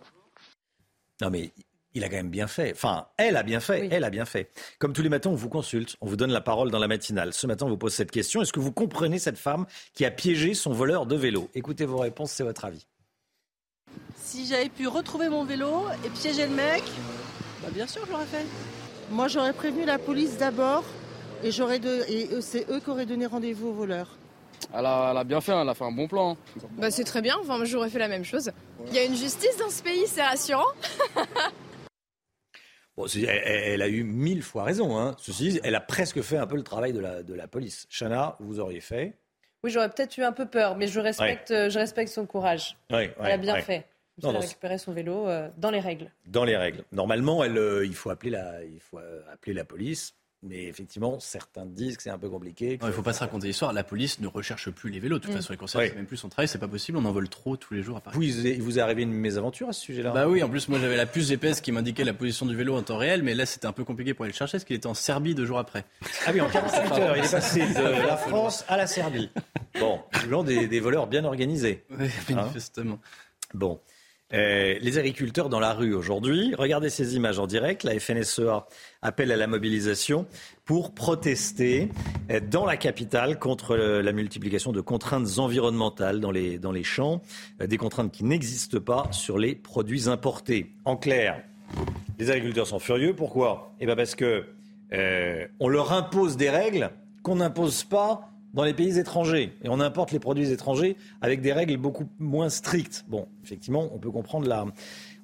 [1.20, 1.52] Non mais
[1.94, 2.72] il a quand même bien fait.
[2.74, 3.90] Enfin, elle a bien fait.
[3.92, 4.52] Elle a bien fait.
[4.80, 7.34] Comme tous les matins, on vous consulte, on vous donne la parole dans la matinale.
[7.34, 8.42] Ce matin, on vous pose cette question.
[8.42, 11.50] Est-ce que vous comprenez cette femme qui a piégé son voleur de vélo?
[11.56, 12.86] Écoutez vos réponses, c'est votre avis.
[14.28, 16.84] Si j'avais pu retrouver mon vélo et piéger le mec,
[17.64, 18.46] bah bien sûr, je l'aurais fait.
[19.10, 20.84] Moi, j'aurais prévenu la police d'abord
[21.46, 22.04] et, j'aurais de...
[22.10, 24.18] et c'est eux qui auraient donné rendez-vous au voleur.
[24.74, 26.36] Elle a, bien fait, elle a fait un bon plan.
[26.72, 28.52] Bah, c'est très bien, enfin, j'aurais fait la même chose.
[28.88, 30.74] Il y a une justice dans ce pays, c'est rassurant.
[32.98, 34.98] Bon, elle, a eu mille fois raison.
[34.98, 35.16] Hein.
[35.20, 37.86] Ceci dit, elle a presque fait un peu le travail de la, de la police.
[37.92, 39.20] Chana, vous auriez fait?
[39.64, 42.76] Oui, j'aurais peut-être eu un peu peur, mais je respecte, je respecte son courage.
[42.90, 43.86] elle a bien fait.
[44.24, 46.12] Elle a récupéré son vélo euh, dans les règles.
[46.26, 46.84] Dans les règles.
[46.92, 50.16] Normalement, elle, euh, il, faut appeler la, il faut euh, appeler la police.
[50.44, 52.78] Mais effectivement, certains disent que c'est un peu compliqué.
[52.80, 53.74] il ne faut pas se raconter l'histoire.
[53.74, 55.18] La police ne recherche plus les vélos.
[55.18, 55.38] De toute mm.
[55.38, 56.48] façon, les conseils, même plus son travail.
[56.48, 57.00] C'est pas possible.
[57.00, 58.16] On en vole trop tous les jours à Paris.
[58.16, 60.12] Vous, il vous est arrivé une mésaventure à ce sujet-là?
[60.12, 60.44] Bah oui.
[60.44, 62.98] En plus, moi, j'avais la puce GPS qui m'indiquait la position du vélo en temps
[62.98, 63.24] réel.
[63.24, 65.34] Mais là, c'était un peu compliqué pour aller le chercher parce qu'il était en Serbie
[65.34, 65.86] deux jours après.
[66.28, 67.18] Ah oui, en 48 heures.
[67.18, 69.32] Il est passé de la France à la Serbie.
[69.80, 71.84] Bon, des, des voleurs bien organisés.
[71.90, 73.00] Oui, manifestement.
[73.56, 73.80] bon.
[74.34, 77.84] Euh, les agriculteurs dans la rue aujourd'hui, regardez ces images en direct.
[77.84, 78.66] La FNSEA
[79.02, 80.26] appelle à la mobilisation
[80.66, 81.90] pour protester
[82.30, 87.22] euh, dans la capitale contre la multiplication de contraintes environnementales dans les, dans les champs,
[87.62, 90.74] euh, des contraintes qui n'existent pas sur les produits importés.
[90.84, 91.42] En clair,
[92.20, 93.16] les agriculteurs sont furieux.
[93.16, 93.74] Pourquoi?
[93.80, 94.46] Eh bien parce que
[95.60, 96.92] on leur impose des règles
[97.24, 99.54] qu'on n'impose pas dans les pays étrangers.
[99.64, 103.06] Et on importe les produits étrangers avec des règles beaucoup moins strictes.
[103.08, 104.66] Bon, effectivement, on peut comprendre la,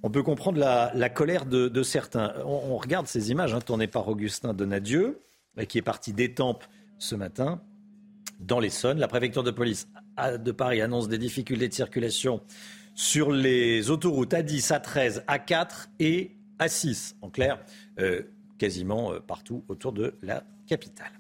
[0.04, 2.36] on peut comprendre la, colère de, certains.
[2.46, 5.20] On, regarde ces images hein, tournées par Augustin Donadieu,
[5.58, 6.64] euh, qui est parti d'Étampes
[7.00, 7.60] ce matin,
[8.40, 9.00] dans l'Essonne.
[9.00, 9.88] La préfecture de police
[10.40, 12.40] de Paris annonce des difficultés de circulation
[12.94, 17.16] sur les autoroutes A10, A13, A4 et A6.
[17.24, 17.58] En clair,
[18.00, 18.22] euh,
[18.60, 21.12] quasiment euh, partout autour de la capitale.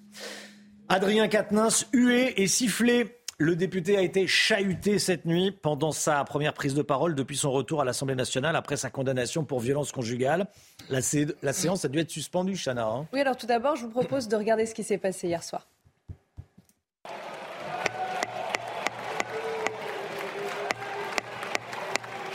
[0.93, 6.53] Adrien Quatennens, hué et sifflé Le député a été chahuté cette nuit pendant sa première
[6.53, 10.45] prise de parole depuis son retour à l'Assemblée nationale après sa condamnation pour violence conjugale.
[10.91, 10.99] La,
[11.41, 12.85] la séance a dû être suspendue, Chana.
[12.85, 13.07] Hein.
[13.11, 15.65] oui, alors tout d'abord, je vous propose de regarder ce qui s'est passé hier soir.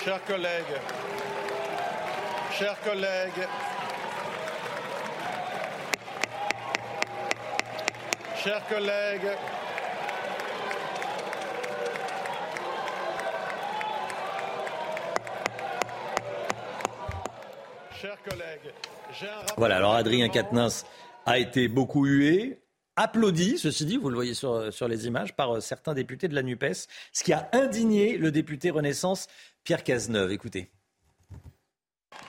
[0.04, 0.80] Chers collègues,
[2.58, 3.46] chers collègues,
[8.42, 9.36] chers collègues,
[18.00, 18.72] chers collègues,
[19.56, 20.84] Voilà, alors Adrien Quatennens
[21.26, 22.62] a été beaucoup hué,
[22.96, 26.34] applaudi, ceci dit, vous le voyez sur, sur les images, par euh, certains députés de
[26.34, 29.26] la NUPES, ce qui a indigné le député Renaissance
[29.64, 30.30] Pierre Cazeneuve.
[30.32, 30.70] Écoutez.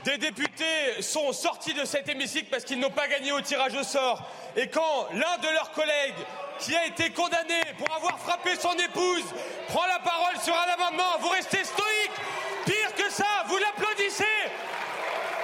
[0.06, 3.84] Des députés sont sortis de cet hémicycle parce qu'ils n'ont pas gagné au tirage au
[3.84, 4.30] sort.
[4.56, 6.26] Et quand l'un de leurs collègues,
[6.60, 9.24] qui a été condamné pour avoir frappé son épouse,
[9.68, 12.12] prend la parole sur un amendement, vous restez stoïque.
[12.66, 14.24] Pire que ça, vous l'applaudissez.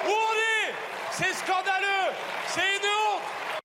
[0.05, 0.73] Où on est?
[1.11, 2.13] C'est scandaleux.
[2.47, 3.61] C'est une honte.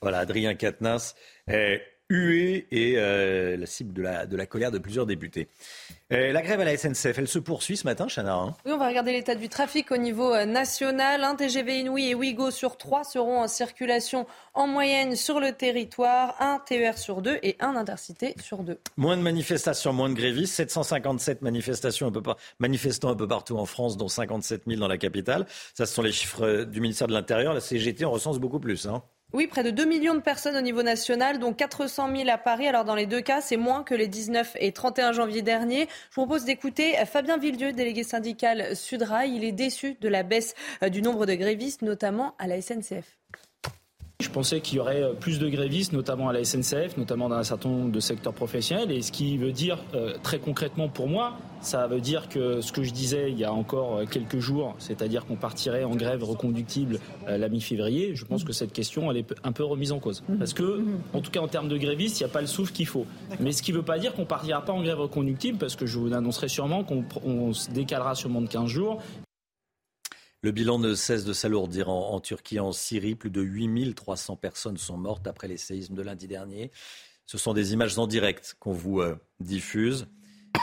[0.00, 1.14] Voilà, Adrien Quatennens
[1.48, 5.48] est hué et euh, la cible de la, de la colère de plusieurs députés.
[6.10, 8.34] Euh, la grève à la SNCF, elle se poursuit ce matin, Chana.
[8.34, 11.22] Hein oui, on va regarder l'état du trafic au niveau euh, national.
[11.22, 16.34] Un TGV Inouï et Ouigo sur trois seront en circulation en moyenne sur le territoire,
[16.40, 18.78] un TER sur deux et un intercité sur deux.
[18.96, 22.22] Moins de manifestations, moins de grévistes, 757 manifestations un peu
[22.58, 25.46] manifestants un peu partout en France, dont 57 000 dans la capitale.
[25.74, 27.52] Ça, ce sont les chiffres du ministère de l'Intérieur.
[27.52, 28.86] La CGT en recense beaucoup plus.
[28.86, 29.02] Hein.
[29.34, 32.66] Oui, près de 2 millions de personnes au niveau national, dont 400 000 à Paris.
[32.66, 35.86] Alors dans les deux cas, c'est moins que les 19 et 31 janvier dernier.
[36.10, 39.36] Je vous propose d'écouter Fabien Villedieu, délégué syndical Sudrail.
[39.36, 43.18] Il est déçu de la baisse euh, du nombre de grévistes, notamment à la SNCF.
[44.20, 47.36] Je pensais qu'il y aurait euh, plus de grévistes, notamment à la SNCF, notamment dans
[47.36, 48.90] un certain nombre de secteurs professionnels.
[48.90, 52.72] Et ce qui veut dire, euh, très concrètement pour moi, ça veut dire que ce
[52.72, 56.24] que je disais il y a encore euh, quelques jours, c'est-à-dire qu'on partirait en grève
[56.24, 60.24] reconductible la mi-février, je pense que cette question, elle est un peu remise en cause.
[60.38, 60.82] Parce que,
[61.12, 63.06] en tout cas, en termes de grévistes, il n'y a pas le souffle qu'il faut.
[63.38, 65.86] Mais ce qui ne veut pas dire qu'on partira pas en grève reconductible, parce que
[65.86, 69.00] je vous annoncerai sûrement qu'on se décalera sûrement de 15 jours
[70.40, 73.14] le bilan ne cesse de s'alourdir en, Turquie, en Syrie.
[73.14, 76.70] Plus de 8300 personnes sont mortes après les séismes de lundi dernier.
[77.26, 80.06] Ce sont des images en direct qu'on vous euh, diffuse,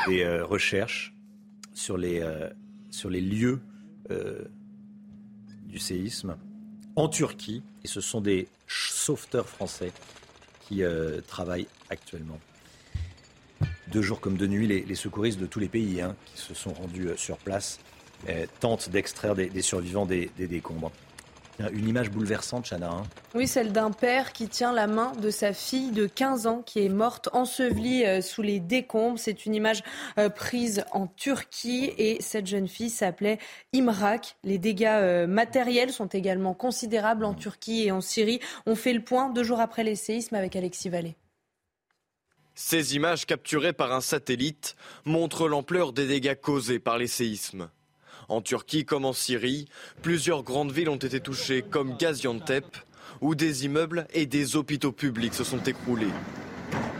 [0.08, 1.14] des euh, recherches
[1.74, 2.50] sur les, euh,
[3.04, 3.62] lieux
[5.66, 6.38] du séisme
[6.96, 7.62] en Turquie.
[7.84, 9.92] Et ce sont des sauveteurs français
[10.62, 10.84] qui
[11.28, 12.40] travaillent actuellement.
[13.92, 16.74] De jour comme de nuit, les, secouristes de tous les pays hein, qui se sont
[16.74, 17.80] rendus sur place
[18.60, 20.92] tente d'extraire des, survivants des, décombres.
[21.72, 22.90] Une image bouleversante, Chana.
[22.90, 23.04] Hein.
[23.34, 26.84] oui, celle d'un père qui tient la main de sa fille de 15 ans qui
[26.84, 29.18] est morte ensevelie euh, sous les décombres.
[29.18, 29.82] C'est une image
[30.18, 33.40] euh, prise en Turquie et cette jeune fille s'appelait
[33.74, 34.36] Imrak.
[34.44, 38.42] Les dégâts matériels sont également considérables en Turquie et en Syrie.
[38.66, 41.16] On fait le point deux jours après les séismes avec Alexis Vallée.
[42.56, 47.70] Ces images capturées par un satellite montrent l'ampleur des dégâts causés par les séismes.
[48.28, 49.68] En Turquie comme en Syrie,
[50.02, 52.66] plusieurs grandes villes ont été touchées comme Gaziantep,
[53.22, 56.14] où des immeubles et des hôpitaux publics se sont écroulés.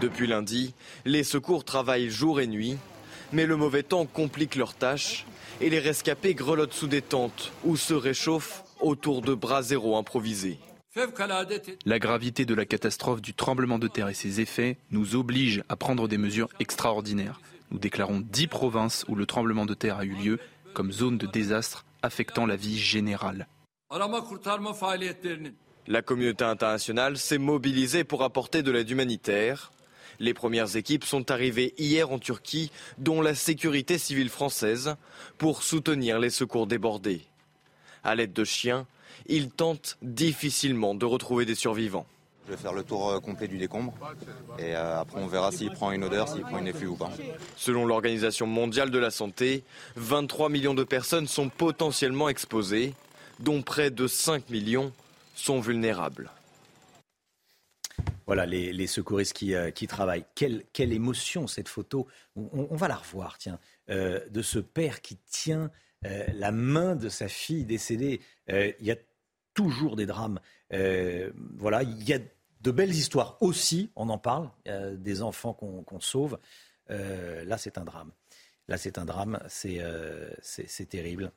[0.02, 0.74] Depuis lundi,
[1.06, 2.78] les secours travaillent jour et nuit,
[3.34, 5.26] mais le mauvais temps complique leurs tâches
[5.62, 10.60] et les rescapés grelottent sous des tentes ou se réchauffent autour de bras zéro improvisés.
[11.86, 15.76] La gravité de la catastrophe du tremblement de terre et ses effets nous oblige à
[15.76, 17.42] prendre des mesures extraordinaires.
[17.72, 20.40] Nous déclarons dix provinces où le tremblement de terre a eu lieu
[20.76, 23.48] comme zone de désastre affectant la vie générale.
[25.88, 29.72] La communauté internationale s'est mobilisée pour apporter de l'aide humanitaire.
[30.20, 34.96] Les premières équipes sont arrivées hier en Turquie, dont la sécurité civile française,
[35.38, 37.22] pour soutenir les secours débordés.
[38.04, 38.86] À l'aide de chiens,
[39.28, 42.06] ils tentent difficilement de retrouver des survivants.
[42.46, 43.94] Je vais faire le tour euh, complet du décombre
[44.60, 47.12] et euh, après on verra s'il prend une odeur, s'il prend une effluve ou pas.
[47.56, 49.64] Selon l'Organisation mondiale de la santé,
[49.96, 52.94] 23 millions de personnes sont potentiellement exposées,
[53.40, 54.92] dont près de 5 millions
[55.34, 56.30] sont vulnérables.
[58.28, 60.26] Voilà les, secouristes qui, euh, travaillent.
[60.36, 62.08] Quelle, émotion cette photo.
[62.36, 65.72] On, va la revoir, tiens, de ce père qui tient
[66.04, 68.20] la main de sa fille décédée.
[68.48, 68.98] Il y a
[69.54, 70.40] toujours des drames.
[70.72, 72.20] voilà, il y a
[72.66, 76.40] de belles histoires aussi, on en parle, des enfants qu'on sauve.
[76.90, 78.12] Euh, là, c'est un drame.
[78.68, 80.30] Là, c'est un drame, c'est euh,
[80.90, 81.32] terrible.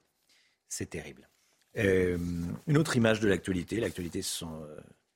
[0.68, 1.28] C'est terrible.
[1.76, 2.18] Euh,
[2.66, 3.78] une autre image de l'actualité.
[3.78, 4.66] L'actualité, ce sont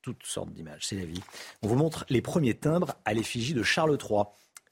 [0.02, 1.22] toutes sortes d'images, c'est la vie.
[1.62, 4.24] On vous montre les premiers timbres à l'effigie de Charles III.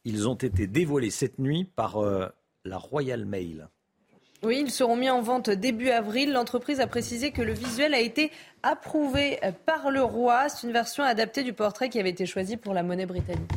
[0.04, 2.28] Ils ont été dévoilés cette nuit par euh,
[2.64, 3.68] la Royal Mail.
[4.42, 6.32] Oui, ils seront mis en vente début avril.
[6.32, 8.30] L'entreprise a précisé que le visuel a été
[8.62, 10.48] approuvé par le roi.
[10.48, 13.50] C'est une version adaptée du portrait qui avait été choisi pour la monnaie britannique.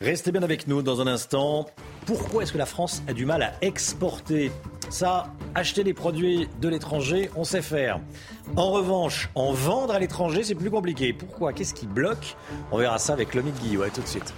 [0.00, 1.66] Restez bien avec nous dans un instant.
[2.06, 4.50] Pourquoi est-ce que la France a du mal à exporter?
[4.88, 8.00] Ça, acheter des produits de l'étranger, on sait faire.
[8.56, 11.12] En revanche, en vendre à l'étranger, c'est plus compliqué.
[11.12, 11.52] Pourquoi?
[11.52, 12.36] Qu'est-ce qui bloque?
[12.72, 13.84] On verra ça avec Lomit Guillot.
[13.92, 14.32] tout de suite.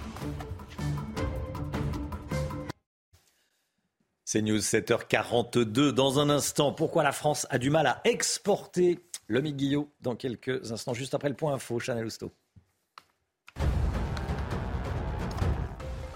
[4.31, 6.71] C'est News 7h42 dans un instant.
[6.71, 8.97] Pourquoi la France a du mal à exporter?
[9.27, 11.79] Le Guillot dans quelques instants, juste après le point info.
[11.79, 12.31] Chanel Housteau.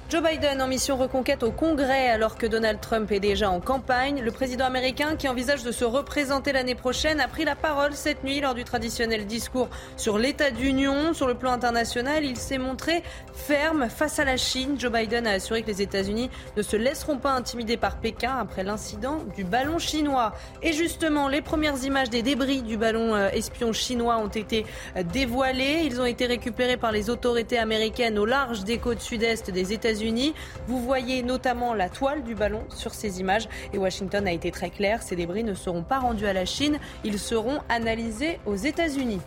[0.08, 4.22] Joe Biden en mission reconquête au Congrès alors que Donald Trump est déjà en campagne.
[4.22, 8.24] Le président américain qui envisage de se représenter l'année prochaine a pris la parole cette
[8.24, 9.68] nuit lors du traditionnel discours
[9.98, 11.16] sur l'état d'union.
[11.16, 13.02] Sur le plan international, il s'est montré
[13.34, 14.76] ferme face à la Chine.
[14.78, 18.64] Joe Biden a assuré que les États-Unis ne se laisseront pas intimider par Pékin après
[18.64, 20.34] l'incident du ballon chinois.
[20.62, 24.68] Et justement, les premières images des débris du ballon euh, espion chinois ont été
[24.98, 25.82] euh, dévoilées.
[25.84, 29.95] Ils ont été récupérés par les autorités américaines au large des côtes sud-est des États-Unis
[30.68, 34.70] Vous voyez notamment la toile du ballon sur ces images et Washington a été très
[34.70, 39.22] clair, ces débris ne seront pas rendus à la Chine, ils seront analysés aux États-Unis.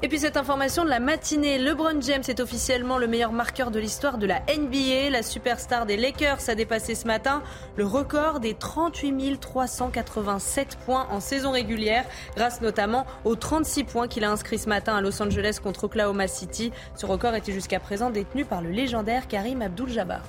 [0.00, 3.80] Et puis cette information de la matinée, LeBron James est officiellement le meilleur marqueur de
[3.80, 5.10] l'histoire de la NBA.
[5.10, 7.42] La superstar des Lakers a dépassé ce matin
[7.76, 12.04] le record des 38 387 points en saison régulière,
[12.36, 16.28] grâce notamment aux 36 points qu'il a inscrits ce matin à Los Angeles contre Oklahoma
[16.28, 16.70] City.
[16.94, 20.22] Ce record était jusqu'à présent détenu par le légendaire Karim Abdul-Jabbar.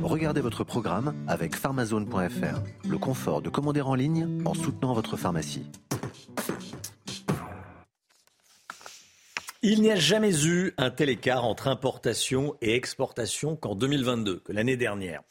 [0.00, 5.66] Regardez votre programme avec pharmazone.fr, le confort de commander en ligne en soutenant votre pharmacie.
[9.62, 14.52] Il n'y a jamais eu un tel écart entre importation et exportation qu'en 2022, que
[14.52, 15.22] l'année dernière.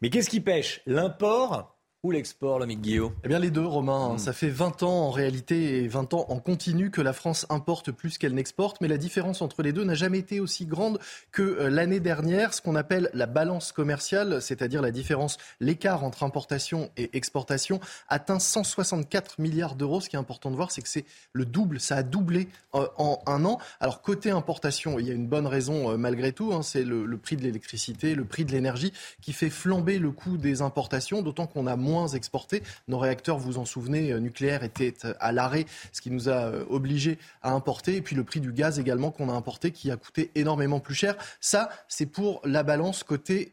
[0.00, 0.80] Mais qu'est-ce qui pêche?
[0.86, 1.73] L'import
[2.04, 4.12] ou l'export, l'ami Guillaume Eh bien les deux, Romain.
[4.12, 4.18] Hmm.
[4.18, 7.92] Ça fait 20 ans en réalité et 20 ans en continu que la France importe
[7.92, 11.00] plus qu'elle n'exporte, mais la différence entre les deux n'a jamais été aussi grande
[11.32, 12.52] que euh, l'année dernière.
[12.52, 18.38] Ce qu'on appelle la balance commerciale, c'est-à-dire la différence, l'écart entre importation et exportation, atteint
[18.38, 20.02] 164 milliards d'euros.
[20.02, 22.86] Ce qui est important de voir, c'est que c'est le double, ça a doublé euh,
[22.98, 23.58] en un an.
[23.80, 27.06] Alors côté importation, il y a une bonne raison euh, malgré tout, hein, c'est le,
[27.06, 31.22] le prix de l'électricité, le prix de l'énergie qui fait flamber le coût des importations,
[31.22, 32.62] d'autant qu'on a moins exportés.
[32.88, 36.46] Nos réacteurs, vous en souvenez, euh, nucléaires étaient euh, à l'arrêt, ce qui nous a
[36.46, 37.96] euh, obligés à importer.
[37.96, 40.94] Et puis le prix du gaz également qu'on a importé, qui a coûté énormément plus
[40.94, 41.16] cher.
[41.40, 43.52] Ça, c'est pour la balance côté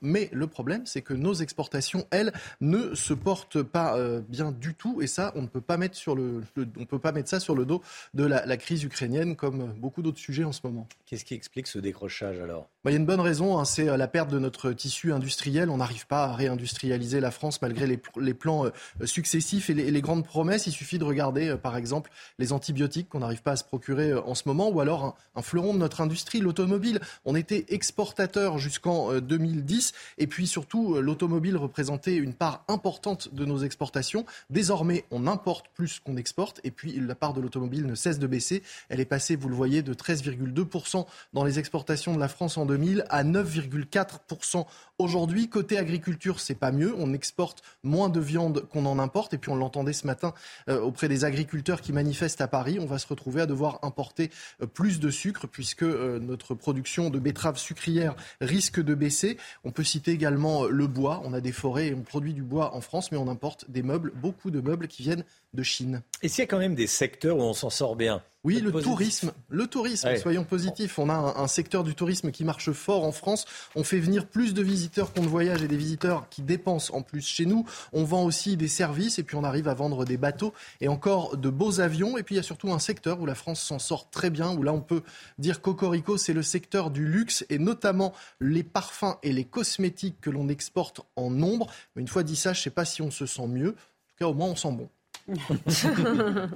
[0.00, 4.74] Mais le problème, c'est que nos exportations, elles, ne se portent pas euh, bien du
[4.74, 5.00] tout.
[5.02, 6.42] Et ça, on ne peut pas mettre sur le,
[6.78, 7.82] on peut pas mettre ça sur le dos
[8.14, 10.88] de la, crise ukrainienne, comme beaucoup d'autres sujets en ce moment.
[11.06, 12.68] Qu'est-ce qui explique ce décrochage alors?
[12.84, 13.58] Bah, Il y a une bonne raison.
[13.58, 15.70] Hein, c'est euh, la perte de notre tissu industriel.
[15.70, 18.70] On n'arrive pas à réindustrialiser la France malgré les, les plans euh,
[19.06, 20.66] successifs et les, les, grandes promesses.
[20.66, 24.34] Il suffit de regarder, par exemple, les antibiotiques qu'on n'arrive pas à se procurer en
[24.34, 27.00] ce moment, ou alors un, un fleuron de notre industrie, l'automobile.
[27.24, 29.92] On était exportateur jusqu'en 2010.
[30.18, 34.24] Et puis surtout, euh, l'automobile représentait une part importante de nos exportations.
[34.50, 36.60] Désormais, on importe plus qu'on exporte.
[36.64, 38.62] Et puis, la part de l'automobile ne cesse de baisser.
[38.88, 42.66] Elle est passée, vous le voyez, de 13,2% dans les exportations de la France en
[42.66, 44.66] 2000 à 9,4%
[44.98, 45.48] aujourd'hui.
[45.48, 46.94] Côté agriculture, c'est pas mieux.
[46.98, 49.34] On exporte moins de viande qu'on en importe.
[49.34, 50.34] Et puis, on l'entendait ce matin
[50.68, 52.78] euh, auprès des agriculteurs qui manifestent à Paris.
[52.80, 54.30] On va se retrouver à devoir importer
[54.62, 59.84] euh, plus de sucre puisque notre production de betteraves sucrières risque de baisser on peut
[59.84, 61.20] citer également euh, le bois.
[61.24, 63.82] On a des forêts et on produit du bois en France, mais on importe des
[63.82, 66.02] meubles, beaucoup de meubles qui viennent de Chine.
[66.22, 68.70] Et s'il y a quand même des secteurs où on s'en sort bien oui, le
[68.70, 69.32] tourisme.
[69.48, 70.98] Le tourisme, soyons positifs.
[71.00, 73.44] On a un, secteur du tourisme qui marche fort en France.
[73.74, 77.02] On fait venir plus de visiteurs qu'on ne voyage et des visiteurs qui dépensent en
[77.02, 77.66] plus chez nous.
[77.92, 81.36] On vend aussi des services et puis on arrive à vendre des bateaux et encore
[81.36, 82.16] de beaux avions.
[82.16, 84.56] Et puis il y a surtout un secteur où la France s'en sort très bien,
[84.56, 85.02] où là on peut
[85.38, 90.30] dire cocorico, c'est le secteur du luxe et notamment les parfums et les cosmétiques que
[90.30, 91.66] l'on exporte en nombre.
[91.96, 93.70] Mais une fois dit ça, je ne sais pas si on se sent mieux.
[93.70, 94.88] En tout cas, au moins on sent bon.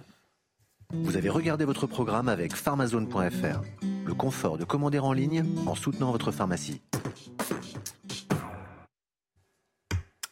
[0.93, 3.63] Vous avez regardé votre programme avec pharmazone.fr,
[4.05, 6.83] le confort de commander en ligne en soutenant votre pharmacie.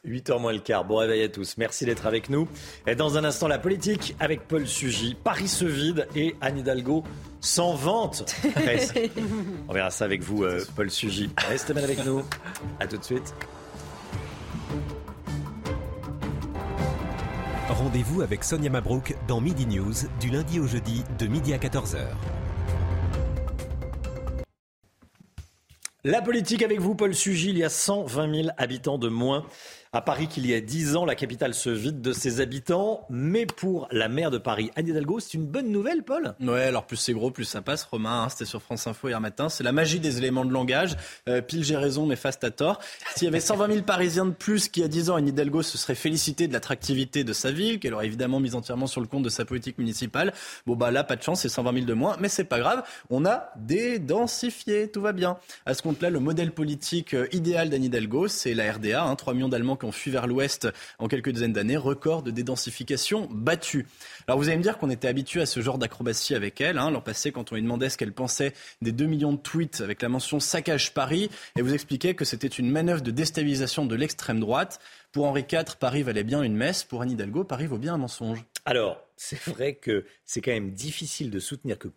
[0.06, 0.84] 8h moins le quart.
[0.84, 1.56] Bon réveil à tous.
[1.56, 2.48] Merci d'être avec nous.
[2.86, 5.14] Et dans un instant, la politique avec Paul Sugy.
[5.14, 7.04] Paris se vide et Anne Hidalgo
[7.40, 8.24] s'en vante.
[9.68, 11.30] On verra ça avec vous, euh, Paul Sugy.
[11.48, 12.22] Restez bien avec nous.
[12.80, 13.34] À tout de suite.
[17.80, 21.96] Rendez-vous avec Sonia Mabrouk dans Midi News du lundi au jeudi de midi à 14h.
[26.04, 29.46] La politique avec vous, Paul Sugil, il y a 120 000 habitants de moins
[29.92, 31.04] à Paris qu'il y a 10 ans.
[31.04, 33.06] La capitale se vide de ses habitants.
[33.10, 36.86] Mais pour la maire de Paris, Anne Hidalgo, c'est une bonne nouvelle, Paul Ouais, alors
[36.86, 37.82] plus c'est gros, plus ça passe.
[37.84, 39.48] Romain, hein, c'était sur France Info hier matin.
[39.48, 40.96] C'est la magie des éléments de langage.
[41.28, 42.78] Euh, pile, j'ai raison, mais face à tort.
[43.16, 45.76] S'il y avait 120 000 Parisiens de plus qui, a 10 ans, Anne Hidalgo se
[45.76, 49.24] serait félicité de l'attractivité de sa ville, qu'elle aurait évidemment mise entièrement sur le compte
[49.24, 50.32] de sa politique municipale.
[50.66, 52.16] Bon, bah là, pas de chance, c'est 120 000 de moins.
[52.20, 52.84] Mais c'est pas grave.
[53.10, 54.88] On a dédensifié.
[54.88, 55.36] Tout va bien.
[55.66, 59.02] À ce compte-là, le modèle politique euh, idéal d'Anne Hidalgo, c'est la RDA.
[59.02, 60.68] Hein, 3 millions d'Allemands qui ont fui vers l'ouest
[61.00, 61.76] en quelques dizaines d'années.
[61.76, 63.86] Record de dédensification battu.
[64.28, 66.78] Alors vous allez me dire qu'on était habitué à ce genre d'acrobatie avec elle.
[66.78, 66.92] Hein.
[66.92, 68.52] L'an passé, quand on lui demandait ce qu'elle pensait
[68.82, 72.46] des 2 millions de tweets avec la mention saccage Paris, et vous expliquait que c'était
[72.46, 74.80] une manœuvre de déstabilisation de l'extrême droite.
[75.12, 76.84] Pour Henri IV, Paris valait bien une messe.
[76.84, 78.44] Pour Anne Hidalgo, Paris vaut bien un mensonge.
[78.64, 81.88] Alors, c'est vrai que c'est quand même difficile de soutenir que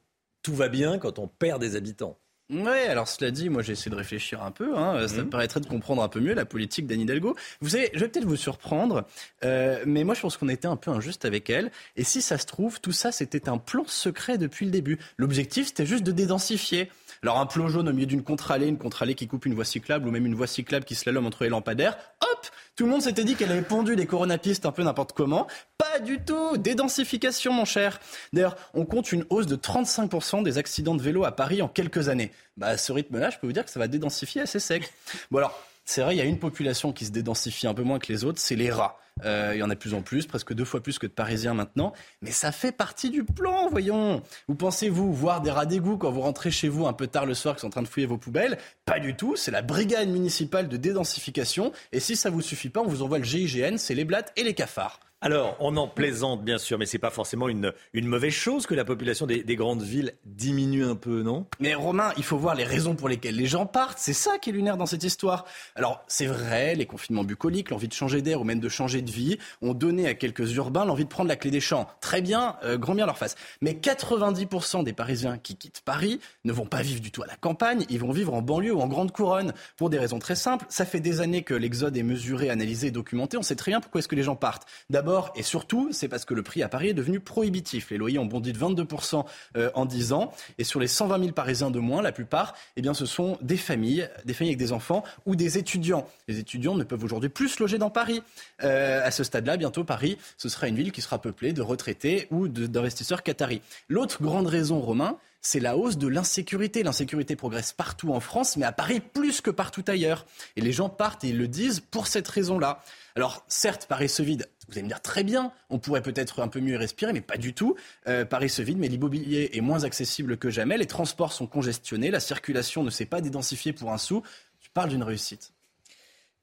[0.41, 2.19] tout va bien quand on perd des habitants.
[2.49, 4.78] Ouais, alors cela dit, moi j'ai essayé de réfléchir un peu.
[4.78, 5.24] Hein, Ça Mhm.
[5.26, 7.36] me paraîtrait de comprendre un peu mieux la politique d'Anne Hidalgo.
[7.61, 9.06] Vous savez, je vais peut-être vous surprendre,
[9.45, 11.72] euh, mais moi je pense qu'on était un peu injuste avec elle.
[11.95, 14.99] Et si ça se trouve, tout ça c'était un plan secret depuis le début.
[15.18, 16.91] L'objectif c'était juste de dédensifier.
[17.24, 20.07] Alors un plan jaune au milieu d'une contre-allée, une contre-allée qui coupe une voie cyclable
[20.07, 21.98] ou même une voie cyclable qui slalom entre les lampadaires.
[22.22, 25.45] Hop Tout le monde s'était dit qu'elle avait pondu des coronapistes un peu n'importe comment.
[25.78, 28.00] Pas du tout Dédensification, mon cher.
[28.34, 32.10] D'ailleurs, on compte une hausse de 35% des accidents de vélo à Paris en quelques
[32.10, 32.32] années.
[32.58, 34.91] Bah, à ce rythme-là, je peux vous dire que ça va dédensifier assez sec.
[35.30, 37.99] Bon alors, c'est vrai, il y a une population qui se dédensifie un peu moins
[37.99, 38.97] que les autres, c'est les rats.
[39.26, 41.11] Euh, il y en a de plus en plus, presque deux fois plus que de
[41.11, 41.93] Parisiens maintenant.
[42.22, 44.22] Mais ça fait partie du plan, voyons.
[44.47, 47.34] Vous pensez-vous voir des rats d'égout quand vous rentrez chez vous un peu tard le
[47.34, 48.57] soir, qui sont en train de fouiller vos poubelles?
[48.85, 49.35] Pas du tout.
[49.35, 51.72] C'est la brigade municipale de dédensification.
[51.91, 54.43] Et si ça vous suffit pas, on vous envoie le GIGN, c'est les blattes et
[54.43, 54.99] les cafards.
[55.26, 58.76] Alors, on en plaisante bien sûr, mais c'est pas forcément une, une mauvaise chose que
[58.76, 61.45] la population des, des grandes villes diminue un peu, non?
[61.62, 64.00] Mais Romain, il faut voir les raisons pour lesquelles les gens partent.
[64.00, 65.45] C'est ça qui est lunaire dans cette histoire.
[65.76, 69.10] Alors, c'est vrai, les confinements bucoliques, l'envie de changer d'air ou même de changer de
[69.10, 71.88] vie ont donné à quelques urbains l'envie de prendre la clé des champs.
[72.02, 73.36] Très bien, euh, grand bien leur face.
[73.62, 77.38] Mais 90% des Parisiens qui quittent Paris ne vont pas vivre du tout à la
[77.38, 79.54] campagne, ils vont vivre en banlieue ou en grande couronne.
[79.78, 83.38] Pour des raisons très simples, ça fait des années que l'exode est mesuré, analysé documenté.
[83.38, 84.68] On sait très bien pourquoi est-ce que les gens partent.
[84.90, 87.90] D'abord et surtout, c'est parce que le prix à Paris est devenu prohibitif.
[87.91, 89.26] Les loyers ont bondi de 22%
[89.57, 90.34] euh, en 10 ans.
[90.57, 93.57] Et sur les 120 000 Parisiens de moins, la plupart, eh bien, ce sont des
[93.57, 96.07] familles, des familles avec des enfants ou des étudiants.
[96.27, 98.22] Les étudiants ne peuvent aujourd'hui plus se loger dans Paris.
[98.64, 102.27] Euh, à ce stade-là, bientôt, Paris, ce sera une ville qui sera peuplée de retraités
[102.31, 103.61] ou d'investisseurs qataris.
[103.90, 106.84] L'autre grande raison, Romain, c'est la hausse de l'insécurité.
[106.84, 110.26] L'insécurité progresse partout en France, mais à Paris plus que partout ailleurs.
[110.56, 112.81] Et les gens partent et ils le disent pour cette raison-là.
[113.15, 114.48] Alors, certes, Paris se vide.
[114.68, 117.38] Vous allez me dire très bien, on pourrait peut-être un peu mieux respirer, mais pas
[117.38, 117.76] du tout.
[118.07, 120.77] Euh, Paris se vide, mais l'immobilier est moins accessible que jamais.
[120.77, 124.23] Les transports sont congestionnés, la circulation ne s'est pas dédensifiée pour un sou.
[124.61, 125.53] Tu parles d'une réussite.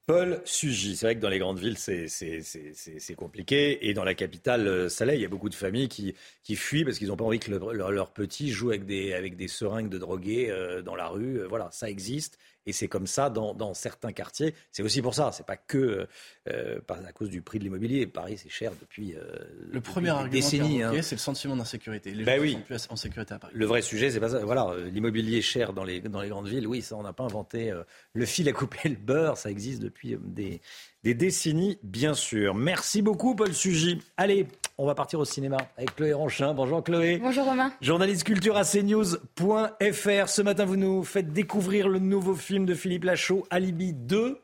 [0.07, 2.09] Paul Sugy, c'est vrai que dans les grandes villes, c'est-
[3.17, 3.89] compliqué.
[3.89, 5.15] Et dans la capitale, euh, l'est.
[5.15, 6.15] Il y a beaucoup de familles qui,
[6.57, 8.11] fuient parce qu'ils n'ont pas envie que le- leur, leur
[8.73, 11.45] avec des, seringues de drogués euh, dans la rue.
[11.49, 12.39] Voilà, ça existe.
[12.67, 14.55] Et c'est comme ça dans, dans certains quartiers.
[14.71, 15.31] C'est aussi pour ça.
[15.33, 16.07] C'est pas que
[16.49, 18.07] euh, par- à cause du prix de l'immobilier.
[18.07, 19.23] Paris, c'est cher depuis, euh,
[19.69, 20.13] Le depuis premier des
[20.45, 21.03] argument est hein.
[21.03, 22.13] c'est le sentiment d'insécurité.
[22.13, 22.53] Les Ben gens oui.
[22.53, 23.53] sont plus en sécurité à Paris.
[23.57, 24.45] Le vrai sujet, c'est pas ça.
[24.45, 27.25] Voilà, euh, l'immobilier cher dans les, dans les grandes villes, oui, ça, on n'a pas
[27.25, 27.83] inventé euh,
[28.13, 29.39] le fil à couper le beurre.
[29.39, 30.61] Ça existe depuis euh, des,
[31.03, 32.55] des décennies, bien sûr.
[32.55, 34.03] Merci beaucoup, Paul Sugy.
[34.19, 34.47] Allez,
[34.81, 36.55] on va partir au cinéma avec Chloé Ranchin.
[36.55, 37.19] Bonjour, Chloé.
[37.19, 37.71] Bonjour Romain.
[37.83, 40.29] Journaliste culture à cnews.fr.
[40.29, 44.37] Ce matin, vous nous faites découvrir le nouveau film de Philippe Lachaud, Alibi 2.com.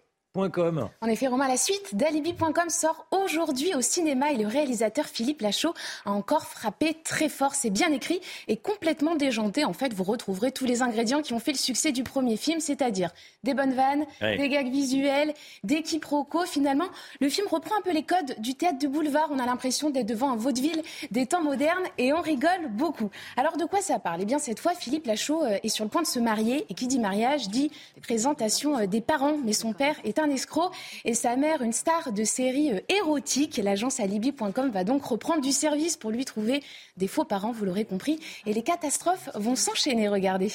[1.01, 5.73] En effet, Romain, la suite d'Alibi.com sort aujourd'hui au cinéma et le réalisateur Philippe Lachaud
[6.05, 7.55] a encore frappé très fort.
[7.55, 9.65] C'est bien écrit et complètement déjanté.
[9.65, 12.61] En fait, vous retrouverez tous les ingrédients qui ont fait le succès du premier film,
[12.61, 13.11] c'est-à-dire
[13.45, 15.33] des bonnes vannes, des gags visuels,
[15.65, 16.45] des quiproquos.
[16.45, 16.89] Finalement,
[17.21, 19.29] le film reprend un peu les codes du théâtre de boulevard.
[19.31, 23.11] On a l'impression d'être devant un vaudeville des temps modernes et on rigole beaucoup.
[23.37, 24.21] Alors, de quoi ça parle?
[24.23, 26.75] Eh bien, cette fois, Philippe Lachaud euh, est sur le point de se marier et
[26.75, 27.71] qui dit mariage dit
[28.03, 29.37] présentation euh, des parents.
[29.45, 30.71] Mais son père est un escroc
[31.05, 33.61] et sa mère une star de série euh, érotique.
[33.63, 36.63] L'agence alibi.com va donc reprendre du service pour lui trouver
[36.97, 38.21] des faux parents, vous l'aurez compris.
[38.47, 40.51] Et les catastrophes vont s'enchaîner, regardez.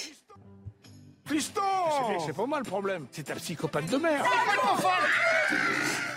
[1.26, 1.61] Fiston
[2.26, 4.26] C'est pas moi le problème, c'est ta psychopathe de merde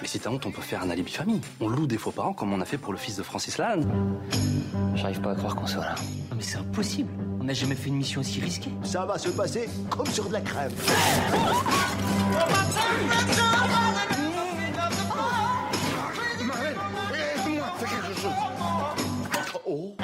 [0.01, 1.41] Mais si t'as honte, on peut faire un alibi famille.
[1.61, 4.19] On loue des faux parents comme on a fait pour le fils de Francis Lalanne.
[4.95, 5.95] J'arrive pas à croire qu'on soit là.
[6.31, 7.11] Non, mais c'est impossible.
[7.45, 8.71] On n'a jamais fait une mission aussi risquée.
[8.85, 10.73] Ça va se passer comme sur de la crème.
[17.13, 18.33] Aide-moi, fais quelque chose
[19.67, 19.95] Oh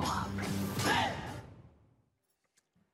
[0.00, 0.57] go up.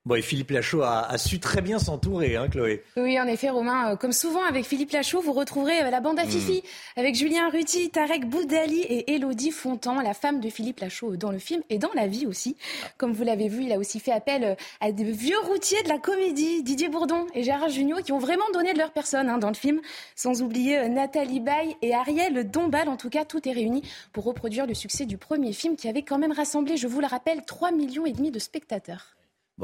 [0.06, 2.84] Bon, et Philippe Lachaud a, su très bien s'entourer, hein, Chloé.
[2.98, 3.92] Oui, en effet, Romain.
[3.92, 7.00] Euh, comme souvent avec Philippe Lachaud, vous retrouverez euh, la bande à Fifi hmm.
[7.00, 11.38] avec Julien Ruti, Tarek Boudali et Elodie Fontan, la femme de Philippe Lachaud dans le
[11.38, 12.54] film et dans la vie aussi.
[12.98, 15.88] Comme vous l'avez vu, il a aussi fait appel euh, à des vieux routiers de
[15.88, 19.38] la comédie, Didier Bourdon et Gérard Jugnot, qui ont vraiment donné de leur personne hein,
[19.38, 19.80] dans le film.
[20.16, 22.90] Sans oublier Nathalie Baye et Ariel Dombal.
[22.90, 23.80] En tout cas, tout est réuni
[24.12, 27.06] pour reproduire le succès du premier film qui avait quand même rassemblé, je vous le
[27.06, 29.14] rappelle, 3 millions et demi de spectateurs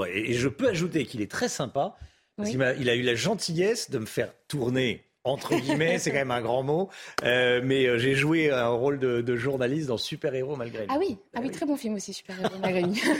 [0.08, 1.96] et, je peux ajouter qu'il est très sympa.
[2.36, 6.10] Parce il, a, il a eu la gentillesse de me faire tourner entre guillemets, c'est
[6.10, 6.88] quand même un grand mot.
[7.24, 10.88] Euh, mais euh, j'ai joué un rôle de, journaliste dans Super Héros malgré lui.
[10.90, 13.02] Ah oui, ah oui, très bon film aussi, Super Héros malgré lui.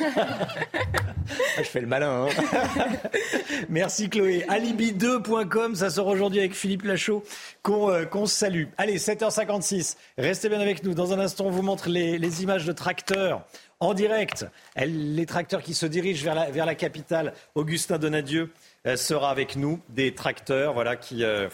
[1.57, 2.27] Ah, je fais le malin.
[2.27, 2.99] Hein.
[3.69, 4.45] Merci Chloé.
[4.49, 7.23] Alibi2.com, ça sort aujourd'hui avec Philippe Lachaud
[7.63, 8.65] qu'on euh, salue.
[8.79, 9.97] Allez, 7h56.
[10.19, 10.93] Restez bien avec nous.
[10.93, 13.47] Dans un instant, on vous montre les, les images de tracteurs
[13.81, 14.47] en direct.
[14.77, 17.33] les tracteurs qui se dirigent vers la, capitale.
[17.55, 18.51] Augustin Donadieu
[18.87, 19.81] euh, sera avec nous.
[19.89, 21.49] Des tracteurs, voilà, qui, euh,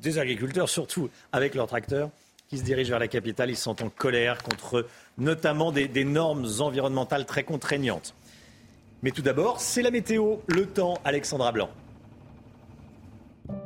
[0.00, 2.10] des, agriculteurs surtout avec leurs tracteurs
[2.48, 3.50] qui se dirigent vers la capitale.
[3.50, 4.86] Ils sont en colère contre
[5.18, 8.14] notamment des, des normes environnementales très contraignantes.
[9.02, 11.70] Mais tout d'abord, c'est la météo, le temps, Alexandra Blanc.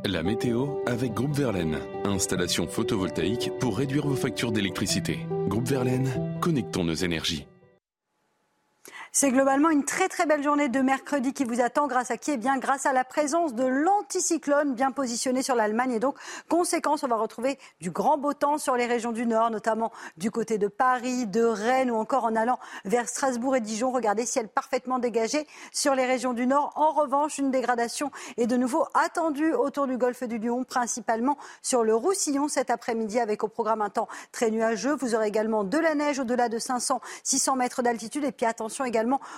[0.07, 1.79] La météo avec Groupe Verlaine.
[2.05, 5.19] Installation photovoltaïque pour réduire vos factures d'électricité.
[5.49, 7.47] Groupe Verlaine, connectons nos énergies.
[9.19, 12.33] C'est globalement une très très belle journée de mercredi qui vous attend grâce à qui?
[12.33, 16.19] Eh bien grâce à la présence de l'anticyclone bien positionné sur l'Allemagne et donc
[16.51, 20.31] conséquence on va retrouver du grand beau temps sur les régions du nord notamment du
[20.31, 23.91] côté de Paris, de Rennes ou encore en allant vers Strasbourg et Dijon.
[23.91, 26.75] Regardez ciel parfaitement dégagé sur les régions du nord.
[26.77, 31.85] En revanche, une dégradation est de nouveau attendue autour du golfe du Lion, principalement sur
[31.85, 34.95] le Roussillon cet après-midi avec au programme un temps très nuageux.
[34.95, 38.85] Vous aurez également de la neige au-delà de 500 600 mètres d'altitude et puis attention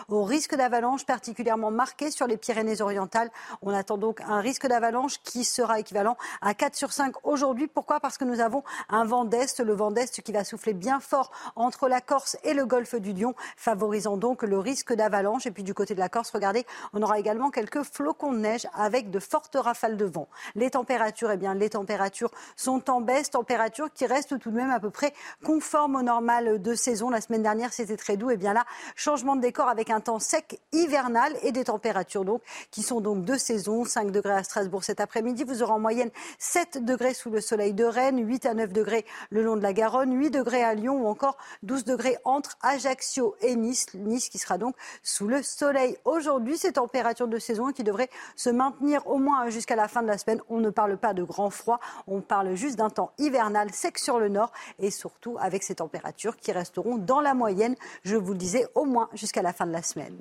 [0.09, 3.31] au risque d'avalanche particulièrement marqué sur les Pyrénées-Orientales.
[3.63, 7.67] On attend donc un risque d'avalanche qui sera équivalent à 4 sur 5 aujourd'hui.
[7.67, 8.01] Pourquoi?
[8.01, 11.31] Parce que nous avons un vent d'Est, le vent d'Est qui va souffler bien fort
[11.57, 15.47] entre la Corse et le golfe du Lion, favorisant donc le risque d'avalanche.
[15.47, 18.67] Et puis du côté de la Corse, regardez, on aura également quelques flocons de neige
[18.75, 20.29] avec de fortes rafales de vent.
[20.55, 24.71] Les températures, eh bien, les températures sont en baisse, températures qui restent tout de même
[24.71, 25.13] à peu près
[25.45, 27.11] conformes au normal de saison.
[27.11, 28.31] La semaine dernière, c'était très doux.
[28.31, 28.65] Et eh bien là,
[28.95, 33.25] changement de décor avec un temps sec hivernal et des températures donc qui sont donc
[33.25, 33.85] de saison.
[33.85, 35.43] 5 degrés à Strasbourg cet après-midi.
[35.43, 39.05] Vous aurez en moyenne 7 degrés sous le soleil de Rennes, 8 à 9 degrés
[39.31, 43.35] le long de la Garonne, 8 degrés à Lyon ou encore 12 degrés entre Ajaccio
[43.41, 43.87] et Nice.
[43.95, 46.59] Nice qui sera donc sous le soleil aujourd'hui.
[46.59, 50.19] Ces températures de saison qui devraient se maintenir au moins jusqu'à la fin de la
[50.19, 50.41] semaine.
[50.49, 54.19] On ne parle pas de grand froid, on parle juste d'un temps hivernal sec sur
[54.19, 58.39] le nord et surtout avec ces températures qui resteront dans la moyenne, je vous le
[58.39, 60.21] disais, au moins jusqu'à la la fin de la semaine.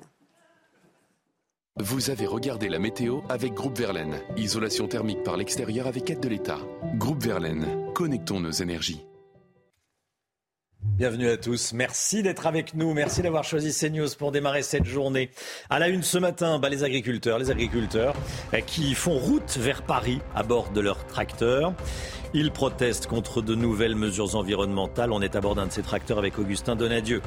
[1.80, 4.18] Vous avez regardé la météo avec Groupe Verlaine.
[4.36, 6.58] Isolation thermique par l'extérieur avec aide de l'État.
[6.94, 9.04] Groupe Verlaine, connectons nos énergies.
[10.82, 11.72] Bienvenue à tous.
[11.74, 12.94] Merci d'être avec nous.
[12.94, 15.30] Merci d'avoir choisi CNews pour démarrer cette journée.
[15.70, 18.14] À la une ce matin, bah, les agriculteurs, les agriculteurs
[18.52, 21.74] eh, qui font route vers Paris à bord de leurs tracteurs.
[22.34, 25.12] Ils protestent contre de nouvelles mesures environnementales.
[25.12, 27.22] On est à bord d'un de ces tracteurs avec Augustin Donadieu.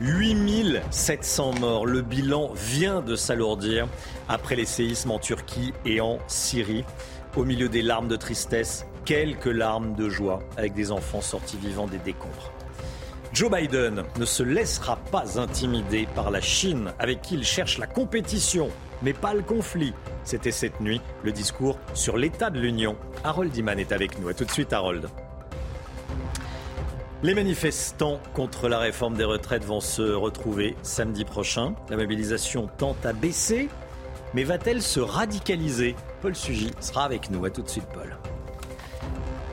[0.00, 1.86] 8700 morts.
[1.86, 3.88] Le bilan vient de s'alourdir
[4.28, 6.84] après les séismes en Turquie et en Syrie.
[7.36, 11.86] Au milieu des larmes de tristesse, quelques larmes de joie avec des enfants sortis vivants
[11.86, 12.52] des décombres.
[13.32, 17.86] Joe Biden ne se laissera pas intimider par la Chine avec qui il cherche la
[17.86, 18.70] compétition,
[19.02, 19.92] mais pas le conflit.
[20.24, 22.96] C'était cette nuit le discours sur l'état de l'Union.
[23.24, 24.28] Harold Iman est avec nous.
[24.28, 25.08] A tout de suite Harold.
[27.24, 31.74] Les manifestants contre la réforme des retraites vont se retrouver samedi prochain.
[31.90, 33.68] La mobilisation tente à baisser,
[34.34, 35.96] mais va-t-elle se radicaliser?
[36.22, 37.44] Paul Sugy sera avec nous.
[37.44, 38.16] À tout de suite, Paul.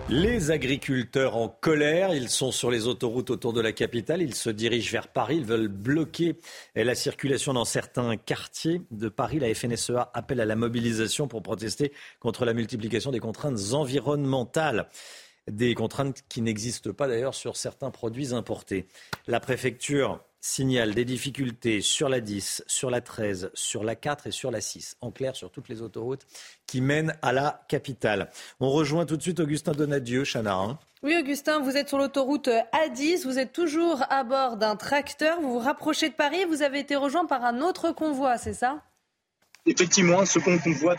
[0.10, 4.52] Les agriculteurs en colère, ils sont sur les autoroutes autour de la capitale, ils se
[4.52, 6.38] dirigent vers Paris, ils veulent bloquer
[6.76, 9.40] la circulation dans certains quartiers de Paris.
[9.40, 14.88] La FNSEA appelle à la mobilisation pour protester contre la multiplication des contraintes environnementales
[15.50, 18.88] des contraintes qui n'existent pas d'ailleurs sur certains produits importés.
[19.28, 24.32] La préfecture signale des difficultés sur la 10, sur la 13, sur la 4 et
[24.32, 24.98] sur la 6.
[25.02, 26.26] En clair, sur toutes les autoroutes
[26.68, 28.30] qui mènent à la capitale.
[28.60, 30.78] On rejoint tout de suite Augustin Donadieu, Chanarin.
[31.02, 35.54] Oui, Augustin, vous êtes sur l'autoroute A10, vous êtes toujours à bord d'un tracteur, vous
[35.54, 38.82] vous rapprochez de Paris, vous avez été rejoint par un autre convoi, c'est ça?
[39.66, 40.96] Effectivement un second convoi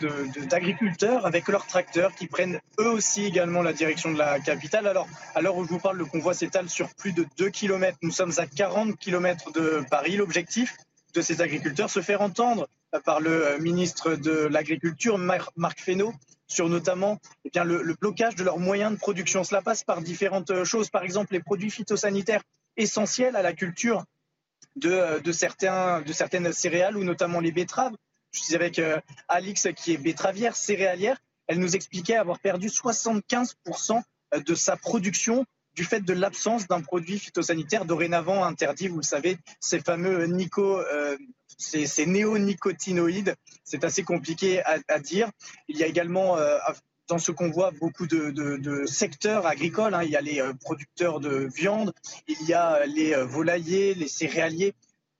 [0.48, 4.86] d'agriculteurs avec leurs tracteurs qui prennent eux aussi également la direction de la capitale.
[4.86, 7.96] Alors, à l'heure où je vous parle, le convoi s'étale sur plus de 2 km.
[8.02, 10.16] Nous sommes à 40 km de Paris.
[10.16, 10.76] L'objectif
[11.14, 12.68] de ces agriculteurs se faire entendre
[13.04, 16.12] par le ministre de l'Agriculture, Marc Fesneau,
[16.46, 19.44] sur notamment eh le, blocage de leurs moyens de production.
[19.44, 22.42] Cela passe par différentes choses, par exemple les produits phytosanitaires
[22.76, 24.04] essentiels à la culture
[24.76, 27.94] de, de certaines céréales ou notamment les betteraves.
[28.36, 31.18] Je suis avec euh, Alix qui est betteravière, céréalière.
[31.46, 34.02] Elle nous expliquait avoir perdu 75%
[34.44, 35.46] de sa production
[35.76, 40.78] du fait de l'absence d'un produit phytosanitaire dorénavant interdit, vous le savez, ces fameux nico,
[40.80, 41.16] euh,
[42.06, 43.36] néonicotinoïdes.
[43.62, 45.30] C'est assez compliqué à, dire.
[45.68, 46.56] Il y a également euh,
[47.08, 49.94] dans ce qu'on voit beaucoup de, secteurs agricoles.
[49.94, 50.02] Hein.
[50.02, 51.92] Il y a les euh, producteurs de viande,
[52.26, 54.74] il y a les volaillers, les céréaliers,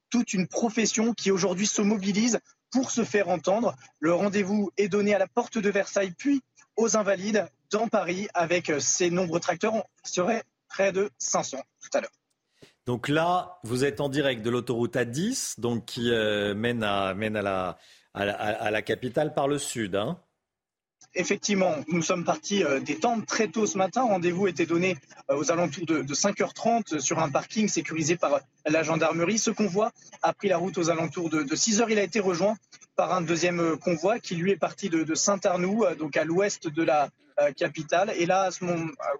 [0.08, 2.40] toute une profession qui aujourd'hui se mobilise
[2.76, 3.74] pour se faire entendre.
[4.00, 6.42] Le rendez-vous est donné à la porte de Versailles, puis
[6.76, 9.74] aux Invalides dans Paris avec euh, ces nombreux tracteurs.
[9.74, 12.10] On serait près de 500 tout à l'heure.
[12.84, 17.14] Donc là, vous êtes en direct de l'autoroute A10, donc qui euh, mène, à,
[18.14, 19.96] la, capitale par le sud.
[19.96, 20.20] Hein.
[21.18, 24.02] Effectivement, nous sommes partis euh, des tentes très tôt ce matin.
[24.02, 24.96] Rendez-vous était donné
[25.28, 29.38] aux alentours de, 5h30 sur un parking sécurisé par la gendarmerie.
[29.38, 29.90] Ce convoi
[30.22, 31.86] a pris la route aux alentours de, de 6h.
[31.90, 32.56] Il a été rejoint
[32.96, 37.10] par un deuxième convoi qui lui est parti de, Saint-Arnoux, donc à l'ouest de la
[37.38, 38.14] euh, capitale.
[38.16, 38.66] Et là, au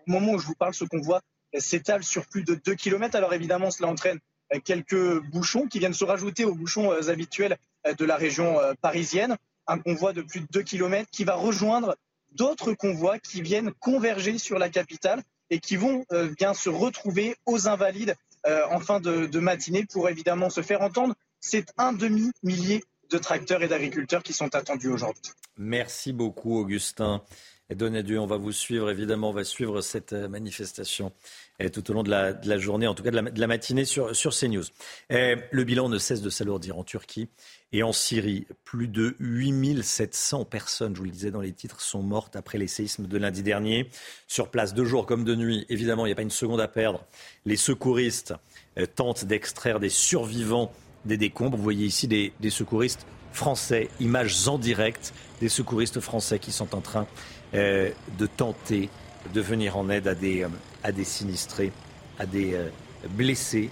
[0.07, 1.21] moment où je vous parle, ce convoi
[1.59, 3.15] s'étale sur plus de 2 km.
[3.15, 4.19] Alors évidemment, cela entraîne
[4.55, 7.59] euh, quelques bouchons qui viennent se rajouter aux bouchons euh, habituels
[7.99, 9.37] de la région parisienne.
[9.67, 11.97] Un convoi de plus de 2 km qui va rejoindre
[12.33, 16.05] d'autres convois qui viennent converger sur la capitale et qui vont
[16.37, 18.15] bien se retrouver aux Invalides
[18.45, 21.15] en fin de, de, matinée pour évidemment se faire entendre.
[21.41, 25.33] C'est un demi-millier de tracteurs et d'agriculteurs qui sont attendus aujourd'hui.
[25.57, 27.23] Merci beaucoup, Augustin.
[27.69, 31.13] Et donné Dieu, on va vous suivre, évidemment, on va suivre cette euh, manifestation
[31.59, 34.33] et tout au long de la, journée, en tout cas de la, matinée sur, sur
[34.35, 34.65] CNews.
[35.09, 37.29] le bilan ne cesse de s'alourdir en Turquie
[37.73, 38.47] et en Syrie.
[38.65, 42.69] Plus de 8700 personnes, je vous le disais dans les titres, sont mortes après les
[42.69, 43.89] séismes de lundi dernier.
[44.29, 46.69] Sur place, de jour comme de nuit, évidemment, il n'y a pas une seconde à
[46.69, 47.05] perdre.
[47.47, 48.35] Les secouristes
[48.79, 50.73] euh, tentent d'extraire des survivants
[51.07, 51.57] des décombres.
[51.57, 56.75] Vous voyez ici des, des secouristes français, images en direct des secouristes français qui sont
[56.75, 57.07] en train
[57.55, 58.89] euh, de tenter
[59.33, 60.49] de venir en aide à des, euh,
[60.83, 61.73] à des sinistrés,
[62.19, 62.69] à des euh,
[63.11, 63.71] blessés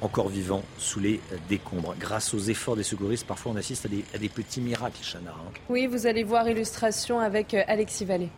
[0.00, 1.94] encore vivants sous les décombres.
[1.98, 5.30] Grâce aux efforts des secouristes, parfois on assiste à des, à des petits miracles, Chana.
[5.30, 5.52] Hein.
[5.68, 8.30] Oui, vous allez voir illustration avec Alexis Vallée.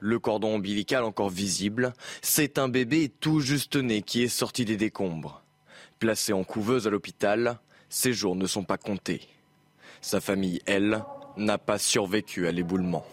[0.00, 1.92] Le cordon ombilical encore visible,
[2.22, 5.44] c'est un bébé tout juste né qui est sorti des décombres.
[6.00, 9.28] Placé en couveuse à l'hôpital, ses jours ne sont pas comptés.
[10.00, 11.04] Sa famille, elle,
[11.36, 13.04] n'a pas survécu à l'éboulement.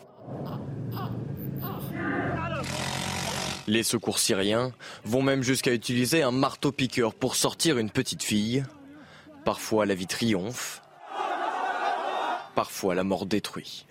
[3.67, 4.71] Les secours syriens
[5.05, 8.63] vont même jusqu'à utiliser un marteau-piqueur pour sortir une petite fille.
[9.45, 10.81] Parfois la vie triomphe,
[12.55, 13.85] parfois la mort détruit.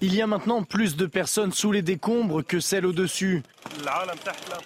[0.00, 3.42] Il y a maintenant plus de personnes sous les décombres que celles au-dessus.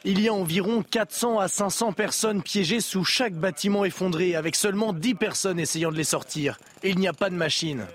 [0.05, 4.92] Il y a environ 400 à 500 personnes piégées sous chaque bâtiment effondré, avec seulement
[4.92, 6.59] 10 personnes essayant de les sortir.
[6.82, 7.86] Et il n'y a pas de machine.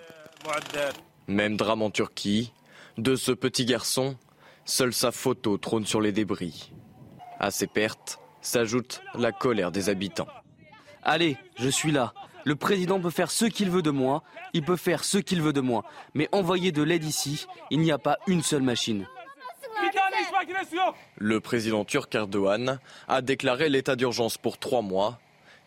[1.27, 2.53] Même drame en Turquie.
[2.97, 4.15] De ce petit garçon,
[4.63, 6.71] seule sa photo trône sur les débris.
[7.39, 10.27] À ces pertes s'ajoute la colère des habitants.
[11.03, 12.13] Allez, je suis là.
[12.45, 14.23] Le président peut faire ce qu'il veut de moi,
[14.53, 15.83] il peut faire ce qu'il veut de moi.
[16.13, 19.07] Mais envoyer de l'aide ici, il n'y a pas une seule machine.
[21.17, 25.19] Le président turc Erdogan a déclaré l'état d'urgence pour trois mois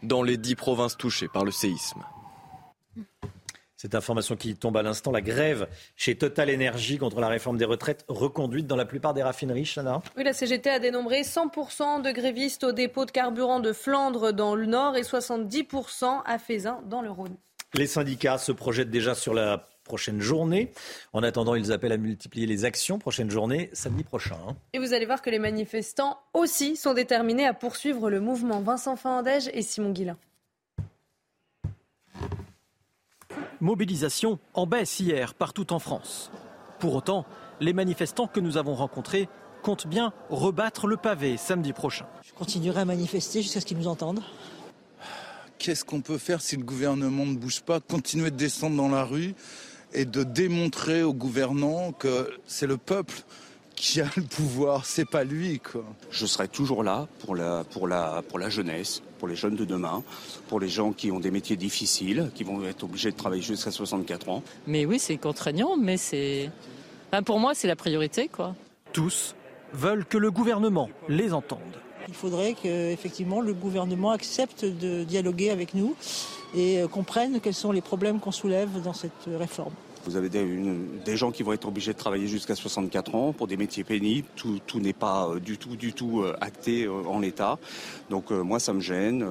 [0.05, 2.03] dans les dix provinces touchées par le séisme.
[3.81, 7.65] Cette information qui tombe à l'instant, la grève chez Total Energy contre la réforme des
[7.65, 10.03] retraites reconduite dans la plupart des raffineries, Chana.
[10.17, 14.57] Oui, la CGT a dénombré 100% de grévistes au dépôt de carburant de Flandre dans
[14.57, 17.37] le Nord et 70% à Fézin dans le Rhône.
[17.75, 20.73] Les syndicats se projettent déjà sur la prochaine journée.
[21.13, 22.99] En attendant, ils appellent à multiplier les actions.
[22.99, 24.39] Prochaine journée, samedi prochain.
[24.49, 24.57] Hein.
[24.73, 28.61] Et vous allez voir que les manifestants aussi sont déterminés à poursuivre le mouvement.
[28.61, 30.17] Vincent Fandège et Simon Guillain.
[33.61, 36.31] Mobilisation en baisse hier partout en France.
[36.79, 37.27] Pour autant,
[37.61, 39.29] les manifestants que nous avons rencontrés
[39.63, 42.07] comptent bien rebattre le pavé samedi prochain.
[42.23, 44.23] Je continuerai à manifester jusqu'à ce qu'ils nous entendent.
[45.59, 49.03] Qu'est-ce qu'on peut faire si le gouvernement ne bouge pas Continuer de descendre dans la
[49.03, 49.35] rue
[49.93, 53.25] et de démontrer aux gouvernants que c'est le peuple
[53.79, 55.61] qui a le pouvoir, c'est pas lui.
[55.61, 55.85] Quoi.
[56.11, 59.65] Je serai toujours là pour la, pour, la, pour la jeunesse, pour les jeunes de
[59.65, 60.03] demain,
[60.49, 63.71] pour les gens qui ont des métiers difficiles, qui vont être obligés de travailler jusqu'à
[63.71, 64.43] 64 ans.
[64.67, 66.51] Mais oui, c'est contraignant, mais c'est.
[67.25, 68.29] pour moi, c'est la priorité.
[68.29, 68.55] quoi.
[68.93, 69.35] Tous
[69.73, 71.61] veulent que le gouvernement les entende.
[72.09, 75.95] Il faudrait qu'effectivement le gouvernement accepte de dialoguer avec nous
[76.55, 79.75] et euh, comprenne quels sont les problèmes qu'on soulève dans cette réforme.
[80.09, 83.59] Vous avez des, gens qui vont être obligés de travailler jusqu'à 64 ans pour des
[83.59, 84.27] métiers pénibles.
[84.37, 87.59] Tout, n'est pas euh, du tout, euh, acté en l'état.
[88.09, 89.27] Donc moi, ça me gêne.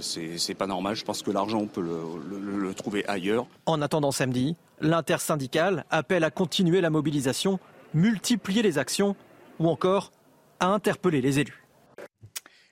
[0.00, 0.96] C'est pas normal.
[0.96, 3.46] Je pense que l'argent, on peut le trouver ailleurs.
[3.64, 7.58] En attendant samedi, l'intersyndicale appelle à continuer la mobilisation,
[7.94, 9.16] multiplier les actions
[9.58, 10.12] ou encore
[10.60, 11.57] à interpeller les élus.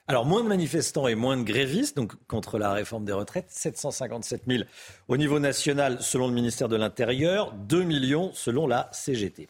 [0.09, 4.43] Alors, moins de manifestants et moins de grévistes, donc contre la réforme des retraites, 757
[4.47, 4.63] 000
[5.09, 9.49] au niveau national selon le ministère de l'Intérieur, 2 millions selon la CGT.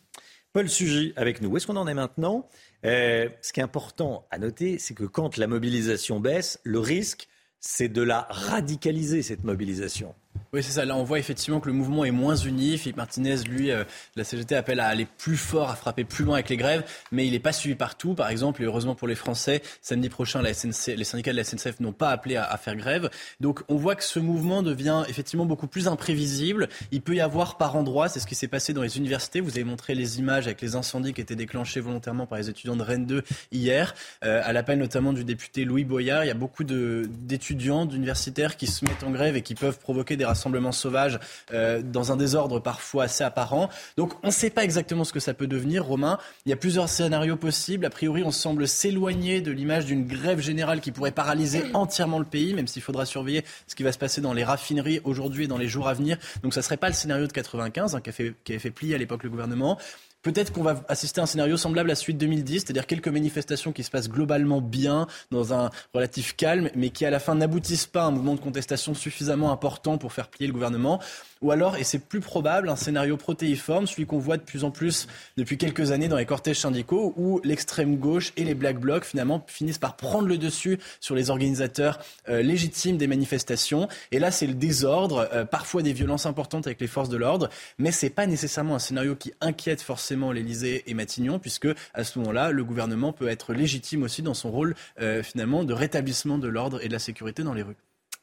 [0.54, 1.50] Paul Sugy avec nous.
[1.50, 2.48] Où est-ce qu'on en est maintenant?
[2.86, 7.28] Euh, Ce qui est important à noter, c'est que quand la mobilisation baisse, le risque,
[7.60, 10.14] c'est de la radicaliser, cette mobilisation.
[10.52, 10.84] Oui, c'est ça.
[10.84, 12.78] Là, on voit effectivement que le mouvement est moins uni.
[12.78, 13.84] Philippe Martinez, lui, euh,
[14.16, 17.26] la CGT appelle à aller plus fort, à frapper plus loin avec les grèves, mais
[17.26, 18.14] il n'est pas suivi partout.
[18.14, 21.92] Par exemple, et heureusement pour les Français, samedi prochain, les syndicats de la SNCF n'ont
[21.92, 23.10] pas appelé à, faire grève.
[23.40, 26.68] Donc, on voit que ce mouvement devient effectivement beaucoup plus imprévisible.
[26.92, 29.40] Il peut y avoir par endroits, c'est ce qui s'est passé dans les universités.
[29.40, 32.76] Vous avez montré les images avec les incendies qui étaient déclenchés volontairement par les étudiants
[32.76, 33.22] de Rennes 2
[33.52, 33.94] hier,
[34.24, 36.24] euh, à l'appel notamment du député Louis Boyard.
[36.24, 40.16] Il y a beaucoup d'étudiants, d'universitaires qui se mettent en grève et qui peuvent provoquer
[40.16, 41.19] des rassemblements sauvages
[41.53, 43.69] euh, dans un désordre parfois assez apparent.
[43.97, 46.19] Donc on ne sait pas exactement ce que ça peut devenir, Romain.
[46.44, 47.86] Il y a plusieurs scénarios possibles.
[47.86, 52.24] A priori, on semble s'éloigner de l'image d'une grève générale qui pourrait paralyser entièrement le
[52.24, 55.48] pays, même s'il faudra surveiller ce qui va se passer dans les raffineries aujourd'hui et
[55.48, 56.19] dans les jours à venir.
[56.43, 58.11] Donc ça ne serait pas le scénario de 95 hein, qui,
[58.44, 59.78] qui avait fait plier à l'époque le gouvernement.
[60.27, 63.70] Peut-être qu'on va assister à un scénario semblable à la suite 2010, c'est-à-dire quelques manifestations
[63.70, 67.86] qui se passent globalement bien, dans un relatif calme, mais qui à la fin n'aboutissent
[67.86, 71.01] pas à un mouvement de contestation suffisamment important pour faire plier le gouvernement.
[71.43, 74.73] Ou alors, et c'est plus probable, un scénario protéiforme, celui qu'on voit de plus en
[74.73, 79.05] plus depuis quelques années dans les cortèges syndicaux, où l'extrême gauche et les black blocs
[79.05, 83.86] finalement finissent par prendre le dessus sur les organisateurs euh, légitimes des manifestations.
[84.11, 87.48] Et là, c'est le désordre, euh, parfois des violences importantes avec les forces de l'ordre,
[87.78, 92.18] mais c'est pas nécessairement un scénario qui inquiète forcément l'Élysée et Matignon, puisque à ce
[92.18, 96.48] moment-là, le gouvernement peut être légitime aussi dans son rôle euh, finalement de rétablissement de
[96.48, 97.76] l'ordre et de la sécurité dans les rues.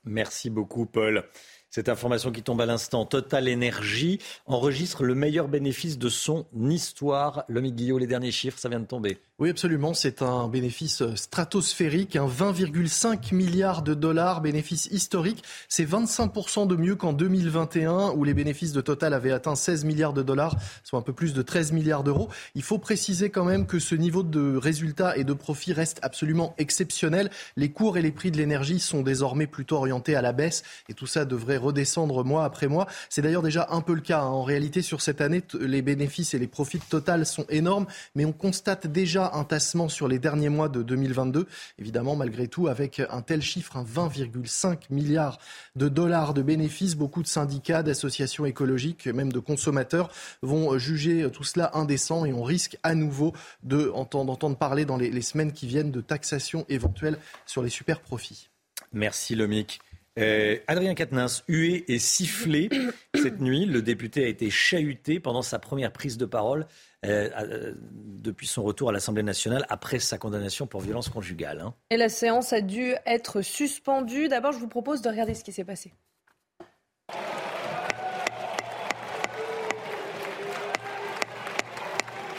[0.06, 1.24] Merci beaucoup, Paul.
[1.70, 7.45] Cette information qui tombe à l'instant, Total Energy enregistre le meilleur bénéfice de son histoire.
[7.48, 9.18] L'homme Guillaume, les derniers chiffres, ça vient de tomber.
[9.44, 9.94] Oui, absolument.
[9.94, 15.44] C'est un bénéfice stratosphérique, un 20,5 milliards de dollars, bénéfice historique.
[15.68, 20.14] C'est 25% de mieux qu'en 2021, où les bénéfices de Total avaient atteint 16 milliards
[20.14, 20.56] de dollars,
[20.86, 22.30] soit un peu plus de 13 milliards d'euros.
[22.56, 26.56] Il faut préciser quand même que ce niveau de résultats et de profit reste absolument
[26.57, 27.30] exceptionnel.
[27.57, 30.94] Les cours et les prix de l'énergie sont désormais plutôt orientés à la baisse, et
[30.94, 32.88] tout ça devrait redescendre mois après mois.
[33.10, 34.22] C'est d'ailleurs déjà un peu le cas.
[34.22, 34.28] Hein.
[34.28, 38.32] En réalité, sur cette année, les bénéfices et les profits Total sont énormes, mais on
[38.32, 41.47] constate déjà un tassement sur les derniers mois de 2022.
[41.80, 45.39] Évidemment, malgré tout, avec un tel chiffre, un 20,5 milliards
[45.76, 50.10] de dollars de bénéfices, beaucoup de syndicats, d'associations écologiques, même de consommateurs
[50.41, 53.34] vont juger tout cela indécent et on risque à nouveau
[53.64, 58.49] d'entendre parler dans les, semaines qui viennent de taxation éventuelle sur les super profits.
[58.91, 59.80] Merci Lomic.
[60.19, 62.69] Euh, Adrien Quatennens, hué et sifflé
[63.15, 63.65] cette nuit.
[63.65, 66.68] Le député a été chahuté pendant sa première prise de parole
[67.06, 71.62] euh, euh, depuis son retour à l'Assemblée nationale après sa condamnation pour violence conjugale.
[71.62, 71.74] Hein.
[71.90, 74.28] Et la séance a dû être suspendue.
[74.28, 75.94] D'abord, je vous propose de regarder ce qui s'est passé.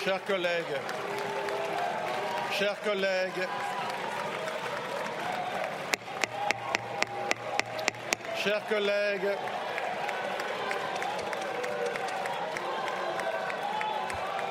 [0.04, 0.80] Chers collègues,
[2.52, 3.48] chers collègues,
[8.44, 9.38] Chers collègues,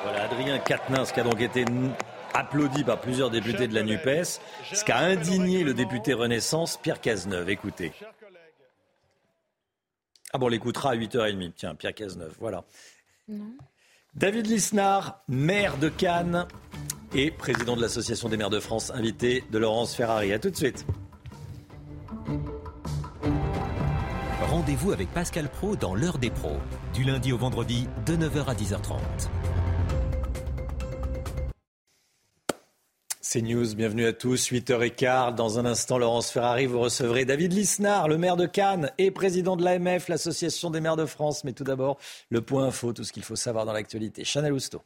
[0.04, 1.64] Voilà, Adrien Quatennens qui a donc été
[2.34, 4.40] applaudi par plusieurs députés de la NUPES,
[4.72, 7.48] ce qui a indigné le député Renaissance Pierre Cazeneuve.
[7.48, 7.92] Écoutez.
[10.32, 11.52] Ah bon, on l'écoutera à 8h30.
[11.56, 12.64] Tiens, Pierre Cazeneuve, voilà.
[14.14, 16.46] David Lisnard, maire de Cannes
[17.14, 20.32] et président de l'Association des maires de France, invité de Laurence Ferrari.
[20.32, 20.84] A tout de suite.
[24.50, 26.58] Rendez-vous avec Pascal Pro dans l'heure des pros,
[26.92, 28.98] du lundi au vendredi de 9h à 10h30.
[33.34, 35.34] C'est News, bienvenue à tous, 8h15.
[35.34, 39.56] Dans un instant, Laurence Ferrari, vous recevrez David Lisnard, le maire de Cannes et président
[39.56, 41.42] de l'AMF, l'Association des maires de France.
[41.42, 41.98] Mais tout d'abord,
[42.28, 44.24] le point info, tout ce qu'il faut savoir dans l'actualité.
[44.24, 44.82] Chanel Housteau.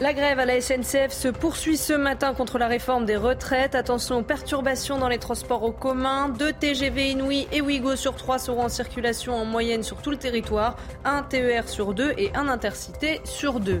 [0.00, 3.76] La grève à la SNCF se poursuit ce matin contre la réforme des retraites.
[3.76, 6.30] Attention aux perturbations dans les transports en commun.
[6.30, 10.16] Deux TGV Inouï et Ouigo sur trois seront en circulation en moyenne sur tout le
[10.16, 10.76] territoire.
[11.04, 13.78] Un TER sur deux et un Intercité sur deux.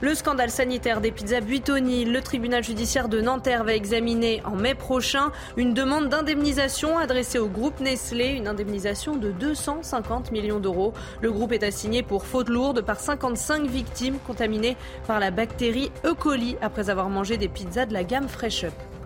[0.00, 4.76] Le scandale sanitaire des pizzas Buitoni, le tribunal judiciaire de Nanterre va examiner en mai
[4.76, 10.94] prochain une demande d'indemnisation adressée au groupe Nestlé, une indemnisation de 250 millions d'euros.
[11.20, 14.76] Le groupe est assigné pour faute lourde par 55 victimes contaminées
[15.08, 16.14] par la bactérie E.
[16.14, 18.97] coli après avoir mangé des pizzas de la gamme Fresh Up.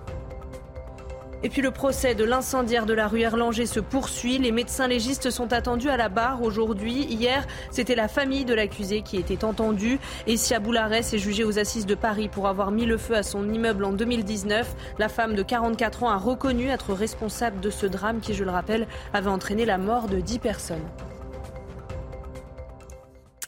[1.45, 4.39] Et puis le procès de l'incendiaire de la rue Erlanger se poursuit.
[4.39, 7.05] Les médecins légistes sont attendus à la barre aujourd'hui.
[7.05, 9.99] Hier, c'était la famille de l'accusé qui était entendue.
[10.29, 13.53] Essia Boularès est jugée aux assises de Paris pour avoir mis le feu à son
[13.53, 14.75] immeuble en 2019.
[14.99, 18.51] La femme de 44 ans a reconnu être responsable de ce drame qui, je le
[18.51, 20.87] rappelle, avait entraîné la mort de 10 personnes.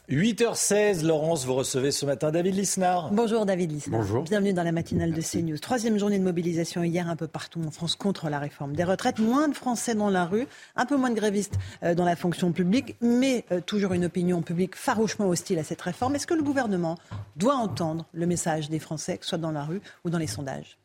[0.09, 3.09] 8h16, Laurence, vous recevez ce matin David Lisnard.
[3.11, 4.01] Bonjour David Lisnard.
[4.01, 4.23] Bonjour.
[4.23, 5.57] Bienvenue dans la matinale de CNews.
[5.57, 9.17] Troisième journée de mobilisation hier un peu partout en France contre la réforme des retraites.
[9.17, 10.45] Moins de Français dans la rue,
[10.75, 14.43] un peu moins de grévistes euh, dans la fonction publique, mais euh, toujours une opinion
[14.43, 16.13] publique farouchement hostile à cette réforme.
[16.13, 16.99] Est-ce que le gouvernement
[17.35, 20.27] doit entendre le message des Français, que ce soit dans la rue ou dans les
[20.27, 20.77] sondages?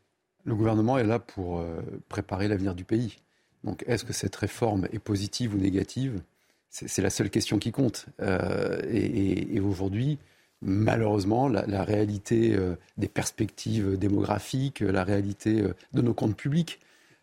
[0.45, 3.19] Le gouvernement est là pour euh, préparer l'avenir du pays.
[3.65, 6.23] Donc est-ce que cette réforme est positive ou négative?
[6.71, 8.07] C'est la seule question qui compte.
[8.23, 10.19] Euh, et, aujourd'hui,
[10.63, 16.79] malheureusement, la, réalité euh, des perspectives démographiques, la réalité euh, de nos comptes publics,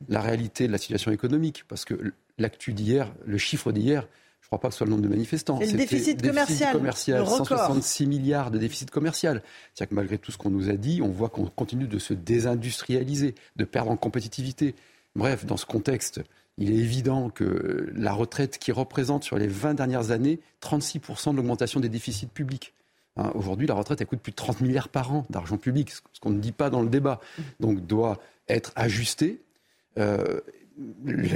[0.10, 4.07] la réalité de la situation économique, parce que l'actu d'hier, le chiffre d'hier,
[4.41, 5.60] je ne crois pas que ce soit le nombre de manifestants.
[5.60, 6.74] C'est le déficit commercial.
[6.74, 9.41] commercial 166 milliards de déficit commercial.
[9.74, 12.14] C'est-à-dire que malgré tout ce qu'on nous a dit, on voit qu'on continue de se
[12.14, 14.76] désindustrialiser, de perdre en compétitivité.
[15.15, 16.22] Bref, dans ce contexte,
[16.57, 21.38] il est évident que la retraite qui représente sur les 20 dernières années 36% de
[21.38, 22.73] l'augmentation des déficits publics.
[23.15, 26.19] Hein, aujourd'hui, la retraite, elle coûte plus de 30 milliards par an d'argent public, ce
[26.19, 27.19] qu'on ne dit pas dans le débat.
[27.59, 29.41] Donc, doit être ajustée.
[29.97, 30.41] Euh,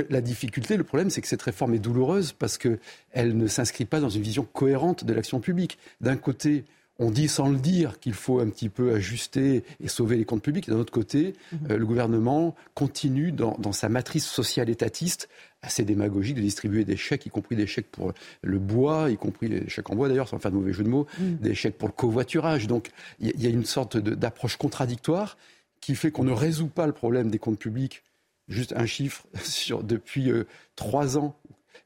[0.10, 4.00] la difficulté, le problème, c'est que cette réforme est douloureuse parce qu'elle ne s'inscrit pas
[4.00, 5.80] dans une vision cohérente de l'action publique.
[6.00, 6.64] D'un côté,
[7.02, 10.44] on dit sans le dire qu'il faut un petit peu ajuster et sauver les comptes
[10.44, 10.70] publics.
[10.70, 11.72] D'un autre côté, mhm.
[11.72, 15.28] euh, le gouvernement continue dans, sa matrice sociale étatiste
[15.64, 18.14] assez démagogique de distribuer des chèques, y compris des chèques pour
[18.44, 20.90] le bois, y compris des chèques en bois d'ailleurs, sans faire de mauvais jeu de
[20.90, 21.38] mots, mhm.
[21.38, 22.68] des chèques pour le covoiturage.
[22.68, 25.38] Donc il y, a une sorte d'approche contradictoire
[25.80, 28.04] qui fait qu'on ne résout pas le problème des comptes publics.
[28.48, 30.44] Juste un chiffre, sur, depuis euh,
[30.76, 31.36] trois ans,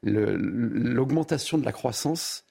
[0.02, 2.44] l'augmentation de la croissance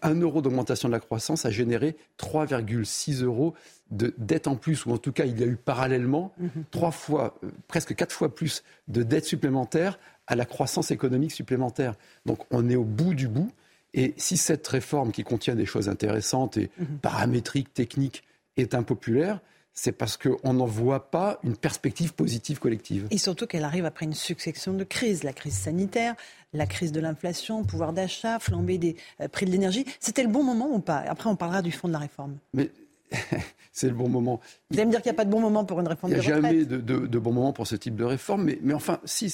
[0.00, 3.54] 1 euro d'augmentation de la croissance a généré 3,6 euros
[3.90, 6.64] de dette en plus, ou en tout cas, il y a eu parallèlement mhm.
[6.70, 11.94] trois fois, euh, presque quatre fois plus de dettes supplémentaires à la croissance économique supplémentaire.
[12.24, 13.50] Donc on est au bout du bout.
[13.94, 16.98] Et si cette réforme qui contient des choses intéressantes et mhm.
[17.02, 18.24] paramétriques, techniques,
[18.56, 19.40] est impopulaire,
[19.74, 23.06] c'est parce qu'on n'en voit pas une perspective positive collective.
[23.10, 25.24] Et surtout qu'elle arrive après une succession de crises.
[25.24, 26.14] La crise sanitaire,
[26.52, 29.86] la crise de l'inflation, pouvoir d'achat, flambée des euh, prix de l'énergie.
[29.98, 30.98] C'était le bon moment ou pas?
[30.98, 32.36] Après, on parlera du fond de la réforme.
[32.52, 32.70] Mais
[33.72, 34.40] c'est le bon moment.
[34.70, 36.18] Vous allez me dire qu'il n'y a pas de bon moment pour une réforme de
[36.18, 38.44] retraite Il n'y a jamais de, bon moment pour ce type de réforme.
[38.44, 39.32] Mais, mais enfin, si,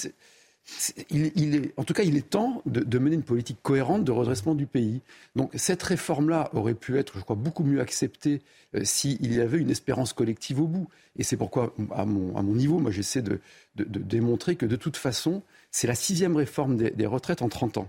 [1.76, 5.00] en tout cas, il est temps de, mener une politique cohérente de redressement du pays.
[5.34, 8.42] Donc cette réforme-là aurait pu être, je crois, beaucoup mieux acceptée
[8.74, 10.88] euh, s'il y avait une espérance collective au bout.
[11.16, 13.40] Et c'est pourquoi, à mon, à mon, niveau, moi j'essaie de,
[13.76, 17.88] démontrer que de toute façon, c'est la sixième réforme des, des retraites en 30 ans.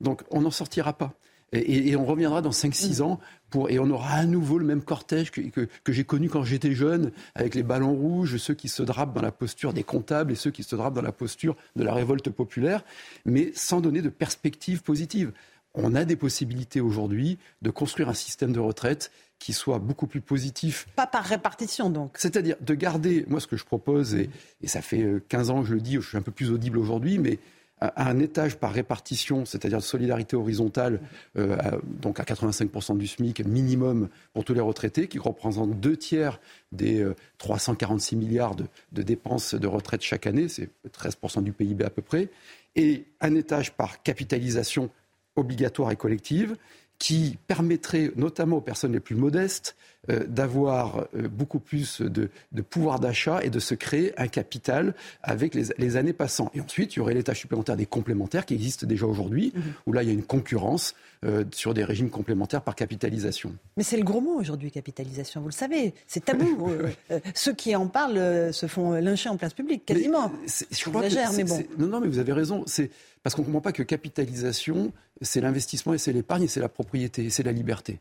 [0.00, 1.14] Donc on n'en sortira pas.
[1.52, 3.20] Et, on reviendra dans 5-6 ans
[3.50, 6.72] pour, et on aura à nouveau le même cortège que, que, j'ai connu quand j'étais
[6.72, 10.34] jeune, avec les ballons rouges, ceux qui se drapent dans la posture des comptables et
[10.34, 12.84] ceux qui se drapent dans la posture de la révolte populaire,
[13.24, 15.32] mais sans donner de perspective positive.
[15.74, 20.22] On a des possibilités aujourd'hui de construire un système de retraite qui soit beaucoup plus
[20.22, 20.88] positif.
[20.96, 22.16] Pas par répartition, donc.
[22.16, 24.30] C'est-à-dire de garder, moi ce que je propose, et,
[24.62, 26.78] et, ça fait 15 ans que je le dis, je suis un peu plus audible
[26.78, 27.38] aujourd'hui, mais
[27.80, 31.00] un étage par répartition, c'est-à-dire solidarité horizontale,
[31.36, 36.40] euh, donc à 85% du SMIC minimum pour tous les retraités, qui représente deux tiers
[36.72, 37.06] des
[37.38, 38.66] 346 euh, milliards de,
[39.02, 42.30] dépenses de retraite chaque année, c'est 13% du PIB à peu près,
[42.76, 44.90] et un étage par capitalisation
[45.36, 46.56] obligatoire et collective,
[46.98, 49.76] qui permettrait notamment aux personnes les plus modestes
[50.08, 52.30] euh, d'avoir euh, beaucoup plus de,
[52.70, 56.50] pouvoir d'achat et de se créer un capital avec les, années passant.
[56.54, 59.62] Et ensuite, il y aurait l'état supplémentaire des complémentaires qui existent déjà aujourd'hui, mhm.
[59.86, 60.94] où là, il y a une concurrence
[61.24, 63.52] euh, sur des régimes complémentaires par capitalisation.
[63.76, 65.92] Mais c'est le gros mot aujourd'hui, capitalisation, vous le savez.
[66.06, 66.70] C'est tabou.
[67.34, 70.30] ceux qui en parlent se font lyncher en place publique, quasiment.
[70.70, 71.64] je mais bon.
[71.78, 72.62] Non, non, mais vous avez raison.
[72.66, 72.90] C'est
[73.26, 76.68] parce qu'on ne comprend pas que capitalisation, c'est l'investissement et c'est l'épargne et c'est la
[76.68, 77.98] propriété et c'est la liberté.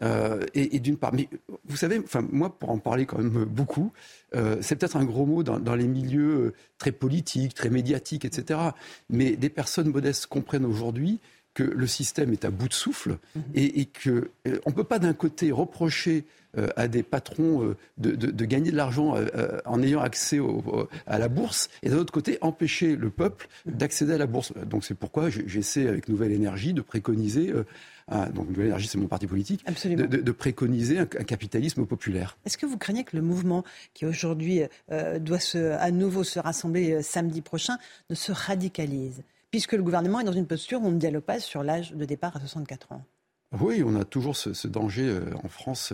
[0.00, 1.28] Euh, et, d'une part, mais
[1.66, 3.92] vous savez, enfin moi pour en parler quand même beaucoup,
[4.34, 8.60] euh, c'est peut-être un gros mot dans, les milieux euh, très politiques, très médiatiques, etc.
[9.10, 11.20] Mais des personnes modestes comprennent aujourd'hui
[11.54, 13.18] que le système est à bout de souffle
[13.54, 16.24] et, et qu'on ne peut pas d'un côté reprocher
[16.58, 20.38] euh, à des patrons euh, de, gagner de l'argent euh, en ayant accès
[21.06, 24.52] à la bourse, et d'un autre côté, empêcher le peuple d'accéder à la bourse.
[24.66, 27.54] Donc c'est pourquoi j'essaie, avec Nouvelle Énergie, de préconiser
[28.34, 32.36] donc Nouvelle Énergie, c'est mon parti politique, de, préconiser un, capitalisme populaire.
[32.44, 33.64] Est-ce que vous craignez que le mouvement
[33.94, 34.62] qui aujourd'hui
[35.20, 37.78] doit se, à nouveau se rassembler samedi prochain
[38.10, 39.22] ne se radicalise?
[39.52, 42.04] Puisque le gouvernement est dans une posture où on ne dialogue pas sur l'âge de
[42.04, 43.04] départ à 64 ans.
[43.60, 45.14] Oui, on a toujours ce, danger
[45.44, 45.92] en France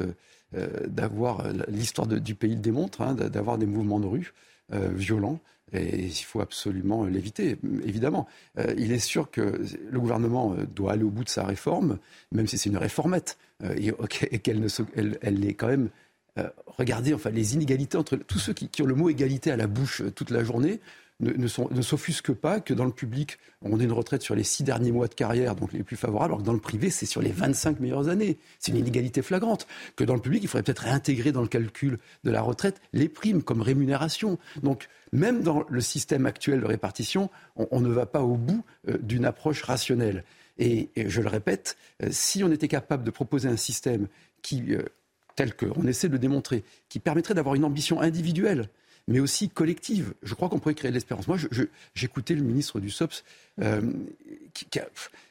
[0.55, 4.33] euh, d'avoir l'histoire du pays le démontre, hein, d'avoir des mouvements de rue
[4.73, 5.41] euh, violents.
[5.73, 8.27] Et il faut absolument l'éviter, évidemment.
[8.59, 9.61] Euh, il est sûr que
[9.91, 11.99] le gouvernement doit aller au bout de sa réforme,
[12.33, 13.37] même si c'est une réformette,
[13.77, 13.93] et,
[14.39, 14.67] qu'elle
[15.21, 15.91] elle, est quand même
[16.67, 20.03] regardez enfin les inégalités entre tous ceux qui, ont le mot égalité à la bouche
[20.15, 20.81] toute la journée
[21.21, 24.93] ne, ne pas que dans le public, on ait une retraite sur les six derniers
[24.93, 27.33] mois de carrière, donc les plus favorables, alors que dans le privé, c'est sur les
[27.33, 28.39] 25 meilleures années.
[28.59, 29.67] C'est une inégalité flagrante.
[29.97, 33.09] Que dans le public, il faudrait peut-être réintégrer dans le calcul de la retraite les
[33.09, 34.39] primes comme rémunération.
[34.63, 38.99] Donc, même dans le système actuel de répartition, on, ne va pas au bout euh,
[38.99, 40.25] d'une approche rationnelle.
[40.59, 44.07] Et, je le répète, euh, si on était capable de proposer un système
[44.43, 44.83] qui, euh,
[45.35, 48.69] tel qu'on essaie de le démontrer, qui permettrait d'avoir une ambition individuelle,
[49.09, 50.15] mais aussi collective.
[50.23, 51.27] Je crois qu'on pourrait créer de l'espérance.
[51.27, 51.39] Moi,
[51.95, 53.25] j'écoutais le ministre du SOPS
[53.61, 53.81] euh,
[54.55, 54.87] qui, qui, a,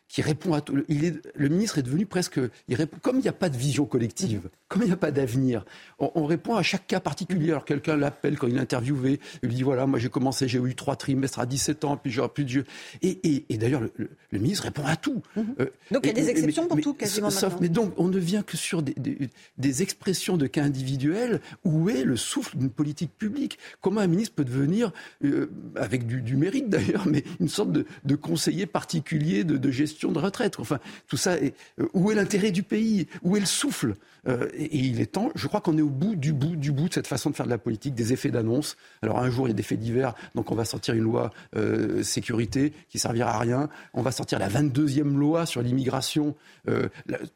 [0.07, 0.83] qui répond à tout.
[0.87, 2.39] Il est, le ministre est devenu presque.
[2.67, 5.11] Il répond, comme il n'y a pas de vision collective, comme il n'y a pas
[5.11, 5.65] d'avenir,
[5.99, 7.51] on, répond à chaque cas particulier.
[7.51, 10.59] Alors quelqu'un l'appelle quand il est interviewé, il lui dit voilà, moi j'ai commencé, j'ai
[10.59, 12.63] eu trois trimestres à 17 ans, puis j'aurai plus de jeu.
[13.01, 13.91] Et, et, et d'ailleurs, le,
[14.31, 15.21] le, ministre répond à tout.
[15.35, 15.55] Mhm.
[15.59, 17.29] Euh, donc il y a des exceptions pour tout, quasiment.
[17.29, 21.41] Sauf, mais donc on ne vient que sur des, des, des, expressions de cas individuels.
[21.65, 24.91] Où est le souffle d'une politique publique Comment un ministre peut devenir,
[25.23, 29.71] euh, avec du, du mérite d'ailleurs, mais une sorte de, de conseiller particulier de, de
[29.71, 30.59] gestion de retraite.
[30.59, 31.49] Enfin, tout ça, euh,
[31.93, 33.07] où est l'intérêt du pays?
[33.23, 33.95] Où est le souffle?
[34.27, 36.89] Euh, et, il est temps, je crois qu'on est au bout du bout du bout
[36.89, 38.77] de cette façon de faire de la politique, des effets d'annonce.
[39.01, 41.31] Alors un jour, il y a des faits divers, donc on va sortir une loi
[41.55, 43.69] euh, sécurité qui servira à rien.
[43.93, 46.35] On va sortir la 22e loi sur l'immigration,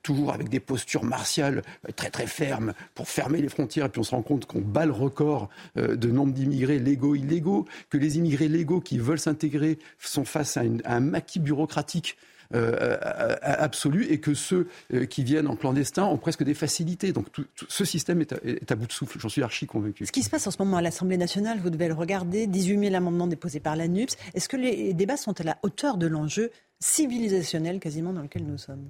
[0.04, 1.62] toujours avec des postures martiales
[1.96, 3.86] très très fermes pour fermer les frontières.
[3.86, 7.66] Et puis on se rend compte qu'on bat le record de nombre d'immigrés légaux, illégaux,
[7.90, 12.18] que les immigrés légaux qui veulent s'intégrer sont face à un maquis bureaucratique
[12.54, 17.12] euh, euh, absolue et que ceux euh, qui viennent en clandestin ont presque des facilités.
[17.14, 20.06] Donc tout, ce système est à, bout de souffle, j'en suis archi convaincu.
[20.06, 22.80] Ce qui se passe en ce moment à l'Assemblée nationale, vous devez le regarder, 18
[22.80, 24.16] 000 amendements déposés par la NUPS.
[24.34, 26.52] Est-ce que les débats sont à la hauteur de l'enjeu
[26.82, 28.88] civilisationnel quasiment dans lequel nous sommes.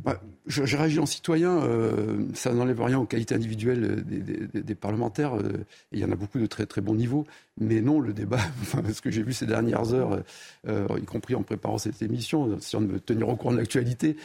[0.47, 5.99] je, réagis en citoyen, euh, ça n'enlève rien aux qualités individuelles des, parlementaires, euh, il
[5.99, 7.25] y en a beaucoup de très très bons niveaux,
[7.59, 8.39] mais non, le débat,
[8.93, 10.23] ce que j'ai vu ces dernières heures,
[10.69, 14.15] euh, y compris en préparant cette émission, si on me tenir au courant de l'actualité,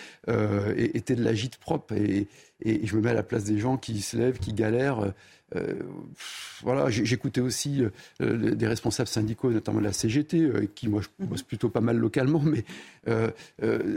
[0.77, 2.29] était de l'agite propre, et,
[2.63, 5.13] et, je me mets à la place des gens qui se lèvent, qui galèrent.
[5.55, 5.75] Euh,
[6.63, 7.85] voilà, j'écoutais aussi
[8.21, 11.31] euh, des responsables syndicaux, notamment la CGT, euh, qui moi je mhm.
[11.31, 12.65] bosse plutôt pas mal localement, mais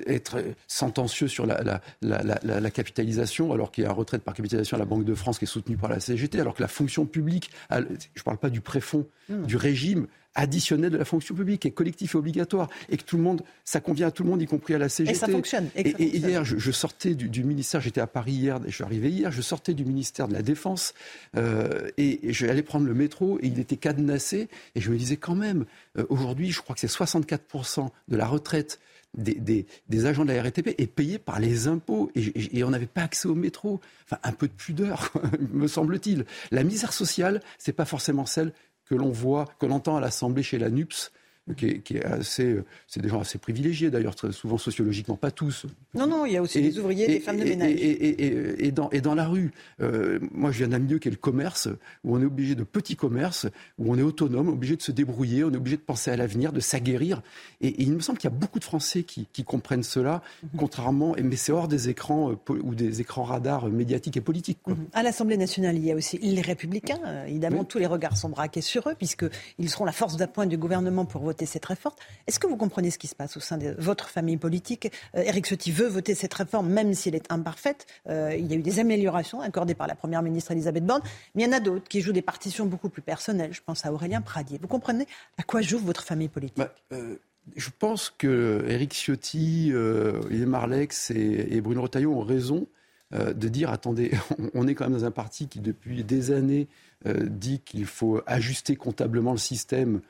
[0.05, 4.79] être sentencieux sur la, la, capitalisation, alors qu'il y a un retraite par capitalisation à
[4.79, 7.49] la Banque de France qui est soutenue par la CGT, alors que la fonction publique,
[7.71, 10.05] je ne parle pas du préfond, du régime,
[10.35, 13.79] additionnel de la fonction publique, est collectif et obligatoire, et que tout le monde, ça
[13.79, 15.15] convient à tout le monde, y compris à la CGT.
[15.15, 15.69] Et ça fonctionne.
[15.75, 19.41] Et, hier, je, sortais du, ministère, j'étais à Paris hier, je suis arrivé hier, je
[19.41, 20.93] sortais du ministère de la Défense,
[21.35, 25.35] euh, et, aller prendre le métro, et il était cadenassé, et je me disais quand
[25.35, 25.65] même,
[25.97, 28.79] euh, aujourd'hui, je crois que c'est 64% de la retraite
[29.17, 33.27] des, agents de la RATP est payée par les impôts et, on n'avait pas accès
[33.27, 33.79] au métro.
[34.05, 35.11] Enfin, un peu de pudeur,
[35.51, 36.25] me semble-t-il.
[36.51, 38.53] La misère sociale, c'est pas forcément celle
[38.89, 41.11] que l'on voit, que l'on entend à l'Assemblée chez la NUPS,
[41.55, 45.65] qui est, assez, euh, c'est des gens assez privilégiés d'ailleurs, souvent sociologiquement, pas tous.
[45.93, 47.73] Non, non, il y a aussi des ouvriers, des femmes de ménage.
[47.77, 49.51] Et, dans, et dans la rue,
[49.81, 51.67] euh, moi je viens d'un milieu qui est le commerce,
[52.03, 53.47] où on est obligé de petits commerces,
[53.77, 56.51] où on est autonome, obligé de se débrouiller, on est obligé de penser à l'avenir,
[56.51, 57.21] de s'aguerrir.
[57.61, 60.49] Et, il me semble qu'il y a beaucoup de Français qui, comprennent cela, mhm.
[60.57, 64.59] contrairement, mais c'est hors des écrans euh, ou des écrans radars médiatiques et politiques.
[64.61, 64.73] Quoi.
[64.73, 64.87] Mhm.
[64.93, 66.99] À l'Assemblée nationale, il y a aussi les Républicains.
[67.27, 71.05] évidemment, tous les regards sont braqués sur eux, puisqu'ils seront la force d'appoint du gouvernement
[71.05, 71.95] pour voter cette réforme.
[72.27, 74.91] Est-ce que vous comprenez ce qui se passe au sein de votre famille politique?
[75.15, 77.87] Euh, Ciotti veut voter cette réforme, même si elle est imparfaite.
[78.07, 81.01] Euh, il y a eu des améliorations accordées par la Première ministre Elisabeth Borne,
[81.35, 83.53] mais il y en a d'autres qui jouent des partitions beaucoup plus personnelles.
[83.53, 84.59] Je pense à Aurélien Pradier.
[84.61, 85.07] Vous comprenez
[85.37, 86.57] à quoi joue votre famille politique?
[86.57, 87.15] Bah, euh,
[87.55, 92.67] Je pense que Eric Ciotti, euh, Marlex et, Bruno Retailleau ont raison
[93.11, 94.11] de dire attendez,
[94.53, 96.67] on est quand même dans un parti qui depuis des années
[97.05, 100.01] dit qu'il faut ajuster comptablement le système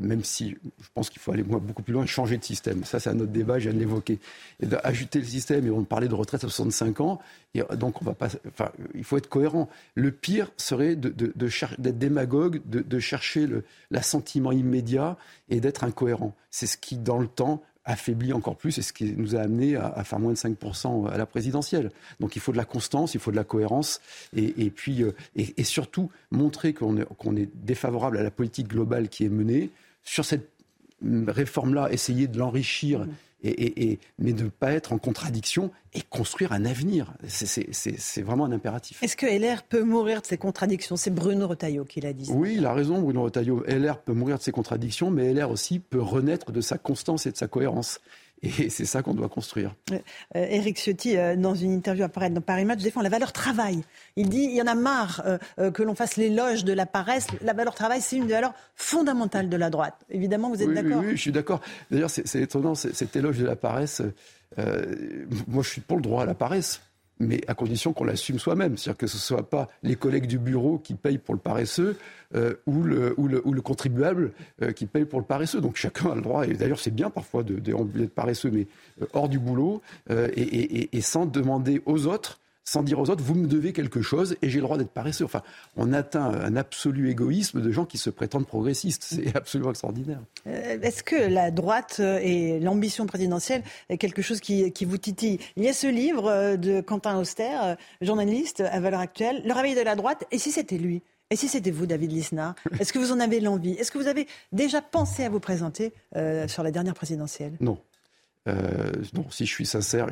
[0.00, 2.84] même si je pense qu'il faut aller beaucoup plus loin, changer de système.
[2.84, 4.18] Ça, c'est un autre débat, je viens de l'évoquer.
[4.82, 7.20] Ajouter le système, et on parlait de retraite à 65 ans,
[7.54, 9.68] et donc on va pas, enfin, il faut être cohérent.
[9.94, 13.46] Le pire serait d'être de, de, démagogue, de, chercher
[13.90, 15.16] l'assentiment immédiat
[15.48, 16.34] et d'être incohérent.
[16.50, 19.74] C'est ce qui, dans le temps, affaiblit encore plus et ce qui nous a amené
[19.74, 21.90] à, faire moins de 5% à la présidentielle.
[22.20, 24.00] Donc il faut de la constance, il faut de la cohérence
[24.36, 29.30] et, puis euh, et, surtout montrer qu'on est, défavorable à la politique globale qui est
[29.30, 29.70] menée.
[30.04, 30.50] Sur cette
[31.02, 33.06] réforme-là, essayer de l'enrichir
[33.42, 37.12] et, mais de ne pas être en contradiction et construire un avenir.
[37.26, 39.02] C'est vraiment un impératif.
[39.02, 40.96] Est-ce que LR peut mourir de ses contradictions?
[40.96, 42.30] C'est Bruno Retailleau qui l'a dit.
[42.32, 43.64] Oui, il a raison, Bruno Retailleau.
[43.66, 47.32] LR peut mourir de ses contradictions, mais LR aussi peut renaître de sa constance et
[47.32, 48.00] de sa cohérence.
[48.42, 49.74] Et c'est ça qu'on doit construire.
[49.92, 49.98] Euh,
[50.34, 53.82] Éric Ciotti, euh, dans une interview à dans Paris Match, défend la valeur travail.
[54.16, 55.22] Il dit il y en a marre
[55.58, 57.26] euh, que l'on fasse l'éloge de la paresse.
[57.42, 59.94] La valeur travail, c'est une des valeurs fondamentales de la droite.
[60.10, 61.60] Évidemment, vous êtes d'accord oui, oui, je suis d'accord.
[61.90, 64.02] D'ailleurs, c'est étonnant, cet éloge de la paresse.
[64.56, 66.80] moi, je suis pour le droit à la paresse
[67.20, 68.76] mais à condition qu'on l'assume soi-même.
[68.76, 71.96] C'est-à-dire que ce ne soit pas les collègues du bureau qui payent pour le paresseux
[72.34, 74.32] euh, ou, le, ou, le, ou, le, contribuable
[74.62, 75.60] euh, qui paye pour le paresseux.
[75.60, 78.66] Donc chacun a le droit, et d'ailleurs c'est bien parfois de, de, paresseux, mais
[79.02, 83.24] euh, hors du boulot et, et, et, sans demander aux autres sans dire aux autres,
[83.24, 85.24] vous me devez quelque chose et j'ai le droit d'être paresseux.
[85.24, 85.42] Enfin,
[85.76, 89.04] on atteint un absolu égoïsme de gens qui se prétendent progressistes.
[89.04, 90.20] C'est absolument extraordinaire.
[90.44, 95.38] Est-ce que la droite et l'ambition présidentielle est quelque chose qui, qui, vous titille?
[95.56, 99.80] Il y a ce livre de Quentin Auster, journaliste à valeur actuelle, Le réveil de
[99.80, 100.26] la droite.
[100.30, 101.02] Et si c'était lui?
[101.30, 102.54] Et si c'était vous, David Lisnard?
[102.80, 103.72] Est-ce que vous en avez l'envie?
[103.72, 107.52] Est-ce que vous avez déjà pensé à vous présenter euh, sur la dernière présidentielle?
[107.60, 107.78] Non.
[108.48, 110.08] Euh, non, si je suis sincère,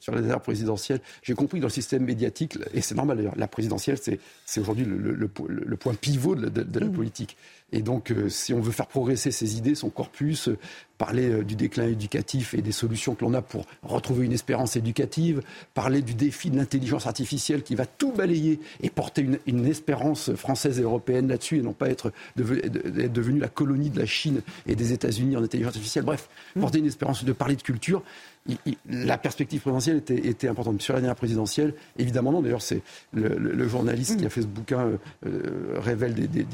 [0.00, 3.48] sur la dernière présidentielle, j'ai compris dans le système médiatique, et c'est normal d'ailleurs, la
[3.48, 6.92] présidentielle, c'est aujourd'hui le, point pivot de, la mmh.
[6.92, 7.36] politique.
[7.72, 10.56] Et donc, euh, si on veut faire progresser ses idées, son corpus, euh,
[10.98, 14.76] parler euh, du déclin éducatif et des solutions que l'on a pour retrouver une espérance
[14.76, 15.42] éducative,
[15.74, 20.78] parler du défi de l'intelligence artificielle qui va tout balayer et porter une, espérance française
[20.78, 24.92] et européenne là-dessus et non pas être, devenue la colonie de la Chine et des
[24.92, 26.04] États-Unis en intelligence artificielle.
[26.04, 26.60] Bref, mmh.
[26.60, 28.04] porter une espérance de parler de culture
[28.88, 30.80] la perspective présidentielle était, importante.
[30.82, 32.42] Sur la dernière présidentielle, évidemment non.
[32.42, 32.82] D'ailleurs, c'est
[33.12, 34.96] le, journaliste qui a fait ce bouquin euh,
[35.26, 36.46] euh, révèle des,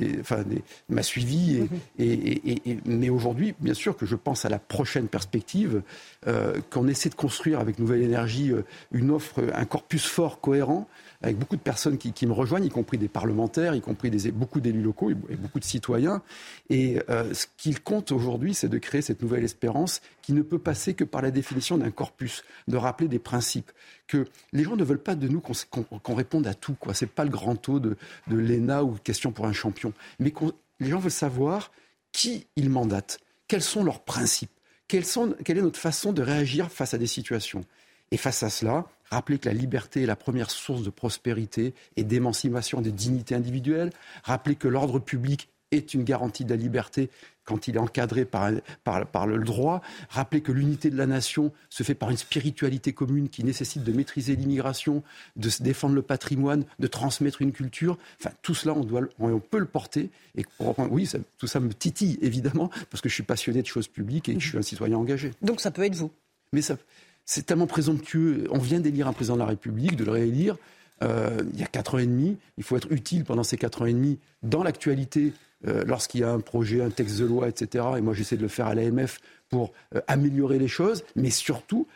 [0.89, 1.69] m'a suivi.
[1.98, 5.82] Et, mais aujourd'hui, bien sûr que je pense à la prochaine perspective,
[6.27, 8.52] euh, qu'on essaie de construire avec Nouvelle Énergie
[8.93, 10.89] une offre, un corpus fort, cohérent,
[11.23, 14.82] avec beaucoup de personnes qui, me rejoignent, y compris des parlementaires, y compris beaucoup d'élus
[14.82, 16.23] locaux et, beaucoup de citoyens.
[16.69, 20.59] Et euh, ce qu'il compte aujourd'hui, c'est de créer cette nouvelle espérance qui ne peut
[20.59, 23.70] passer que par la définition d'un corpus, de rappeler des principes.
[24.07, 26.77] Que les gens ne veulent pas de nous qu'on réponde à tout.
[26.93, 27.97] Ce n'est pas le grand taux de,
[28.28, 29.93] de l'ENA ou question pour un champion.
[30.19, 30.32] Mais
[30.81, 31.70] les gens veulent savoir
[32.11, 33.19] qui ils mandatent,
[33.49, 34.51] quels sont leurs principes,
[34.89, 37.65] quelle est notre façon de réagir face à des situations.
[38.12, 42.05] Et face à cela, rappeler que la liberté est la première source de prospérité et
[42.05, 43.90] d'émancipation des dignités individuelles,
[44.22, 47.09] rappeler que l'ordre public est une garantie de la liberté
[47.44, 48.51] quand il est encadré par,
[48.84, 49.80] par, le droit,
[50.10, 53.93] rappeler que l'unité de la nation se fait par une spiritualité commune qui nécessite de
[53.93, 55.02] maîtriser l'immigration,
[55.36, 57.98] de se défendre le patrimoine, de transmettre une culture.
[58.20, 60.10] Enfin, tout cela, on, doit, on peut le porter.
[60.36, 60.44] Et
[60.90, 64.34] oui, tout ça me titille, évidemment, parce que je suis passionné de choses publiques et
[64.34, 65.32] que je suis un citoyen engagé.
[65.40, 66.12] Donc ça peut être vous
[66.52, 66.76] Mais ça,
[67.24, 68.47] c'est tellement présomptueux.
[68.51, 70.57] On vient d'élire un président de la République, de le réélire.
[71.03, 72.36] Euh, il y a quatre ans et demi.
[72.59, 75.32] Il faut être utile pendant ces quatre ans et demi dans l'actualité,
[75.66, 77.85] euh, lorsqu'il y a un projet, un texte de loi, etc.
[77.99, 81.05] Et moi, j'essaie de le faire à l'AMF pour euh, améliorer les choses.
[81.16, 81.86] Mais surtout,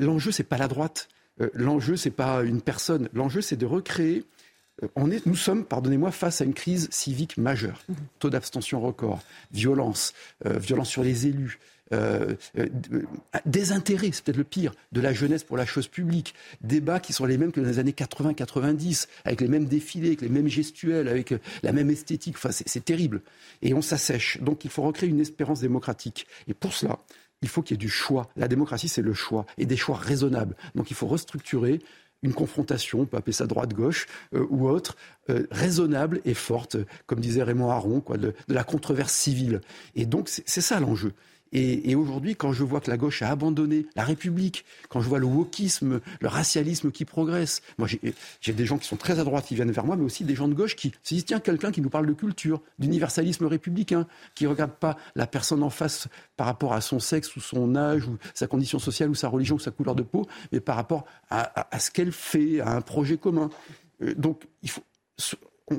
[0.00, 1.08] l'enjeu, c'est pas la droite.
[1.54, 3.08] l'enjeu, c'est pas une personne.
[3.14, 4.24] L'enjeu, c'est de recréer.
[4.96, 7.80] On est, nous sommes, pardonnez-moi, face à une crise civique majeure.
[7.88, 7.94] Mmh.
[8.18, 9.20] Taux d'abstention record,
[9.52, 10.12] violence,
[10.44, 11.60] violence sur les élus,
[11.92, 12.68] euh, euh,
[13.44, 17.24] désintérêt, c'est peut-être le pire, de la jeunesse pour la chose publique, débats qui sont
[17.24, 21.08] les mêmes que dans les années 80-90, avec les mêmes défilés, avec les mêmes gestuels,
[21.08, 23.22] avec euh, la même esthétique, enfin c'est terrible.
[23.62, 24.40] Et on s'assèche.
[24.40, 26.26] Donc il faut recréer une espérance démocratique.
[26.46, 26.98] Et pour cela,
[27.42, 28.28] il faut qu'il y ait du choix.
[28.36, 30.56] La démocratie, c'est le choix, et des choix raisonnables.
[30.74, 31.80] Donc il faut restructurer
[32.22, 34.06] une confrontation, on peut appeler ça droite-gauche
[34.50, 34.94] ou autre,
[35.50, 36.76] raisonnable et forte,
[37.06, 39.62] comme disait Raymond Aron, quoi, de, la controverse civile.
[39.94, 41.14] Et donc c'est ça l'enjeu.
[41.52, 45.18] Et, aujourd'hui, quand je vois que la gauche a abandonné la République, quand je vois
[45.18, 47.88] le wokisme, le racialisme qui progresse, moi
[48.40, 50.34] j'ai des gens qui sont très à droite qui viennent vers moi, mais aussi des
[50.36, 54.06] gens de gauche qui se disent tiens, quelqu'un qui nous parle de culture, d'universalisme républicain,
[54.34, 56.06] qui ne regarde pas la personne en face
[56.36, 59.56] par rapport à son sexe ou son âge ou sa condition sociale ou sa religion
[59.56, 62.80] ou sa couleur de peau, mais par rapport à, à ce qu'elle fait, à un
[62.80, 63.50] projet commun.
[64.02, 64.82] Euh, donc il faut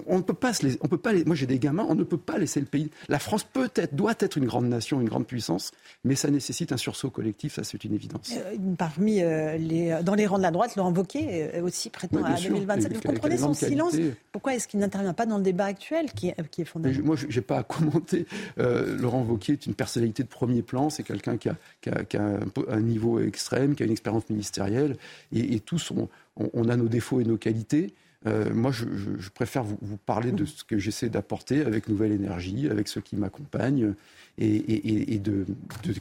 [0.08, 2.04] on, ne peut pas se on peut pas les, moi j'ai des gamins, on ne
[2.04, 2.90] peut pas laisser le pays.
[3.10, 5.72] La France peut-être, doit être une grande nation, une grande puissance,
[6.04, 8.32] mais ça nécessite un sursaut collectif, ça c'est une évidence.
[8.36, 12.40] Euh, parmi euh, les, dans les rangs de la droite, Laurent Wauquiez aussi prétend à
[12.40, 12.94] 2027.
[12.94, 13.96] Vous comprenez son silence
[14.32, 17.16] Pourquoi est-ce qu'il n'intervient pas dans le débat actuel qui est, qui est fondamental Moi,
[17.16, 18.26] je n'ai pas à commenter.
[18.58, 22.18] Laurent Wauquiez est une personnalité de premier plan, c'est quelqu'un qui a, qui a, qui
[22.18, 22.40] a
[22.70, 24.98] un, niveau extrême, qui a une expérience ministérielle,
[25.32, 27.94] et, et tous on, on a nos défauts et nos qualités.
[28.28, 28.86] Euh, moi, je,
[29.30, 33.94] préfère vous, parler de ce que j'essaie d'apporter avec Nouvelle Énergie, avec ceux qui m'accompagnent,
[34.38, 35.46] et, de,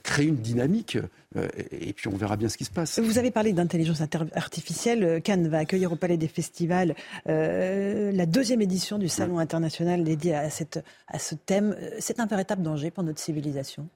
[0.03, 0.99] créer une dynamique.
[1.37, 2.99] Euh, et puis, on verra bien ce qui se passe.
[2.99, 4.03] Vous avez parlé d'intelligence
[4.35, 5.23] artificielle.
[5.23, 6.95] Cannes va accueillir au Palais des Festivals
[7.29, 11.77] euh, la deuxième édition du Salon international dédié à, cette, à ce thème.
[11.99, 13.89] C'est un véritable danger pour notre civilisation?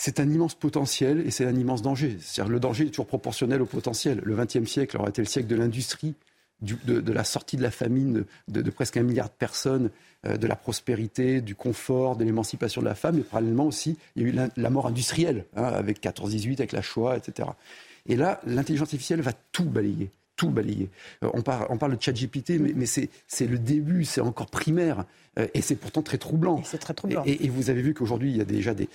[0.00, 2.16] C'est un immense potentiel et c'est un immense danger.
[2.20, 4.20] C'est-à-dire le danger est toujours proportionnel au potentiel.
[4.22, 6.14] Le XXe siècle aura été le siècle de l'industrie,
[6.62, 9.90] de, la sortie de la famine de, presque un milliard de personnes,
[10.26, 14.22] euh, de la prospérité, du confort, de l'émancipation de la femme, et parallèlement aussi, il
[14.22, 17.48] y a eu la, mort industrielle, hein, avec 14-18, avec la Shoah, etc.
[18.06, 20.88] Et là, l'intelligence artificielle va tout balayer tout balayer.
[21.22, 25.04] Euh, on, parle, on parle de ChatGPT, mais, mais c'est le début, c'est encore primaire.
[25.38, 26.62] Euh, et c'est pourtant très troublant.
[26.64, 27.22] C'est très troublant.
[27.26, 28.88] Et, vous avez vu qu'aujourd'hui, il y a déjà des,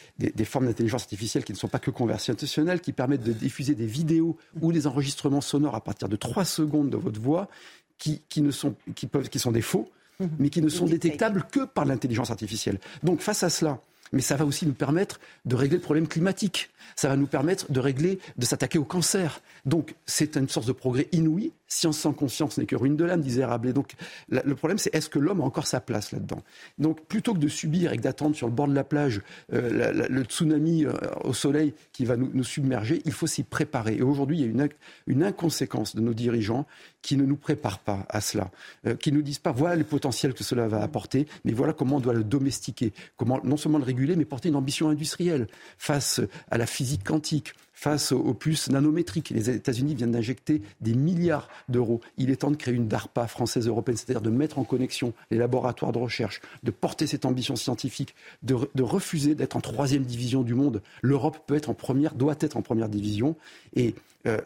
[0.45, 4.38] formes d'intelligence artificielle qui ne sont pas que conversationnelles, qui permettent de diffuser des vidéos
[4.61, 7.49] ou des enregistrements sonores à partir de 3 secondes de votre voix,
[7.98, 9.90] qui, ne sont, qui, peuvent, qui sont des faux,
[10.20, 10.30] mhm.
[10.40, 12.80] mais qui ne sont détectables que par l'intelligence artificielle.
[13.03, 13.80] Donc face à cela,
[14.14, 16.69] mais ça va aussi nous permettre de régler le problème climatique.
[16.95, 19.41] Ça va nous permettre de régler, de s'attaquer au cancer.
[19.65, 21.52] Donc, c'est une source de progrès inouï.
[21.73, 23.73] Science sans conscience n'est que ruine de l'âme, disait Rabelais.
[23.73, 23.93] Donc,
[24.29, 26.43] le problème, c'est est-ce que l'homme a encore sa place là-dedans?
[26.77, 29.21] Donc, plutôt que de subir et d'attendre sur le bord de la plage
[29.51, 30.93] euh, le tsunami euh,
[31.23, 33.95] au soleil qui va nous, submerger, il faut s'y préparer.
[33.95, 34.69] Et aujourd'hui, il y a une,
[35.07, 36.65] une, inconséquence de nos dirigeants
[37.01, 38.51] qui ne nous préparent pas à cela,
[38.85, 41.97] euh, qui nous disent pas voilà le potentiel que cela va apporter, mais voilà comment
[41.97, 45.47] on doit le domestiquer, comment non seulement le réguler, mais porter une ambition industrielle
[45.77, 46.21] face
[46.51, 47.53] à la physique quantique,
[47.84, 49.30] face aux puces nanométriques.
[49.31, 51.99] Les États-Unis viennent d'injecter des milliards d'euros.
[52.18, 55.38] Il est temps de créer une DARPA française européenne, c'est-à-dire de mettre en connexion les
[55.38, 60.53] laboratoires de recherche, de porter cette ambition scientifique, de, refuser d'être en troisième division du
[60.53, 60.81] monde.
[61.01, 63.35] L'Europe peut être en première, doit être en première division,
[63.76, 63.95] et,
[64.27, 64.39] euh,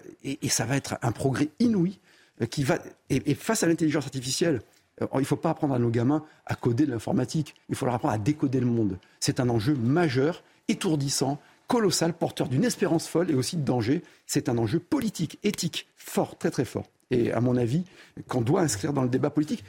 [0.49, 1.99] ça va être un progrès inouï
[2.41, 2.79] euh, qui va.
[3.11, 4.61] Et, face à l'intelligence artificielle,
[5.03, 7.53] euh, il ne faut pas apprendre à nos gamins à coder de l'informatique.
[7.69, 8.97] Il faut leur apprendre à décoder le monde.
[9.19, 14.03] C'est un enjeu majeur, étourdissant, colossal, porteur d'une espérance folle et aussi de danger.
[14.25, 16.85] C'est un enjeu politique, éthique, fort, très très fort.
[17.11, 17.83] Et à mon avis,
[18.27, 19.63] qu'on doit inscrire dans le débat politique.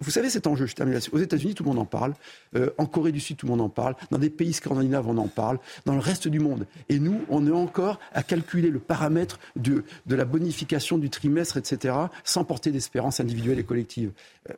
[0.00, 2.14] Vous savez cet enjeu, je termine Aux États-Unis, tout le monde en parle.
[2.56, 3.94] Euh, en Corée du Sud, tout le monde en parle.
[4.10, 5.58] Dans des pays scandinaves, on en parle.
[5.84, 6.66] Dans le reste du monde.
[6.88, 11.58] Et nous, on est encore à calculer le paramètre de, de la bonification du trimestre,
[11.58, 11.94] etc.,
[12.24, 14.12] sans porter d'espérance individuelle et collective.
[14.48, 14.54] Euh,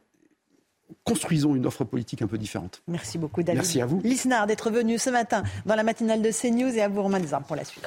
[1.05, 2.83] construisons une offre politique un peu différente.
[2.89, 3.61] Merci beaucoup, David.
[3.61, 4.01] Merci à vous.
[4.03, 7.45] Lisnard d'être venu ce matin dans la matinale de CNews et à vous, Romain Desarmes,
[7.45, 7.87] pour la suite.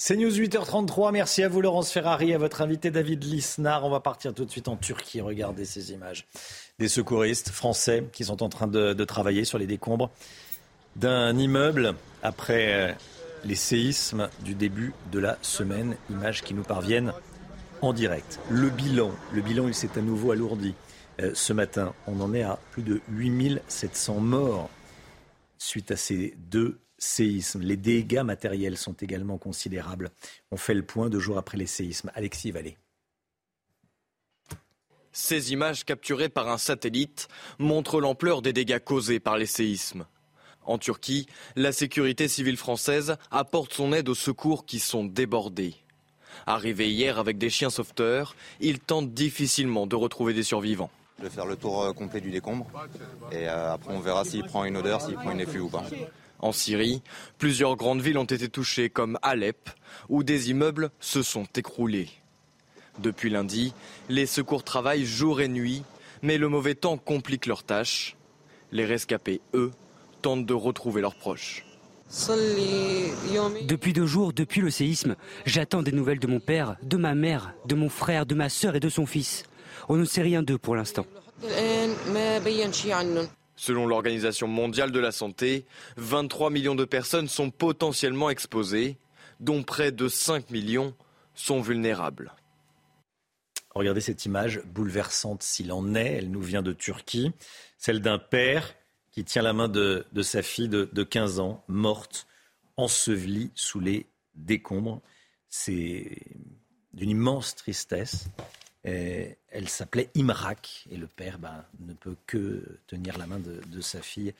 [0.00, 1.12] C'est News 8h33.
[1.12, 3.84] Merci à vous, Laurence Ferrari, à votre invité David Lisnard.
[3.84, 5.20] On va partir tout de suite en Turquie.
[5.20, 6.26] Regardez ces images.
[6.78, 10.10] Des secouristes français qui sont en train de, de travailler sur les décombres
[10.94, 12.92] d'un immeuble après euh,
[13.44, 15.96] les séismes du début de la semaine.
[16.10, 17.12] Images qui nous parviennent
[17.82, 18.40] en direct.
[18.50, 20.74] Le bilan, le bilan, il s'est à nouveau alourdi.
[21.20, 24.70] Euh, ce matin, on en est à plus de 8700 morts
[25.58, 27.60] suite à ces deux séismes.
[27.62, 30.10] Les dégâts matériels sont également considérables.
[30.50, 32.10] On fait le point deux jours après les séismes.
[32.14, 32.76] Alexis Vallée.
[35.12, 37.28] Ces images capturées par un satellite
[37.58, 40.06] montrent l'ampleur des dégâts causés par les séismes.
[40.62, 41.26] En Turquie,
[41.56, 45.74] la sécurité civile française apporte son aide aux secours qui sont débordés.
[46.46, 50.90] Arrivé hier avec des chiens sauveteurs, ils tentent difficilement de retrouver des survivants.
[51.18, 52.66] Je vais faire le tour euh, complet du décombre
[53.32, 55.84] et euh, après on verra s'il prend une odeur, s'il prend une effluve ou pas.
[56.38, 57.02] En Syrie,
[57.38, 59.70] plusieurs grandes villes ont été touchées comme Alep,
[60.08, 62.08] où des immeubles se sont écroulés.
[63.00, 63.74] Depuis lundi,
[64.08, 65.82] les secours travaillent jour et nuit,
[66.22, 68.16] mais le mauvais temps complique leurs tâches.
[68.70, 69.72] Les rescapés, eux,
[70.22, 71.64] tentent de retrouver leurs proches.
[73.66, 77.54] Depuis deux jours, depuis le séisme, j'attends des nouvelles de mon père, de ma mère,
[77.66, 79.44] de mon frère, de ma sœur et de son fils.
[79.90, 81.06] On ne sait rien d'eux pour l'instant.
[83.56, 85.66] Selon l'Organisation mondiale de la santé,
[85.96, 88.96] 23 millions de personnes sont potentiellement exposées,
[89.40, 90.94] dont près de 5 millions
[91.34, 92.32] sont vulnérables.
[93.74, 97.32] Regardez cette image bouleversante s'il en est, elle nous vient de Turquie,
[97.76, 98.74] celle d'un père
[99.18, 102.28] qui tient la main de, sa fille de, 15 ans, morte,
[102.76, 105.00] ensevelie sous les décombres.
[105.48, 106.18] C'est
[106.94, 108.26] d'une immense tristesse.
[108.84, 114.02] elle s'appelait Imrak et le père ben, ne peut que tenir la main de, sa
[114.02, 114.34] fille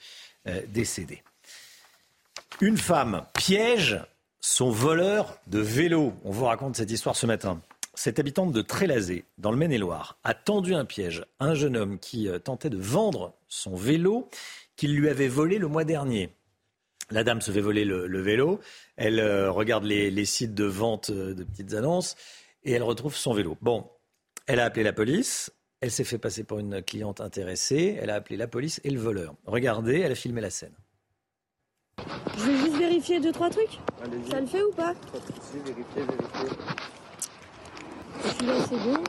[0.46, 1.24] euh, décédée.
[2.60, 4.00] Une femme piège
[4.40, 6.12] son voleur de vélo.
[6.22, 7.60] On vous raconte cette histoire ce matin.
[7.94, 11.98] Cette habitante de Trélazé, dans le Maine-et-Loire, a tendu un piège à un jeune homme
[11.98, 14.28] qui euh, tentait de vendre son vélo
[14.78, 16.30] qu'il lui avait volé le mois dernier.
[17.10, 18.60] La dame se fait voler le, vélo,
[18.96, 22.14] elle euh, regarde les, sites de vente euh, de petites annonces
[22.62, 23.56] et elle retrouve son vélo.
[23.60, 23.90] Bon,
[24.46, 25.50] elle a appelé la police,
[25.80, 29.00] elle s'est fait passer pour une cliente intéressée, elle a appelé la police et le
[29.00, 29.34] voleur.
[29.46, 30.74] Regardez, elle a filmé la scène.
[32.36, 33.80] Je vais juste vérifier deux, trois trucs.
[34.30, 34.94] Ça le fait ou pas
[35.54, 36.56] vérifier, vérifier.
[38.22, 39.02] Celui-là, c'est bon.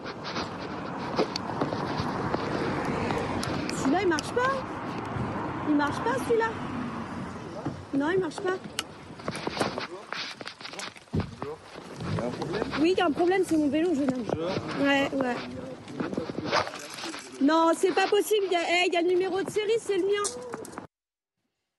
[3.78, 4.79] Celui-là, il marche pas
[5.70, 6.50] Il marche pas, celui-là
[7.94, 8.58] Non, il marche pas.
[12.82, 14.26] Oui, il y a un problème, c'est mon vélo, jeune homme.
[14.82, 15.36] Ouais, ouais.
[17.42, 18.46] Non, c'est pas possible.
[18.48, 20.24] Il y, a, il y a le numéro de série, c'est le mien.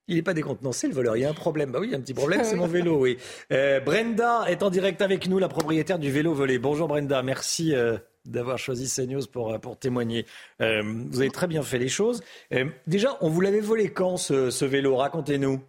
[0.09, 1.17] Il n'est pas décontenancé, le voleur.
[1.17, 1.71] Il y a un problème.
[1.71, 3.19] Bah oui, il y a un petit problème, c'est mon vélo, oui.
[3.53, 6.59] Euh, Brenda est en direct avec nous, la propriétaire du vélo volé.
[6.59, 7.97] Bonjour Brenda, merci euh,
[8.31, 10.27] d'avoir choisi CNews pour, euh, pour témoigner.
[10.59, 12.23] vous avez très bien fait les choses.
[12.86, 14.97] déjà, on vous l'avait volé quand, ce, vélo?
[14.97, 15.61] Racontez-nous.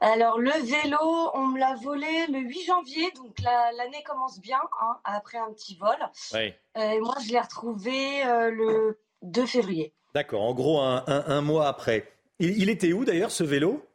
[0.00, 4.98] Alors le vélo, on me l'a volé le 8 janvier, donc l'année commence bien, hein,
[5.04, 5.96] après un petit vol.
[6.34, 6.52] Oui.
[6.78, 9.94] et moi, je l'ai retrouvé le 2 février.
[10.14, 12.16] D'accord, en gros un mois après.
[12.38, 13.85] Il, était où d'ailleurs ce vélo?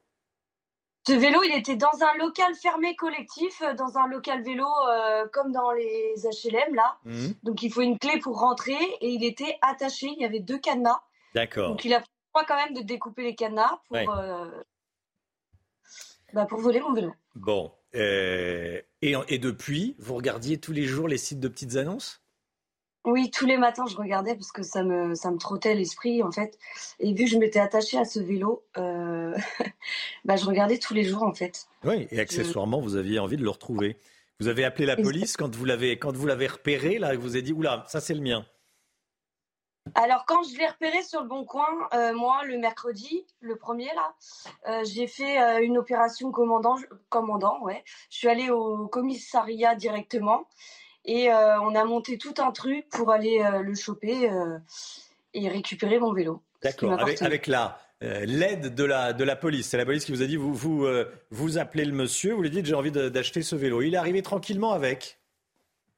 [1.08, 5.28] Ce vélo, il était dans un local fermé collectif, euh, dans un local vélo euh,
[5.34, 6.98] comme dans les HLM là.
[7.06, 7.34] Mhm.
[7.44, 10.08] Donc il faut une clé pour rentrer et il était attaché.
[10.16, 11.02] Il y avait deux cadenas.
[11.34, 11.70] D'accord.
[11.70, 14.46] Donc il a pris quand même de découper les cadenas pour, euh,
[16.34, 17.14] bah, pour voler mon vélo.
[17.36, 17.72] Bon.
[17.94, 22.22] et, et depuis, vous regardiez tous les jours les sites de petites annonces?
[23.06, 26.32] Oui, tous les matins, je regardais parce que ça me, ça me trottait l'esprit, en
[26.32, 26.58] fait.
[27.00, 29.36] Et vu que je m'étais attachée à ce vélo, euh,
[30.26, 31.68] bah, je regardais tous les jours, en fait.
[31.84, 33.98] Oui, et accessoirement, vous aviez envie de le retrouver.
[34.40, 37.42] Vous avez appelé la police quand vous l'avez, quand vous l'avez repéré, là, vous avez
[37.42, 38.46] dit, oula, ça c'est le mien.
[39.96, 43.90] Alors, quand je l'ai repéré sur le bon coin, euh, moi, le mercredi, le premier,
[43.96, 44.14] là,
[44.68, 46.76] euh, j'ai fait une opération commandant,
[47.10, 47.84] commandant, ouais.
[48.12, 50.48] Je suis allée au commissariat directement.
[51.06, 54.58] Et euh, on a monté tout un truc pour aller euh, le choper euh,
[55.34, 56.42] et récupérer mon vélo.
[56.62, 59.70] D'accord, avec, la, l'aide de la, de la police.
[59.70, 60.88] C'est la police qui vous a dit, vous, vous,
[61.32, 63.82] vous appelez le monsieur, vous lui dites j'ai envie d'acheter ce vélo.
[63.82, 65.20] Il est arrivé tranquillement avec.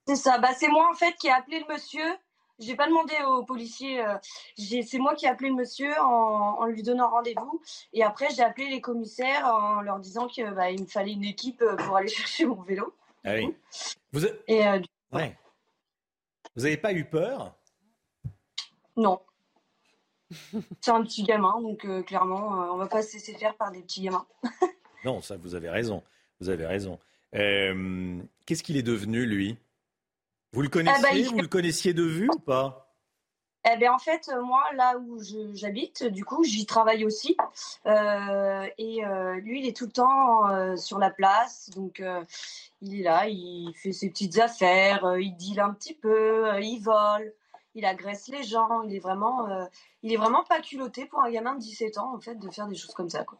[0.07, 2.03] C'est ça, bah, c'est moi en fait qui ai appelé le monsieur.
[2.59, 4.01] J'ai pas demandé aux policiers,
[4.55, 7.59] c'est moi qui ai appelé le monsieur en, lui donnant rendez-vous.
[7.91, 11.61] Et après, j'ai appelé les commissaires en leur disant qu'il bah, me fallait une équipe
[11.79, 12.93] pour aller chercher mon vélo.
[13.25, 13.53] Ah oui.
[14.13, 14.61] Vous, Et,
[15.13, 15.37] Ouais.
[16.55, 17.55] Vous n'avez pas eu peur?
[18.95, 19.19] Non.
[20.81, 23.71] C'est un petit gamin, donc euh, clairement, euh, on va pas se laisser faire par
[23.71, 24.25] des petits gamins.
[25.05, 26.03] non, ça, vous avez raison.
[26.39, 26.99] Vous avez raison.
[27.35, 29.57] Euh, qu'est-ce qu'il est devenu, lui?
[30.51, 32.82] Vous le connaissiez ah bah, Vous le connaissiez de vue ou pas?
[33.65, 35.19] Eh bien, en fait, moi, là où
[35.53, 37.37] j'habite, du coup, j'y travaille aussi.
[37.85, 39.01] et
[39.41, 41.69] lui, il est tout le temps sur la place.
[41.69, 42.01] Donc,
[42.83, 46.59] il est là, il fait ses petites affaires, euh, il deal un petit peu, euh,
[46.59, 47.33] il vole,
[47.75, 48.81] il agresse les gens.
[48.83, 49.65] Il est vraiment, euh,
[50.01, 52.67] il est vraiment pas culotté pour un gamin de 17 ans en fait de faire
[52.67, 53.23] des choses comme ça.
[53.23, 53.39] Quoi.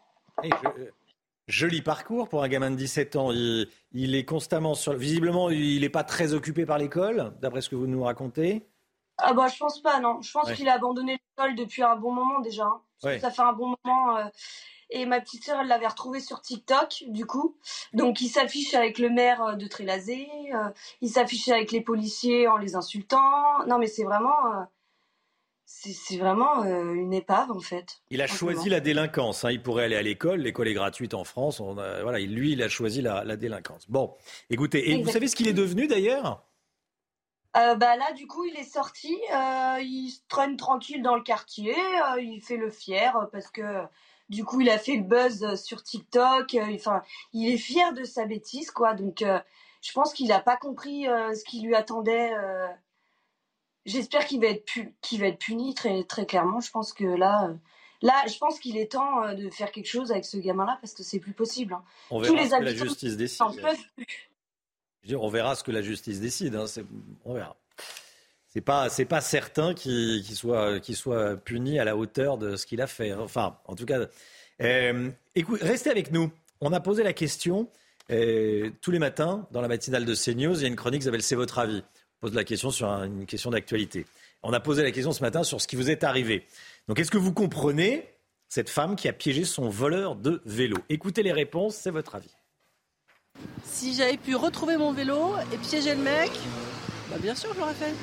[1.48, 3.32] joli parcours pour un gamin de 17 ans.
[3.32, 4.94] Il, est constamment sur.
[4.94, 8.66] Visiblement, il n'est pas très occupé par l'école, d'après ce que vous nous racontez.
[9.18, 10.22] Ah bah je pense pas non.
[10.22, 12.66] Je pense qu'il a abandonné l'école depuis un bon moment déjà.
[12.66, 13.20] Hein.
[13.20, 14.18] Ça fait un bon moment.
[14.96, 17.58] Et ma petite sœur, elle l'avait retrouvé sur TikTok, du coup.
[17.94, 20.28] Donc, il s'affiche avec le maire euh, de Trélazé.
[20.54, 20.70] Euh,
[21.02, 23.66] il s'affiche avec les policiers en les insultant.
[23.68, 24.54] Non, mais c'est vraiment.
[24.54, 24.64] Euh,
[25.66, 28.02] c'est vraiment une épave, en fait.
[28.12, 29.44] Il a choisi la délinquance.
[29.44, 29.52] Hein.
[29.52, 30.42] Il pourrait aller à l'école.
[30.42, 31.60] L'école est gratuite en France.
[31.60, 33.90] On voilà, lui, il a choisi la, délinquance.
[33.90, 34.14] Bon,
[34.52, 36.46] écoutez, et vous savez ce qu'il est devenu d'ailleurs?
[37.54, 39.16] Bah là, du coup, il est sorti,
[39.82, 41.76] il se traîne tranquille dans le quartier,
[42.20, 43.86] il fait le fier parce que
[44.30, 46.56] du coup, il a fait le buzz euh, sur TikTok.
[46.56, 47.04] Euh, enfin,
[47.34, 48.94] il est fier de sa bêtise, quoi.
[48.94, 49.40] Donc, euh,
[49.82, 52.32] je pense qu'il n'a pas compris ce qui lui attendait.
[53.86, 54.66] J'espère qu'il va être
[55.02, 56.62] qu'il va être puni très très clairement.
[56.62, 57.54] Je pense que là.
[58.02, 61.04] Là, je pense qu'il est temps de faire quelque chose avec ce gamin-là parce que
[61.04, 61.74] c'est plus possible.
[61.74, 61.84] Hein.
[62.12, 63.46] On verra Tous les que la justice décide.
[65.16, 66.56] On verra ce que la justice décide.
[66.56, 66.66] Hein.
[67.26, 67.56] On verra
[68.54, 73.12] c'est pas pas certain qu'il soit puni à la hauteur de ce qu'il a fait.
[73.14, 74.06] Enfin, en tout cas,
[74.62, 75.10] euh,
[75.62, 76.32] restez avec nous.
[76.62, 77.68] On a posé la question
[78.10, 81.06] Et tous les matins, dans la matinale de CNews, il y a une chronique qui
[81.06, 81.84] s'appelle C'est votre avis.
[82.22, 84.06] On pose la question sur une question d'actualité.
[84.44, 86.46] On a posé la question ce matin sur ce qui vous est arrivé.
[86.88, 88.08] Donc, est-ce que vous comprenez
[88.50, 90.78] cette femme qui a piégé son voleur de vélo?
[90.90, 92.36] Écoutez les réponses, c'est votre avis.
[93.64, 96.32] Si j'avais pu retrouver mon vélo et piéger le mec,
[97.10, 97.94] bah bien sûr, je l'aurais fait.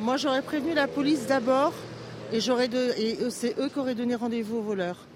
[0.00, 1.72] Moi, j'aurais prévenu la police d'abord
[2.32, 2.92] et, j'aurais de...
[2.98, 5.06] et c'est eux qui auraient donné rendez-vous au voleur.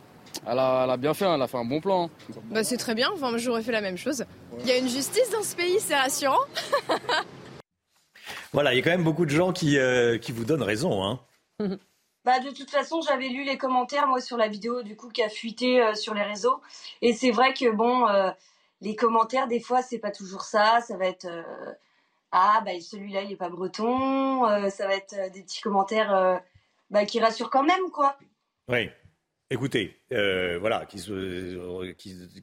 [0.46, 2.10] Elle a, bien fait, hein, elle a fait un bon plan.
[2.44, 4.24] Bah, c'est très bien, enfin, j'aurais fait la même chose.
[4.60, 6.38] Il y a une justice dans ce pays, c'est rassurant.
[8.52, 11.04] voilà, il y a quand même beaucoup de gens qui, euh, qui vous donnent raison.
[11.04, 11.20] Hein.
[12.24, 15.22] Bah, de toute façon, j'avais lu les commentaires, moi, sur la vidéo, du coup, qui
[15.22, 16.60] a fuité euh, sur les réseaux.
[17.00, 18.30] Et c'est vrai que, bon, euh,
[18.80, 20.80] les commentaires, des fois, c'est pas toujours ça.
[20.80, 21.28] Ça va être
[22.32, 24.44] Ah, bah, celui-là, il est pas breton.
[24.70, 26.40] ça va être des petits commentaires
[26.90, 28.16] bah, qui rassurent quand même, quoi.
[28.68, 28.90] Oui.
[29.50, 31.94] Écoutez, euh, voilà, qu'il soit, euh,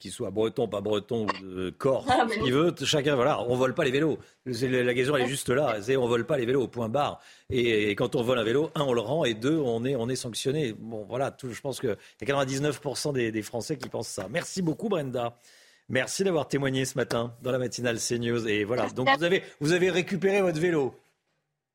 [0.09, 3.91] soit, breton, pas breton, de corse, ah, qui veut, chacun, voilà, on vole pas les
[3.91, 4.17] vélos.
[4.45, 7.21] La question elle est juste là, c'est on vole pas les vélos, point barre.
[7.51, 10.09] Et, quand on vole un vélo, un, on le rend, et deux, on est, on
[10.09, 10.73] est sanctionné.
[10.73, 14.25] Bon, voilà, tout, je pense qu'il y a 99% des, des, Français qui pensent ça.
[14.27, 15.37] Merci beaucoup, Brenda.
[15.89, 18.47] Merci d'avoir témoigné ce matin dans la matinale CNews.
[18.47, 20.95] Et voilà, donc vous avez, vous avez récupéré votre vélo.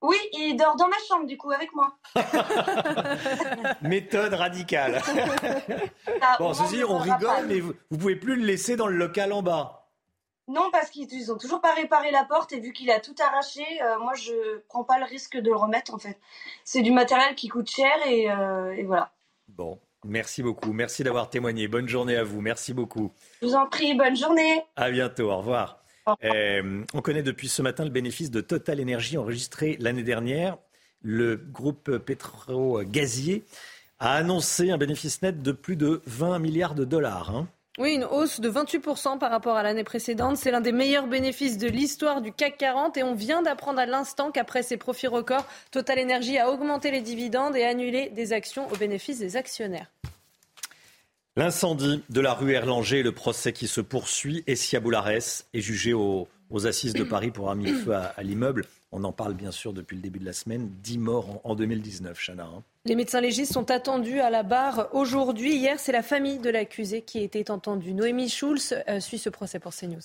[0.02, 1.94] Oui, il dort dans ma chambre, du coup, avec moi.
[3.82, 5.02] Méthode radicale.
[6.38, 9.42] Bon, ceci, on rigole, mais vous, ne pouvez plus le laisser dans le local en
[9.42, 9.88] bas.
[10.48, 13.64] Non, parce qu'ils ont toujours pas réparé la porte et vu qu'il a tout arraché,
[13.82, 16.18] euh, moi je prends pas le risque de le remettre en fait.
[16.64, 19.12] C'est du matériel qui coûte cher et, euh, et voilà.
[19.48, 20.72] Bon, merci beaucoup.
[20.72, 21.68] Merci d'avoir témoigné.
[21.68, 22.40] Bonne journée à vous.
[22.40, 23.12] Merci beaucoup.
[23.43, 24.62] Je vous en prie, bonne journée.
[24.77, 25.31] À bientôt.
[25.31, 25.82] Au revoir.
[26.24, 30.59] Euh, on connaît depuis ce matin le bénéfice de Total Energy enregistré l'année dernière.
[31.02, 33.44] Le groupe pétro-gazier
[33.98, 37.31] a annoncé un bénéfice net de plus de 20 milliards de dollars.
[37.31, 37.48] Hein.
[37.81, 40.36] Oui, une hausse de 28% par rapport à l'année précédente.
[40.36, 43.86] C'est l'un des meilleurs bénéfices de l'histoire du CAC 40 et on vient d'apprendre à
[43.86, 48.70] l'instant qu'après ses profits records, Total Energy a augmenté les dividendes et annulé des actions
[48.70, 49.90] au bénéfice des actionnaires.
[51.36, 56.28] L'incendie de la rue Erlanger, le procès qui se poursuit, Essia Boulares est jugé aux,
[56.66, 58.66] assises de Paris pour avoir mis feu à, l'immeuble.
[58.93, 60.70] On en parle bien sûr depuis le début de la semaine.
[60.82, 62.44] 10 morts en, 2019, Chana.
[62.44, 62.62] Hein.
[62.86, 65.55] Les médecins légistes sont attendus à la barre aujourd'hui.
[65.55, 67.93] Hier, c'est la famille de l'accusé qui était entendue.
[67.93, 70.01] Noémie Schulz euh, suit ce procès pour CNews.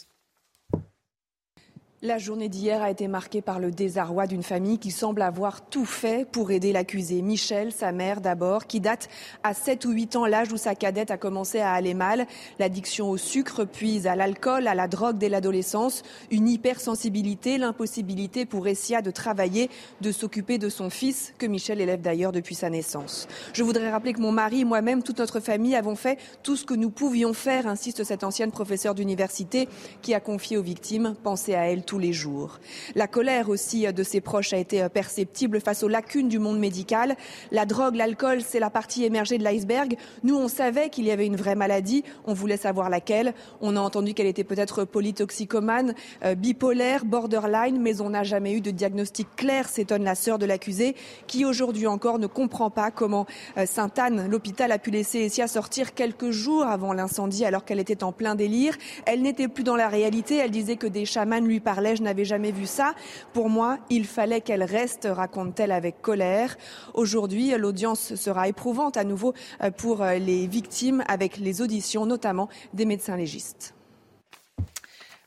[2.06, 5.86] La journée d'hier a été marquée par le désarroi d'une famille qui semble avoir tout
[5.86, 7.24] fait pour aider l'accusé.
[7.24, 9.10] Michel, sa mère d'abord, qui date
[9.42, 12.28] à 7 ou 8 ans l'âge où sa cadette a commencé à aller mal.
[12.60, 18.68] L'addiction au sucre, puis à l'alcool, à la drogue dès l'adolescence, une hypersensibilité, l'impossibilité pour
[18.68, 19.72] Essia de travailler,
[20.02, 23.28] de s'occuper de son fils, que Michel élève d'ailleurs depuis sa naissance.
[23.54, 26.76] Je voudrais rappeler que mon mari, moi-même, toute notre famille avons fait tout ce que
[26.76, 29.68] nous pouvions faire, insiste cette ancienne professeure d'université
[30.04, 32.60] qui a confié aux victimes, pensez à elle tout les jours.
[32.96, 37.16] La colère aussi de ses proches a été perceptible face aux lacunes du monde médical.
[37.52, 39.98] La drogue, l'alcool, c'est la partie émergée de l'iceberg.
[40.24, 42.04] Nous, on savait qu'il y avait une vraie maladie.
[42.26, 43.34] On voulait savoir laquelle.
[43.62, 45.94] On a entendu qu'elle était peut-être polytoxicomane,
[46.24, 50.46] euh, bipolaire, borderline, mais on n'a jamais eu de diagnostic clair, s'étonne la sœur de
[50.46, 50.96] l'accusé,
[51.28, 53.26] qui aujourd'hui encore ne comprend pas comment
[53.58, 58.04] euh, Sainte-Anne, l'hôpital, a pu laisser Essia sortir quelques jours avant l'incendie alors qu'elle était
[58.04, 58.76] en plein délire.
[59.06, 60.38] Elle n'était plus dans la réalité.
[60.38, 62.94] Elle disait que des chamans lui parlaient je n'avais jamais vu ça.
[63.34, 66.58] Pour moi, il fallait qu'elle reste, raconte-t-elle avec colère.
[66.94, 69.34] Aujourd'hui, l'audience sera éprouvante à nouveau
[69.64, 73.74] euh, pour euh, les victimes avec les auditions, notamment des médecins légistes.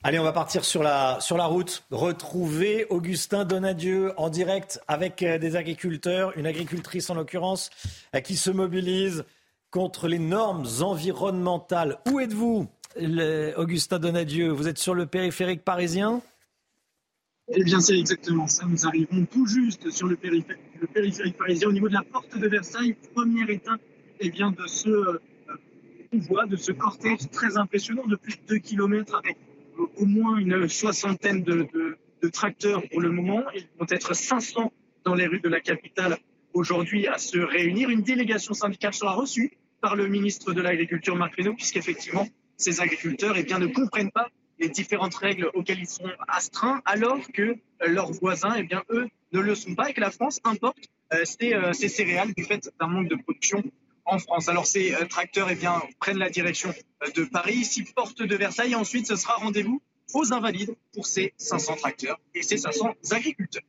[0.04, 1.84] Allez, on va partir sur la, sur la route.
[1.90, 7.70] Retrouver Augustin Donadieu en direct avec euh, des agriculteurs, une agricultrice en l'occurrence,
[8.24, 9.24] qui se mobilise
[9.70, 11.98] contre les normes environnementales.
[12.10, 12.68] Où êtes-vous,
[13.56, 16.22] Augustin Donadieu Vous êtes sur le périphérique parisien?
[17.50, 18.66] Eh bien, c'est exactement ça.
[18.66, 22.94] Nous arrivons tout juste sur le périphérique, parisien, au niveau de la porte de Versailles,
[23.14, 23.80] première étape
[24.20, 25.20] eh bien, de ce euh,
[26.12, 29.36] convoi, de ce cortège très impressionnant de plus de 2 km avec
[29.78, 31.66] euh, au moins une soixantaine de,
[32.22, 33.44] de, tracteurs pour le moment.
[33.54, 34.72] Ils vont être 500
[35.04, 36.18] dans les rues de la capitale
[36.52, 37.88] aujourd'hui à se réunir.
[37.88, 43.36] Une délégation syndicale sera reçue par le ministre de l'Agriculture, Marc Fesneau, puisqu'effectivement, ces agriculteurs
[43.36, 44.28] eh bien, ne comprennent pas
[44.58, 47.56] les différentes règles auxquelles ils sont astreints, alors que euh,
[47.86, 50.78] leurs voisins, eh bien, eux, ne le sont pas et que la France importe
[51.12, 53.62] euh, euh, ces, céréales du fait d'un manque de production
[54.04, 54.48] en France.
[54.48, 56.72] Alors ces tracteurs eh bien, prennent la direction
[57.14, 59.82] de Paris, ici porte de Versailles, et ensuite ce sera rendez-vous
[60.14, 63.62] aux Invalides pour ces 500 tracteurs et ces 500 agriculteurs.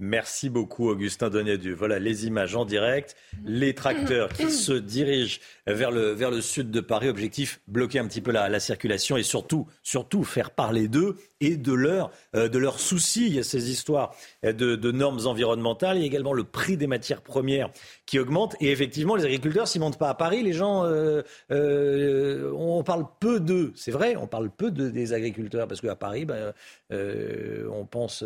[0.00, 1.72] Merci beaucoup, Augustin Donadieu.
[1.72, 3.14] Voilà les images en direct.
[3.44, 7.08] Les tracteurs qui se dirigent vers le, vers le sud de Paris.
[7.08, 11.56] Objectif, bloquer un petit peu la, la circulation et surtout, surtout faire parler d'eux et
[11.56, 13.26] de leurs euh, de leurs soucis.
[13.28, 15.98] Il y a ces histoires de, de, normes environnementales.
[15.98, 17.70] Il y a également le prix des matières premières
[18.04, 18.56] qui augmente.
[18.60, 22.82] Et effectivement, les agriculteurs, s'ils ne montent pas à Paris, les gens, euh, euh, on
[22.82, 23.72] parle peu d'eux.
[23.76, 26.52] C'est vrai, on parle peu de, des agriculteurs parce qu'à Paris, ben,
[26.90, 28.24] on pense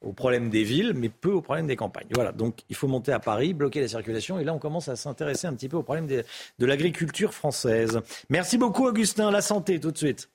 [0.00, 2.08] au problème des villes, mais peu au problème des campagnes.
[2.14, 4.96] Voilà, donc il faut monter à Paris, bloquer la circulation, et là on commence à
[4.96, 6.24] s'intéresser un petit peu au problème de,
[6.58, 8.00] de l'agriculture française.
[8.28, 10.30] Merci beaucoup Augustin, la santé tout de suite.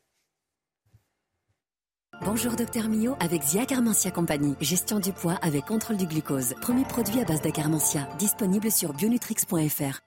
[2.21, 4.55] Bonjour Docteur Mio avec Zia Carmentia Compagnie.
[4.61, 6.53] Gestion du poids avec contrôle du glucose.
[6.61, 8.07] Premier produit à base d'acarmentia.
[8.17, 9.99] Disponible sur bionutrix.fr.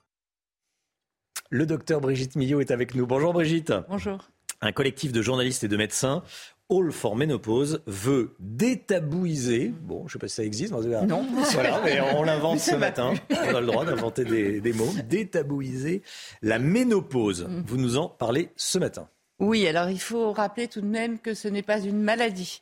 [1.51, 3.07] Le docteur Brigitte Millot est avec nous.
[3.07, 3.73] Bonjour Brigitte.
[3.89, 4.31] Bonjour.
[4.63, 6.23] Un collectif de journalistes et de médecins
[6.69, 11.25] All for Ménopause veut détabouiser, bon, je ne sais pas si ça existe, non.
[11.53, 13.15] Voilà, mais on l'invente ce matin.
[13.31, 14.93] On a le droit d'inventer des, des, mots.
[15.09, 16.03] Détabouiser
[16.43, 17.47] la ménopause.
[17.49, 17.63] Mm.
[17.67, 19.09] Vous nous en parlez ce matin.
[19.39, 22.61] Oui, alors il faut rappeler tout de même que ce n'est pas une maladie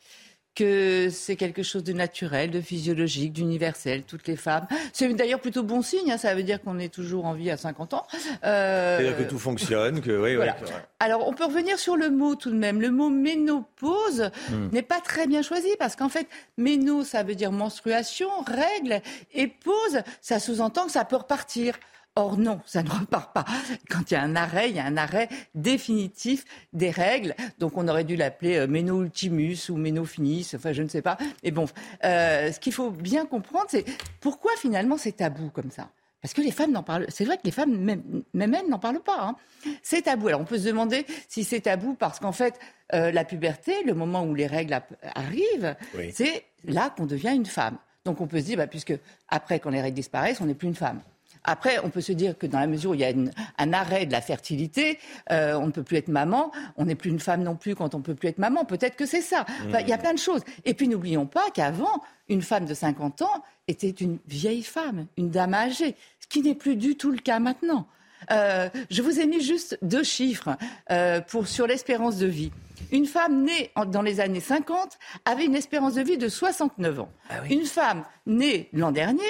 [0.55, 4.67] que c'est quelque chose de naturel, de physiologique, d'universel, toutes les femmes.
[4.93, 7.57] C'est d'ailleurs plutôt bon signe, hein, ça veut dire qu'on est toujours en vie à
[7.57, 8.07] 50 ans.
[8.43, 8.97] Euh...
[8.97, 10.55] C'est-à-dire que tout fonctionne, que oui, voilà.
[10.99, 12.81] Alors on peut revenir sur le mot tout de même.
[12.81, 14.69] Le mot ménopause hmm.
[14.71, 16.27] n'est pas très bien choisi parce qu'en fait,
[16.57, 19.01] méno, ça veut dire menstruation, règle,
[19.33, 21.75] et pause, ça sous-entend que ça peut repartir.
[22.17, 23.43] Or non, ça ne repart pas.
[23.89, 27.35] Quand il y a un arrêt, il y a un arrêt définitif des règles.
[27.59, 31.01] Donc on aurait dû l'appeler euh, méno ultimus ou méno finis, enfin je ne sais
[31.01, 31.17] pas.
[31.43, 31.65] Mais bon,
[32.05, 33.83] euh, ce qu'il faut bien comprendre, c'est
[34.21, 35.89] pourquoi finalement c'est tabou comme ça?
[36.21, 37.05] Parce que les femmes n'en parlent.
[37.09, 39.19] C'est vrai que les femmes, même, même elles, n'en parlent pas.
[39.19, 39.35] Hein.
[39.83, 40.29] C'est tabou.
[40.29, 42.57] Alors on peut se demander si c'est tabou parce qu'en fait,
[42.93, 44.81] euh, la puberté, le moment où les règles
[45.15, 46.11] arrivent, oui.
[46.13, 47.77] c'est là qu'on devient une femme.
[48.05, 48.93] Donc on peut se dire, bah, puisque
[49.27, 51.01] après, quand les règles disparaissent, on n'est plus une femme.
[51.45, 53.73] Après, on peut se dire que dans la mesure où il y a une, un
[53.73, 54.99] arrêt de la fertilité,
[55.31, 57.95] euh, on ne peut plus être maman, on n'est plus une femme non plus quand
[57.95, 58.65] on ne peut plus être maman.
[58.65, 59.45] Peut-être que c'est ça.
[59.67, 60.41] Enfin, il y a plein de choses.
[60.65, 65.29] Et puis n'oublions pas qu'avant, une femme de 50 ans était une vieille femme, une
[65.29, 67.87] dame âgée, ce qui n'est plus du tout le cas maintenant.
[68.31, 70.57] Euh, je vous ai mis juste deux chiffres
[70.91, 72.51] euh, pour, sur l'espérance de vie.
[72.91, 76.99] Une femme née en, dans les années 50 avait une espérance de vie de 69
[76.99, 77.09] ans.
[77.29, 77.55] Ah oui.
[77.55, 79.23] Une femme née l'an dernier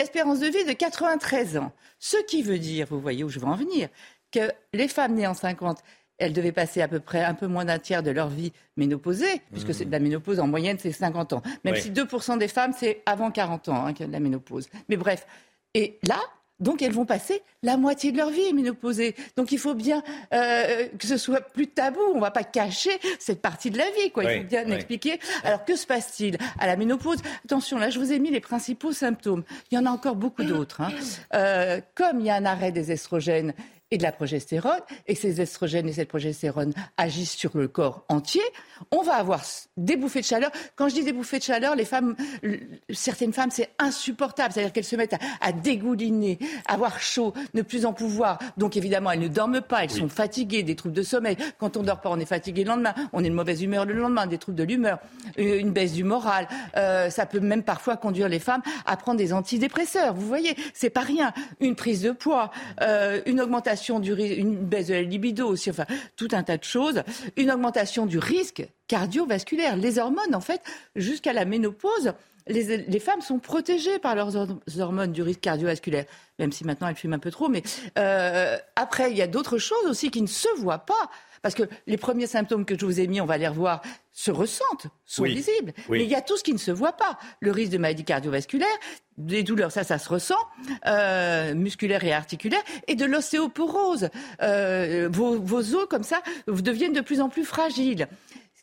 [0.00, 1.72] espérance de vie de 93 ans.
[1.98, 3.88] Ce qui veut dire, vous voyez où je veux en venir,
[4.32, 5.78] que les femmes nées en 50,
[6.18, 9.40] elles devaient passer à peu près un peu moins d'un tiers de leur vie ménopausée,
[9.52, 9.90] puisque mmh.
[9.90, 11.42] la ménopause en moyenne c'est 50 ans.
[11.64, 11.80] Même oui.
[11.80, 14.68] si 2% des femmes c'est avant 40 ans hein, la ménopause.
[14.88, 15.26] Mais bref.
[15.74, 16.20] Et là,
[16.60, 19.14] donc elles vont passer la moitié de leur vie ménopausée.
[19.36, 22.00] Donc il faut bien euh, que ce soit plus tabou.
[22.12, 24.10] On ne va pas cacher cette partie de la vie.
[24.12, 24.24] Quoi.
[24.24, 24.72] Il oui, faut bien oui.
[24.72, 25.18] expliquer.
[25.44, 27.18] Alors que se passe-t-il à la ménopause?
[27.44, 29.42] Attention, là je vous ai mis les principaux symptômes.
[29.70, 30.80] Il y en a encore beaucoup d'autres.
[30.80, 30.90] Hein.
[31.34, 33.54] Euh, comme il y a un arrêt des estrogènes
[33.92, 38.42] et de la progestérone, et ces estrogènes et cette progestérone agissent sur le corps entier,
[38.92, 39.42] on va avoir
[39.76, 40.52] des bouffées de chaleur.
[40.76, 42.14] Quand je dis des bouffées de chaleur, les femmes,
[42.88, 44.52] certaines femmes, c'est insupportable.
[44.52, 46.38] C'est-à-dire qu'elles se mettent à, à, dégouliner,
[46.68, 48.38] à avoir chaud, ne plus en pouvoir.
[48.56, 49.98] Donc évidemment, elles ne dorment pas, elles oui.
[49.98, 51.36] sont fatiguées, des troubles de sommeil.
[51.58, 53.86] Quand on ne dort pas, on est fatigué le lendemain, on est de mauvaise humeur
[53.86, 55.00] le lendemain, des troubles de l'humeur,
[55.36, 56.46] une baisse du moral.
[56.76, 60.14] Euh, ça peut même parfois conduire les femmes à prendre des antidépresseurs.
[60.14, 61.32] Vous voyez, c'est pas rien.
[61.58, 62.52] Une prise de poids,
[62.82, 65.86] euh, une augmentation du une baisse de la libido aussi, enfin
[66.16, 67.02] tout un tas de choses,
[67.36, 69.76] une augmentation du risque cardiovasculaire.
[69.76, 70.60] Les hormones, en fait,
[70.96, 72.12] jusqu'à la ménopause,
[72.46, 74.36] les, les, femmes sont protégées par leurs
[74.78, 76.04] hormones du risque cardiovasculaire,
[76.38, 77.48] même si maintenant elles fument un peu trop.
[77.48, 77.62] Mais
[77.98, 81.10] euh, après, il y a d'autres choses aussi qui ne se voient pas.
[81.42, 83.80] Parce que les premiers symptômes que je vous ai mis, on va les revoir,
[84.12, 85.34] se ressentent, sont oui.
[85.34, 85.72] visibles.
[85.88, 85.98] Oui.
[85.98, 87.18] Mais il y a tout ce qui ne se voit pas.
[87.40, 88.68] Le risque de maladie cardiovasculaire,
[89.16, 90.38] des douleurs, ça, ça se ressent,
[90.86, 94.10] euh, musculaire et articulaire, et de l'ostéoporose.
[94.42, 98.06] Euh, vos, vos os, comme ça, deviennent de plus en plus fragiles.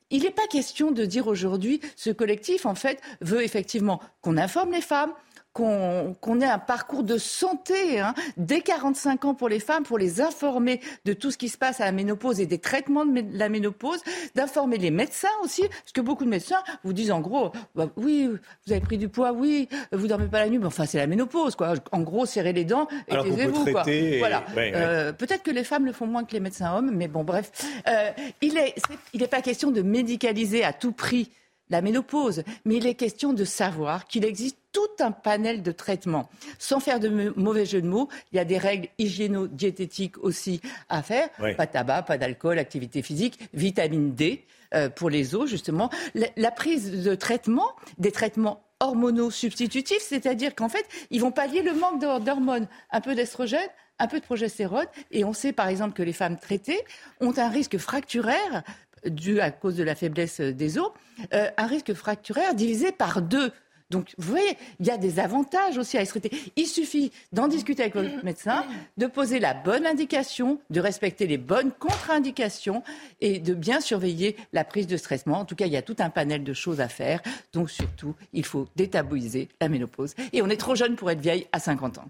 [0.10, 4.72] Il n'est pas question de dire aujourd'hui, ce collectif, en fait, veut effectivement qu'on informe
[4.72, 5.12] les femmes,
[5.58, 9.98] qu'on qu ait un parcours de santé hein, dès 45 ans pour les femmes, pour
[9.98, 13.24] les informer de tout ce qui se passe à la ménopause et des traitements de
[13.34, 14.00] la ménopause,
[14.36, 18.28] d'informer les médecins aussi, parce que beaucoup de médecins vous disent en gros, bah, oui,
[18.28, 21.08] vous avez pris du poids, oui, vous dormez pas la nuit, mais enfin c'est la
[21.08, 21.74] ménopause, quoi.
[21.92, 23.84] En gros, serrez les dents et taisez-vous, quoi.
[24.20, 24.44] Voilà.
[24.50, 24.72] Ouais, ouais.
[24.76, 27.52] Euh, Peut-être que les femmes le font moins que les médecins hommes, mais bon, bref,
[27.88, 28.12] euh,
[28.42, 28.76] il est,
[29.14, 31.32] il n'est pas question de médicaliser à tout prix
[31.70, 36.30] la ménopause, mais il est question de savoir qu'il existe tout un panel de traitements.
[36.60, 41.02] Sans faire de mauvais jeu de mots, il y a des règles hygiéno-diététiques aussi à
[41.02, 41.30] faire.
[41.58, 45.90] Pas de tabac, pas d'alcool, activité physique, vitamine D euh, pour les os, justement.
[46.36, 51.74] La, prise de traitement, des traitements hormonaux substitutifs, c'est-à-dire qu'en fait, ils vont pallier le
[51.74, 56.04] manque d'hormones, un peu d'estrogène, un peu de progestérone, et on sait par exemple que
[56.04, 56.80] les femmes traitées
[57.20, 58.64] ont un risque fracturaire
[59.06, 60.92] dû à cause de la faiblesse des os,
[61.34, 63.52] euh, un risque fracturaire divisé par deux.
[63.90, 66.32] Donc, vous voyez, il y a des avantages aussi à se traiter.
[66.58, 68.66] Il suffit d'en discuter avec votre médecin,
[68.98, 72.84] de poser la bonne indication, de respecter les bonnes contre-indications
[73.22, 75.40] et de bien surveiller la prise de stressement.
[75.40, 77.22] En tout cas, il y a tout un panel de choses à faire.
[77.54, 80.16] Donc, surtout, il faut détabouiser la ménopause.
[80.34, 82.10] Et on est trop jeune pour être vieille à 50 ans.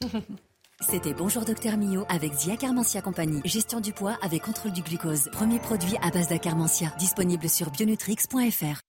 [0.82, 3.40] C'était Bonjour Docteur Mio avec Zia Carmentia Compagnie.
[3.44, 5.28] Gestion du poids avec contrôle du glucose.
[5.30, 6.92] Premier produit à base d'Acarmentia.
[6.98, 8.80] Disponible sur bionutrix.fr.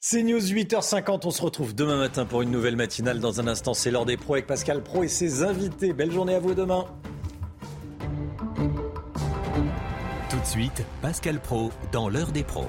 [0.00, 3.20] C'est News 8h50, on se retrouve demain matin pour une nouvelle matinale.
[3.20, 5.92] Dans un instant, c'est l'heure des pros avec Pascal Pro et ses invités.
[5.92, 6.84] Belle journée à vous demain.
[10.30, 12.68] Tout de suite, Pascal Pro dans l'heure des pros.